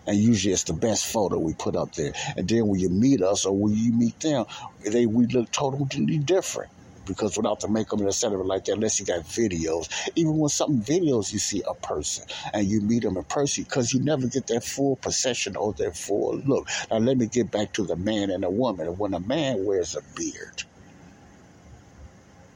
And 0.06 0.16
usually 0.16 0.52
it's 0.52 0.64
the 0.64 0.72
best 0.72 1.06
photo 1.06 1.38
we 1.38 1.54
put 1.54 1.76
up 1.76 1.94
there. 1.94 2.12
And 2.36 2.48
then 2.48 2.66
when 2.66 2.80
you 2.80 2.88
meet 2.88 3.22
us 3.22 3.44
or 3.44 3.56
when 3.56 3.74
you 3.76 3.92
meet 3.92 4.18
them, 4.18 4.46
they 4.84 5.06
we 5.06 5.26
look 5.26 5.52
totally 5.52 6.18
different 6.18 6.70
because 7.06 7.36
without 7.36 7.60
the 7.60 7.68
makeup 7.68 7.98
and 7.98 8.08
etc. 8.08 8.42
like 8.42 8.64
that, 8.64 8.72
unless 8.72 9.00
you 9.00 9.06
got 9.06 9.20
videos, 9.20 9.88
even 10.14 10.36
when 10.38 10.48
some 10.48 10.80
videos 10.80 11.32
you 11.32 11.38
see 11.38 11.62
a 11.68 11.74
person 11.74 12.24
and 12.52 12.66
you 12.66 12.80
meet 12.80 13.02
them 13.02 13.16
in 13.16 13.24
person, 13.24 13.64
because 13.64 13.92
you 13.92 14.00
never 14.00 14.26
get 14.26 14.46
that 14.48 14.64
full 14.64 14.96
possession 14.96 15.56
or 15.56 15.72
that 15.74 15.96
full 15.96 16.36
look. 16.38 16.68
Now 16.90 16.98
let 16.98 17.16
me 17.16 17.26
get 17.26 17.50
back 17.50 17.72
to 17.74 17.84
the 17.84 17.96
man 17.96 18.30
and 18.30 18.42
the 18.42 18.50
woman. 18.50 18.86
When 18.98 19.14
a 19.14 19.20
man 19.20 19.64
wears 19.64 19.96
a 19.96 20.02
beard, 20.16 20.62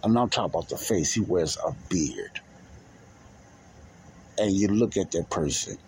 I'm 0.03 0.13
not 0.13 0.33
talking 0.33 0.51
about 0.51 0.69
the 0.69 0.77
face. 0.77 1.13
He 1.15 1.21
wears 1.21 1.57
a 1.57 1.73
beard, 1.89 2.41
and 4.39 4.53
you 4.53 4.69
look 4.69 4.97
at 4.97 5.11
that 5.13 5.31
person 5.31 5.79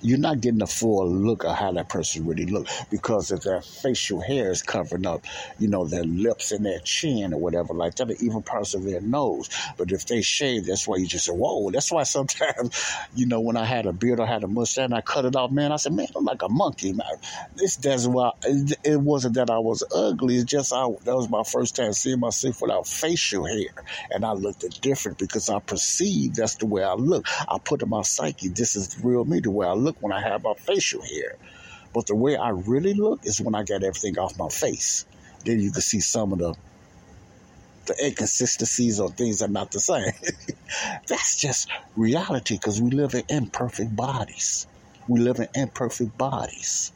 you're 0.00 0.18
not 0.18 0.40
getting 0.40 0.62
a 0.62 0.66
full 0.66 1.08
look 1.08 1.44
of 1.44 1.56
how 1.56 1.72
that 1.72 1.88
person 1.88 2.26
really 2.26 2.46
looks 2.46 2.84
because 2.90 3.30
if 3.30 3.42
their 3.42 3.60
facial 3.60 4.20
hair 4.20 4.50
is 4.50 4.62
covering 4.62 5.06
up, 5.06 5.24
you 5.58 5.68
know, 5.68 5.84
their 5.84 6.04
lips 6.04 6.52
and 6.52 6.64
their 6.64 6.80
chin 6.80 7.32
or 7.32 7.40
whatever 7.40 7.74
like 7.74 7.94
that, 7.96 8.10
or 8.10 8.14
even 8.20 8.42
parts 8.42 8.74
of 8.74 8.84
their 8.84 9.00
nose. 9.00 9.48
But 9.76 9.92
if 9.92 10.06
they 10.06 10.22
shave, 10.22 10.66
that's 10.66 10.86
why 10.86 10.96
you 10.96 11.06
just 11.06 11.26
say, 11.26 11.32
whoa. 11.32 11.70
That's 11.70 11.90
why 11.92 12.02
sometimes, 12.04 12.94
you 13.14 13.26
know, 13.26 13.40
when 13.40 13.56
I 13.56 13.64
had 13.64 13.86
a 13.86 13.92
beard 13.92 14.20
or 14.20 14.26
had 14.26 14.44
a 14.44 14.48
mustache 14.48 14.84
and 14.84 14.94
I 14.94 15.00
cut 15.00 15.24
it 15.24 15.36
off, 15.36 15.50
man, 15.50 15.72
I 15.72 15.76
said, 15.76 15.92
man, 15.92 16.08
I'm 16.16 16.24
like 16.24 16.42
a 16.42 16.48
monkey. 16.48 16.92
Man. 16.92 17.06
This 17.54 17.76
that's 17.76 18.06
why 18.06 18.32
it, 18.44 18.78
it 18.84 19.00
wasn't 19.00 19.34
that 19.34 19.50
I 19.50 19.58
was 19.58 19.82
ugly. 19.94 20.36
It's 20.36 20.44
just 20.44 20.72
I, 20.72 20.86
that 21.04 21.16
was 21.16 21.28
my 21.28 21.42
first 21.44 21.76
time 21.76 21.92
seeing 21.92 22.20
myself 22.20 22.60
without 22.60 22.86
facial 22.86 23.46
hair. 23.46 23.84
And 24.10 24.24
I 24.24 24.32
looked 24.32 24.80
different 24.80 25.18
because 25.18 25.48
I 25.48 25.58
perceived 25.60 26.36
that's 26.36 26.56
the 26.56 26.66
way 26.66 26.82
I 26.82 26.94
look. 26.94 27.26
I 27.48 27.58
put 27.58 27.82
in 27.82 27.88
my 27.88 28.02
psyche, 28.02 28.48
this 28.48 28.76
is 28.76 28.94
the 28.94 29.06
real 29.06 29.24
me, 29.24 29.40
the 29.40 29.50
way 29.50 29.66
I 29.66 29.71
look 29.74 29.96
when 30.00 30.12
I 30.12 30.20
have 30.20 30.42
my 30.44 30.54
facial 30.54 31.02
hair. 31.02 31.36
But 31.92 32.06
the 32.06 32.14
way 32.14 32.36
I 32.36 32.50
really 32.50 32.94
look 32.94 33.26
is 33.26 33.40
when 33.40 33.54
I 33.54 33.64
get 33.64 33.82
everything 33.82 34.18
off 34.18 34.38
my 34.38 34.48
face. 34.48 35.04
Then 35.44 35.60
you 35.60 35.70
can 35.70 35.82
see 35.82 36.00
some 36.00 36.32
of 36.32 36.38
the 36.38 36.54
the 37.86 38.06
inconsistencies 38.06 39.00
or 39.00 39.10
things 39.10 39.42
are 39.42 39.48
not 39.48 39.72
the 39.72 39.80
same. 39.80 40.12
That's 41.08 41.36
just 41.36 41.68
reality 41.96 42.56
because 42.56 42.80
we 42.80 42.90
live 42.90 43.14
in 43.14 43.24
imperfect 43.28 43.94
bodies. 43.94 44.66
We 45.08 45.18
live 45.20 45.40
in 45.40 45.48
imperfect 45.54 46.16
bodies. 46.16 46.92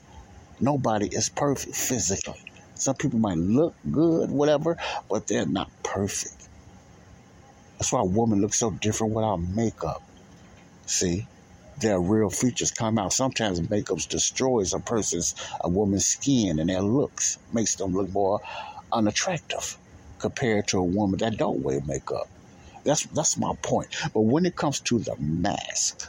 Nobody 0.61 1.09
is 1.09 1.29
perfect 1.29 1.75
physically. 1.75 2.41
Some 2.75 2.95
people 2.95 3.19
might 3.19 3.39
look 3.39 3.75
good, 3.91 4.31
whatever, 4.31 4.77
but 5.09 5.27
they're 5.27 5.47
not 5.47 5.71
perfect. 5.83 6.49
That's 7.79 7.93
why 7.93 8.03
women 8.03 8.41
look 8.41 8.55
so 8.55 8.71
different 8.71 9.13
without 9.13 9.37
makeup. 9.39 10.03
See? 10.87 11.27
Their 11.81 12.01
real 12.01 12.31
features 12.31 12.71
come 12.71 12.99
out. 12.99 13.13
Sometimes 13.13 13.69
makeup 13.69 13.99
destroys 14.09 14.73
a 14.73 14.81
person's, 14.81 15.35
a 15.61 15.69
woman's 15.69 16.07
skin 16.07 16.59
and 16.59 16.71
their 16.71 16.83
looks, 16.83 17.39
makes 17.53 17.77
them 17.77 17.93
look 17.93 18.11
more 18.11 18.41
unattractive 18.93 19.79
compared 20.19 20.69
to 20.69 20.79
a 20.79 20.85
woman 20.85 21.19
that 21.19 21.37
don't 21.37 21.61
wear 21.61 21.81
makeup. 21.87 22.29
That's 22.85 23.05
that's 23.07 23.37
my 23.37 23.53
point. 23.63 23.89
But 24.15 24.21
when 24.21 24.47
it 24.47 24.57
comes 24.57 24.81
to 24.81 24.99
the 24.99 25.17
mask, 25.19 26.09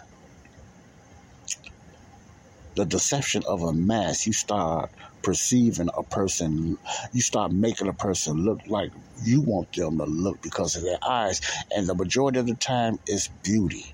the 2.75 2.85
deception 2.85 3.43
of 3.47 3.63
a 3.63 3.73
mask, 3.73 4.27
you 4.27 4.33
start 4.33 4.91
perceiving 5.23 5.89
a 5.97 6.03
person, 6.03 6.77
you 7.11 7.21
start 7.21 7.51
making 7.51 7.87
a 7.87 7.93
person 7.93 8.45
look 8.45 8.59
like 8.67 8.91
you 9.23 9.41
want 9.41 9.73
them 9.73 9.97
to 9.97 10.05
look 10.05 10.41
because 10.41 10.75
of 10.75 10.83
their 10.83 10.99
eyes, 11.05 11.41
and 11.75 11.87
the 11.87 11.95
majority 11.95 12.39
of 12.39 12.45
the 12.45 12.55
time 12.55 12.99
it's 13.07 13.27
beauty 13.27 13.93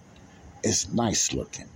is 0.63 0.93
nice 0.93 1.33
looking. 1.33 1.67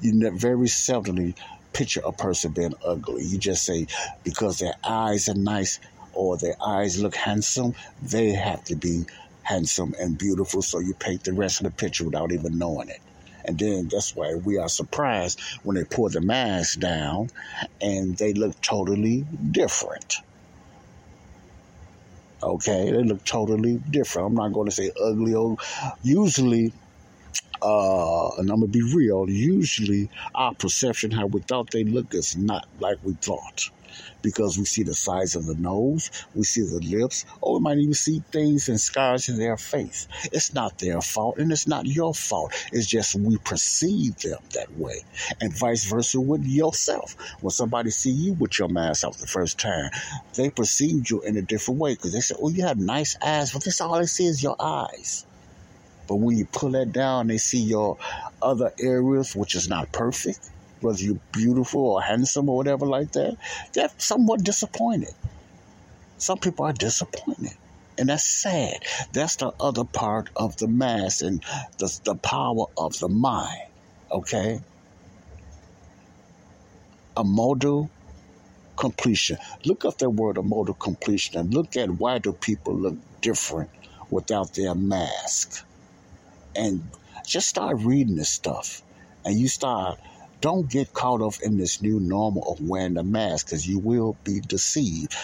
You 0.00 0.30
very 0.32 0.66
seldomly 0.66 1.34
picture 1.72 2.00
a 2.04 2.12
person 2.12 2.52
being 2.52 2.74
ugly. 2.84 3.24
You 3.24 3.38
just 3.38 3.64
say 3.64 3.86
because 4.24 4.58
their 4.58 4.74
eyes 4.84 5.28
are 5.28 5.34
nice 5.34 5.78
or 6.12 6.36
their 6.36 6.56
eyes 6.64 7.00
look 7.00 7.14
handsome, 7.14 7.74
they 8.02 8.30
have 8.30 8.64
to 8.64 8.76
be 8.76 9.04
handsome 9.42 9.94
and 10.00 10.18
beautiful. 10.18 10.62
So 10.62 10.80
you 10.80 10.94
paint 10.94 11.24
the 11.24 11.32
rest 11.32 11.60
of 11.60 11.64
the 11.64 11.70
picture 11.70 12.04
without 12.04 12.32
even 12.32 12.58
knowing 12.58 12.88
it. 12.88 13.00
And 13.44 13.58
then 13.58 13.88
that's 13.88 14.16
why 14.16 14.34
we 14.34 14.58
are 14.58 14.68
surprised 14.68 15.40
when 15.62 15.76
they 15.76 15.84
pull 15.84 16.08
the 16.08 16.20
mask 16.20 16.80
down 16.80 17.30
and 17.80 18.16
they 18.16 18.32
look 18.32 18.60
totally 18.60 19.24
different. 19.50 20.16
Okay, 22.46 22.90
they 22.92 23.02
look 23.02 23.24
totally 23.24 23.78
different. 23.90 24.28
I'm 24.28 24.34
not 24.34 24.52
going 24.52 24.66
to 24.66 24.72
say 24.72 24.90
ugly 25.02 25.34
usually 26.02 26.72
uh, 27.62 28.28
and 28.38 28.50
I'm 28.50 28.60
gonna 28.60 28.66
be 28.66 28.82
real. 28.82 29.28
Usually, 29.28 30.10
our 30.34 30.54
perception 30.54 31.10
how 31.10 31.26
we 31.26 31.40
thought 31.40 31.70
they 31.70 31.84
look 31.84 32.14
is 32.14 32.36
not 32.36 32.66
like 32.80 32.98
we 33.02 33.14
thought, 33.14 33.70
because 34.22 34.58
we 34.58 34.64
see 34.64 34.82
the 34.82 34.94
size 34.94 35.36
of 35.36 35.46
the 35.46 35.54
nose, 35.54 36.10
we 36.34 36.44
see 36.44 36.62
the 36.62 36.80
lips, 36.96 37.24
or 37.40 37.54
we 37.54 37.60
might 37.60 37.78
even 37.78 37.94
see 37.94 38.22
things 38.30 38.68
and 38.68 38.80
scars 38.80 39.28
in 39.28 39.38
their 39.38 39.56
face. 39.56 40.08
It's 40.32 40.52
not 40.54 40.78
their 40.78 41.00
fault, 41.00 41.38
and 41.38 41.50
it's 41.50 41.66
not 41.66 41.86
your 41.86 42.14
fault. 42.14 42.52
It's 42.72 42.86
just 42.86 43.14
we 43.14 43.38
perceive 43.38 44.16
them 44.18 44.38
that 44.54 44.76
way, 44.76 45.04
and 45.40 45.56
vice 45.56 45.84
versa 45.84 46.20
with 46.20 46.44
yourself. 46.44 47.16
When 47.40 47.50
somebody 47.50 47.90
see 47.90 48.10
you 48.10 48.34
with 48.34 48.58
your 48.58 48.68
mask 48.68 49.04
off 49.04 49.18
the 49.18 49.26
first 49.26 49.58
time, 49.58 49.90
they 50.34 50.50
perceive 50.50 51.10
you 51.10 51.22
in 51.22 51.36
a 51.36 51.42
different 51.42 51.80
way 51.80 51.94
because 51.94 52.12
they 52.12 52.20
say, 52.20 52.34
"Oh, 52.40 52.50
you 52.50 52.64
have 52.64 52.78
nice 52.78 53.16
eyes," 53.22 53.52
but 53.52 53.64
this 53.64 53.80
all 53.80 53.98
they 53.98 54.06
see 54.06 54.26
is 54.26 54.42
your 54.42 54.56
eyes. 54.60 55.24
But 56.06 56.16
when 56.16 56.36
you 56.36 56.46
pull 56.46 56.70
that 56.70 56.92
down, 56.92 57.26
they 57.28 57.38
see 57.38 57.60
your 57.60 57.98
other 58.42 58.72
areas, 58.80 59.34
which 59.34 59.54
is 59.54 59.68
not 59.68 59.92
perfect, 59.92 60.50
whether 60.80 60.98
you're 61.02 61.20
beautiful 61.32 61.82
or 61.82 62.02
handsome 62.02 62.48
or 62.48 62.56
whatever 62.56 62.86
like 62.86 63.12
that. 63.12 63.36
They're 63.72 63.90
somewhat 63.98 64.44
disappointed. 64.44 65.14
Some 66.18 66.38
people 66.38 66.66
are 66.66 66.72
disappointed. 66.72 67.52
And 67.98 68.08
that's 68.08 68.26
sad. 68.26 68.84
That's 69.12 69.36
the 69.36 69.52
other 69.58 69.84
part 69.84 70.28
of 70.36 70.56
the 70.58 70.68
mass 70.68 71.22
and 71.22 71.42
the, 71.78 71.98
the 72.04 72.14
power 72.14 72.66
of 72.76 72.98
the 72.98 73.08
mind. 73.08 73.70
Okay? 74.10 74.60
Amodal 77.16 77.88
completion. 78.76 79.38
Look 79.64 79.84
up 79.84 79.98
that 79.98 80.10
word, 80.10 80.36
amodal 80.36 80.78
completion, 80.78 81.38
and 81.38 81.54
look 81.54 81.76
at 81.76 81.90
why 81.90 82.18
do 82.18 82.32
people 82.32 82.74
look 82.74 82.96
different 83.22 83.70
without 84.10 84.54
their 84.54 84.74
mask. 84.74 85.65
And 86.56 86.88
just 87.26 87.48
start 87.48 87.78
reading 87.80 88.16
this 88.16 88.30
stuff. 88.30 88.82
And 89.24 89.38
you 89.38 89.48
start 89.48 89.98
don't 90.40 90.68
get 90.70 90.92
caught 90.92 91.22
up 91.22 91.34
in 91.42 91.56
this 91.56 91.80
new 91.80 91.98
normal 91.98 92.52
of 92.52 92.60
wearing 92.60 92.96
a 92.98 93.02
mask 93.02 93.46
because 93.46 93.66
you 93.66 93.78
will 93.78 94.16
be 94.22 94.40
deceived. 94.40 95.14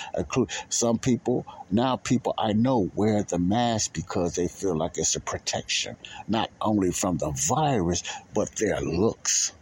Some 0.68 0.98
people, 0.98 1.46
now 1.70 1.96
people 1.96 2.34
I 2.38 2.54
know 2.54 2.90
wear 2.94 3.22
the 3.22 3.38
mask 3.38 3.92
because 3.92 4.34
they 4.34 4.48
feel 4.48 4.76
like 4.76 4.96
it's 4.96 5.14
a 5.14 5.20
protection, 5.20 5.96
not 6.28 6.50
only 6.60 6.92
from 6.92 7.18
the 7.18 7.30
virus, 7.30 8.02
but 8.34 8.56
their 8.56 8.80
looks. 8.80 9.52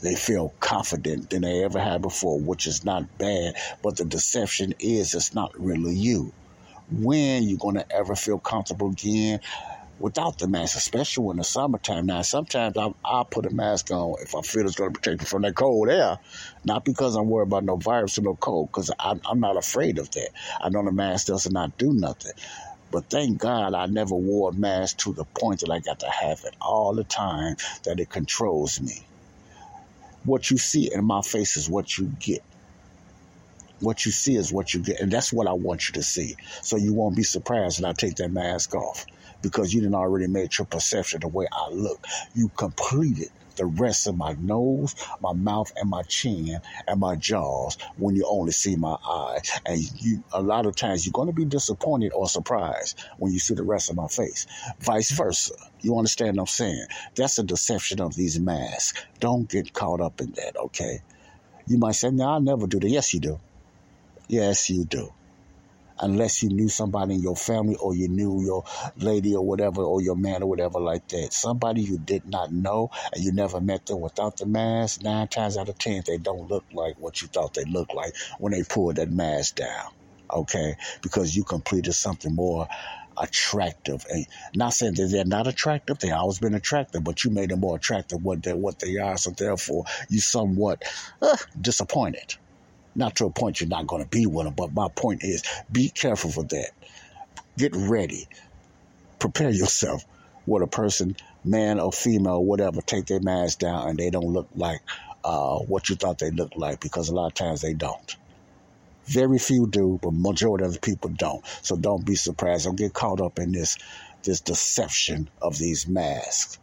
They 0.00 0.14
feel 0.14 0.54
confident 0.60 1.30
than 1.30 1.42
they 1.42 1.64
ever 1.64 1.80
had 1.80 2.02
before, 2.02 2.38
which 2.38 2.66
is 2.66 2.84
not 2.84 3.18
bad, 3.18 3.56
but 3.82 3.96
the 3.96 4.04
deception 4.04 4.74
is 4.78 5.14
it's 5.14 5.34
not 5.34 5.58
really 5.58 5.94
you. 5.94 6.32
When 6.90 7.44
you're 7.44 7.58
going 7.58 7.76
to 7.76 7.92
ever 7.92 8.14
feel 8.14 8.38
comfortable 8.38 8.90
again, 8.90 9.40
without 9.98 10.38
the 10.38 10.48
mask, 10.48 10.76
especially 10.76 11.30
in 11.30 11.36
the 11.36 11.44
summertime. 11.44 12.06
Now, 12.06 12.22
sometimes 12.22 12.76
I'll, 12.76 12.96
I'll 13.04 13.24
put 13.24 13.46
a 13.46 13.50
mask 13.50 13.90
on 13.90 14.16
if 14.20 14.34
I 14.34 14.42
feel 14.42 14.66
it's 14.66 14.76
going 14.76 14.92
to 14.92 14.98
protect 14.98 15.20
me 15.20 15.26
from 15.26 15.42
that 15.42 15.54
cold 15.54 15.88
air, 15.88 16.18
not 16.64 16.84
because 16.84 17.16
I'm 17.16 17.28
worried 17.28 17.48
about 17.48 17.64
no 17.64 17.76
virus 17.76 18.18
or 18.18 18.22
no 18.22 18.34
cold, 18.34 18.70
because 18.70 18.90
I'm, 18.98 19.20
I'm 19.24 19.40
not 19.40 19.56
afraid 19.56 19.98
of 19.98 20.10
that. 20.12 20.30
I 20.60 20.68
know 20.68 20.84
the 20.84 20.92
mask 20.92 21.28
does 21.28 21.50
not 21.50 21.78
do 21.78 21.92
nothing. 21.92 22.32
But 22.90 23.06
thank 23.10 23.38
God 23.38 23.74
I 23.74 23.86
never 23.86 24.14
wore 24.14 24.50
a 24.50 24.52
mask 24.52 24.98
to 24.98 25.12
the 25.12 25.24
point 25.24 25.60
that 25.60 25.70
I 25.70 25.80
got 25.80 26.00
to 26.00 26.10
have 26.10 26.40
it 26.44 26.54
all 26.60 26.94
the 26.94 27.04
time 27.04 27.56
that 27.84 27.98
it 27.98 28.08
controls 28.10 28.80
me. 28.80 29.04
What 30.24 30.50
you 30.50 30.58
see 30.58 30.92
in 30.92 31.04
my 31.04 31.20
face 31.22 31.56
is 31.56 31.68
what 31.68 31.98
you 31.98 32.12
get. 32.20 32.42
What 33.80 34.06
you 34.06 34.12
see 34.12 34.36
is 34.36 34.52
what 34.52 34.72
you 34.72 34.80
get. 34.80 35.00
And 35.00 35.10
that's 35.10 35.32
what 35.32 35.48
I 35.48 35.52
want 35.52 35.88
you 35.88 35.94
to 35.94 36.02
see. 36.02 36.36
So 36.62 36.76
you 36.76 36.94
won't 36.94 37.16
be 37.16 37.24
surprised 37.24 37.82
when 37.82 37.90
I 37.90 37.94
take 37.94 38.14
that 38.16 38.30
mask 38.30 38.74
off 38.74 39.04
because 39.44 39.74
you 39.74 39.80
didn't 39.82 39.94
already 39.94 40.26
made 40.26 40.56
your 40.56 40.64
perception 40.64 41.20
the 41.20 41.28
way 41.28 41.46
I 41.52 41.68
look. 41.68 42.04
You 42.34 42.48
completed 42.56 43.28
the 43.56 43.66
rest 43.66 44.06
of 44.06 44.16
my 44.16 44.34
nose, 44.40 44.96
my 45.20 45.34
mouth, 45.34 45.70
and 45.76 45.88
my 45.88 46.02
chin 46.02 46.58
and 46.88 46.98
my 46.98 47.14
jaws 47.14 47.76
when 47.98 48.16
you 48.16 48.24
only 48.26 48.52
see 48.52 48.74
my 48.74 48.96
eyes. 49.08 49.60
And 49.66 49.80
you, 50.02 50.24
a 50.32 50.42
lot 50.42 50.66
of 50.66 50.74
times, 50.74 51.06
you're 51.06 51.12
going 51.12 51.28
to 51.28 51.34
be 51.34 51.44
disappointed 51.44 52.12
or 52.14 52.26
surprised 52.26 52.98
when 53.18 53.32
you 53.32 53.38
see 53.38 53.54
the 53.54 53.62
rest 53.62 53.90
of 53.90 53.96
my 53.96 54.08
face. 54.08 54.46
Vice 54.80 55.12
versa. 55.12 55.54
You 55.82 55.98
understand 55.98 56.36
what 56.36 56.44
I'm 56.44 56.46
saying? 56.46 56.86
That's 57.14 57.38
a 57.38 57.44
deception 57.44 58.00
of 58.00 58.16
these 58.16 58.40
masks. 58.40 59.04
Don't 59.20 59.48
get 59.48 59.74
caught 59.74 60.00
up 60.00 60.20
in 60.20 60.32
that, 60.32 60.56
okay? 60.56 61.02
You 61.66 61.78
might 61.78 61.94
say, 61.94 62.10
no, 62.10 62.24
I'll 62.24 62.40
never 62.40 62.66
do 62.66 62.80
that. 62.80 62.88
Yes, 62.88 63.12
you 63.12 63.20
do. 63.20 63.40
Yes, 64.26 64.70
you 64.70 64.84
do 64.84 65.12
unless 66.00 66.42
you 66.42 66.48
knew 66.50 66.68
somebody 66.68 67.14
in 67.14 67.22
your 67.22 67.36
family 67.36 67.76
or 67.76 67.94
you 67.94 68.08
knew 68.08 68.42
your 68.42 68.64
lady 68.96 69.34
or 69.34 69.44
whatever 69.44 69.82
or 69.82 70.00
your 70.00 70.16
man 70.16 70.42
or 70.42 70.48
whatever 70.48 70.80
like 70.80 71.06
that. 71.08 71.32
Somebody 71.32 71.82
you 71.82 71.98
did 71.98 72.26
not 72.26 72.52
know 72.52 72.90
and 73.12 73.22
you 73.22 73.32
never 73.32 73.60
met 73.60 73.86
them 73.86 74.00
without 74.00 74.36
the 74.36 74.46
mask, 74.46 75.02
nine 75.02 75.28
times 75.28 75.56
out 75.56 75.68
of 75.68 75.78
ten, 75.78 76.02
they 76.06 76.18
don't 76.18 76.50
look 76.50 76.64
like 76.72 76.96
what 76.98 77.22
you 77.22 77.28
thought 77.28 77.54
they 77.54 77.64
looked 77.64 77.94
like 77.94 78.14
when 78.38 78.52
they 78.52 78.62
pulled 78.62 78.96
that 78.96 79.10
mask 79.10 79.56
down. 79.56 79.90
Okay? 80.30 80.74
Because 81.02 81.36
you 81.36 81.44
completed 81.44 81.92
something 81.92 82.34
more 82.34 82.66
attractive. 83.16 84.04
And 84.10 84.26
not 84.54 84.74
saying 84.74 84.94
that 84.94 85.08
they're 85.10 85.24
not 85.24 85.46
attractive, 85.46 85.98
they 85.98 86.10
always 86.10 86.38
been 86.38 86.54
attractive, 86.54 87.04
but 87.04 87.24
you 87.24 87.30
made 87.30 87.50
them 87.50 87.60
more 87.60 87.76
attractive 87.76 88.24
what 88.24 88.42
they 88.42 88.52
what 88.52 88.78
they 88.78 88.96
are. 88.96 89.16
So 89.16 89.30
therefore 89.30 89.84
you 90.08 90.20
somewhat 90.20 90.82
uh, 91.22 91.36
disappointed. 91.60 92.36
Not 92.94 93.16
to 93.16 93.26
a 93.26 93.30
point 93.30 93.60
you're 93.60 93.68
not 93.68 93.86
going 93.86 94.02
to 94.02 94.08
be 94.08 94.26
with 94.26 94.44
them, 94.46 94.54
but 94.54 94.72
my 94.72 94.88
point 94.88 95.24
is 95.24 95.42
be 95.70 95.88
careful 95.88 96.30
for 96.30 96.44
that. 96.44 96.70
Get 97.56 97.74
ready. 97.74 98.28
Prepare 99.18 99.50
yourself 99.50 100.04
with 100.46 100.62
a 100.62 100.66
person, 100.66 101.16
man 101.44 101.80
or 101.80 101.92
female, 101.92 102.44
whatever, 102.44 102.80
take 102.80 103.06
their 103.06 103.20
mask 103.20 103.60
down 103.60 103.88
and 103.88 103.98
they 103.98 104.10
don't 104.10 104.32
look 104.32 104.48
like 104.54 104.80
uh, 105.24 105.58
what 105.58 105.88
you 105.88 105.96
thought 105.96 106.18
they 106.18 106.30
looked 106.30 106.56
like 106.56 106.80
because 106.80 107.08
a 107.08 107.14
lot 107.14 107.26
of 107.26 107.34
times 107.34 107.62
they 107.62 107.74
don't. 107.74 108.16
Very 109.06 109.38
few 109.38 109.66
do, 109.66 109.98
but 110.02 110.12
majority 110.12 110.64
of 110.64 110.72
the 110.72 110.80
people 110.80 111.10
don't. 111.10 111.44
So 111.62 111.76
don't 111.76 112.04
be 112.04 112.14
surprised. 112.14 112.64
Don't 112.64 112.76
get 112.76 112.92
caught 112.92 113.20
up 113.20 113.38
in 113.38 113.52
this 113.52 113.76
this 114.22 114.40
deception 114.40 115.28
of 115.42 115.58
these 115.58 115.86
masks. 115.86 116.58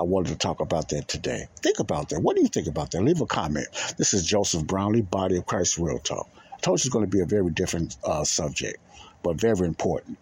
I 0.00 0.02
wanted 0.02 0.30
to 0.30 0.38
talk 0.38 0.60
about 0.60 0.88
that 0.88 1.08
today. 1.08 1.46
Think 1.56 1.78
about 1.78 2.08
that. 2.08 2.20
What 2.20 2.34
do 2.34 2.40
you 2.40 2.48
think 2.48 2.66
about 2.66 2.90
that? 2.92 3.02
Leave 3.02 3.20
a 3.20 3.26
comment. 3.26 3.68
This 3.98 4.14
is 4.14 4.24
Joseph 4.24 4.66
Brownlee, 4.66 5.02
Body 5.02 5.36
of 5.36 5.44
Christ 5.44 5.76
Real 5.76 5.98
Talk. 5.98 6.26
I 6.54 6.58
told 6.60 6.78
you 6.78 6.86
it's 6.86 6.88
going 6.88 7.04
to 7.04 7.10
be 7.10 7.20
a 7.20 7.26
very 7.26 7.50
different 7.50 7.98
uh, 8.02 8.24
subject, 8.24 8.78
but 9.22 9.38
very 9.38 9.66
important 9.66 10.16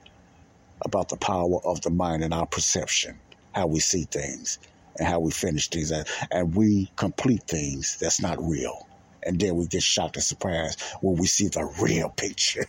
about 0.84 1.08
the 1.10 1.16
power 1.16 1.64
of 1.64 1.80
the 1.82 1.90
mind 1.90 2.24
and 2.24 2.34
our 2.34 2.46
perception, 2.46 3.20
how 3.52 3.68
we 3.68 3.78
see 3.78 4.02
things 4.02 4.58
and 4.98 5.06
how 5.06 5.20
we 5.20 5.30
finish 5.30 5.68
things, 5.68 5.92
and, 5.92 6.08
and 6.32 6.56
we 6.56 6.90
complete 6.96 7.44
things 7.44 7.98
that's 8.00 8.20
not 8.20 8.36
real 8.42 8.87
and 9.28 9.38
then 9.38 9.56
we 9.56 9.66
get 9.66 9.82
shocked 9.82 10.16
and 10.16 10.24
surprised 10.24 10.82
when 11.02 11.16
we 11.16 11.26
see 11.26 11.48
the 11.48 11.64
real 11.80 12.08
picture. 12.08 12.64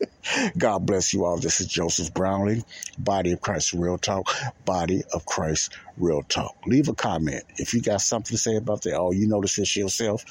God 0.58 0.86
bless 0.86 1.12
you 1.12 1.24
all. 1.24 1.38
This 1.38 1.60
is 1.60 1.66
Joseph 1.66 2.12
Brownlee, 2.14 2.64
Body 2.98 3.32
of 3.32 3.42
Christ 3.42 3.74
Real 3.74 3.98
Talk, 3.98 4.30
Body 4.64 5.02
of 5.12 5.26
Christ 5.26 5.76
Real 5.98 6.22
Talk. 6.22 6.56
Leave 6.66 6.88
a 6.88 6.94
comment. 6.94 7.44
If 7.58 7.74
you 7.74 7.82
got 7.82 8.00
something 8.00 8.34
to 8.34 8.38
say 8.38 8.56
about 8.56 8.82
that, 8.82 8.98
oh, 8.98 9.12
you 9.12 9.28
notice 9.28 9.56
this 9.56 9.76
yourself, 9.76 10.24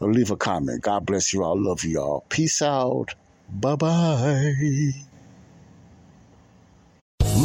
leave 0.00 0.30
a 0.30 0.36
comment. 0.36 0.82
God 0.82 1.04
bless 1.04 1.32
you 1.32 1.44
all. 1.44 1.60
Love 1.62 1.84
you 1.84 2.00
all. 2.00 2.24
Peace 2.30 2.62
out. 2.62 3.14
Bye 3.48 3.76
bye. 3.76 5.05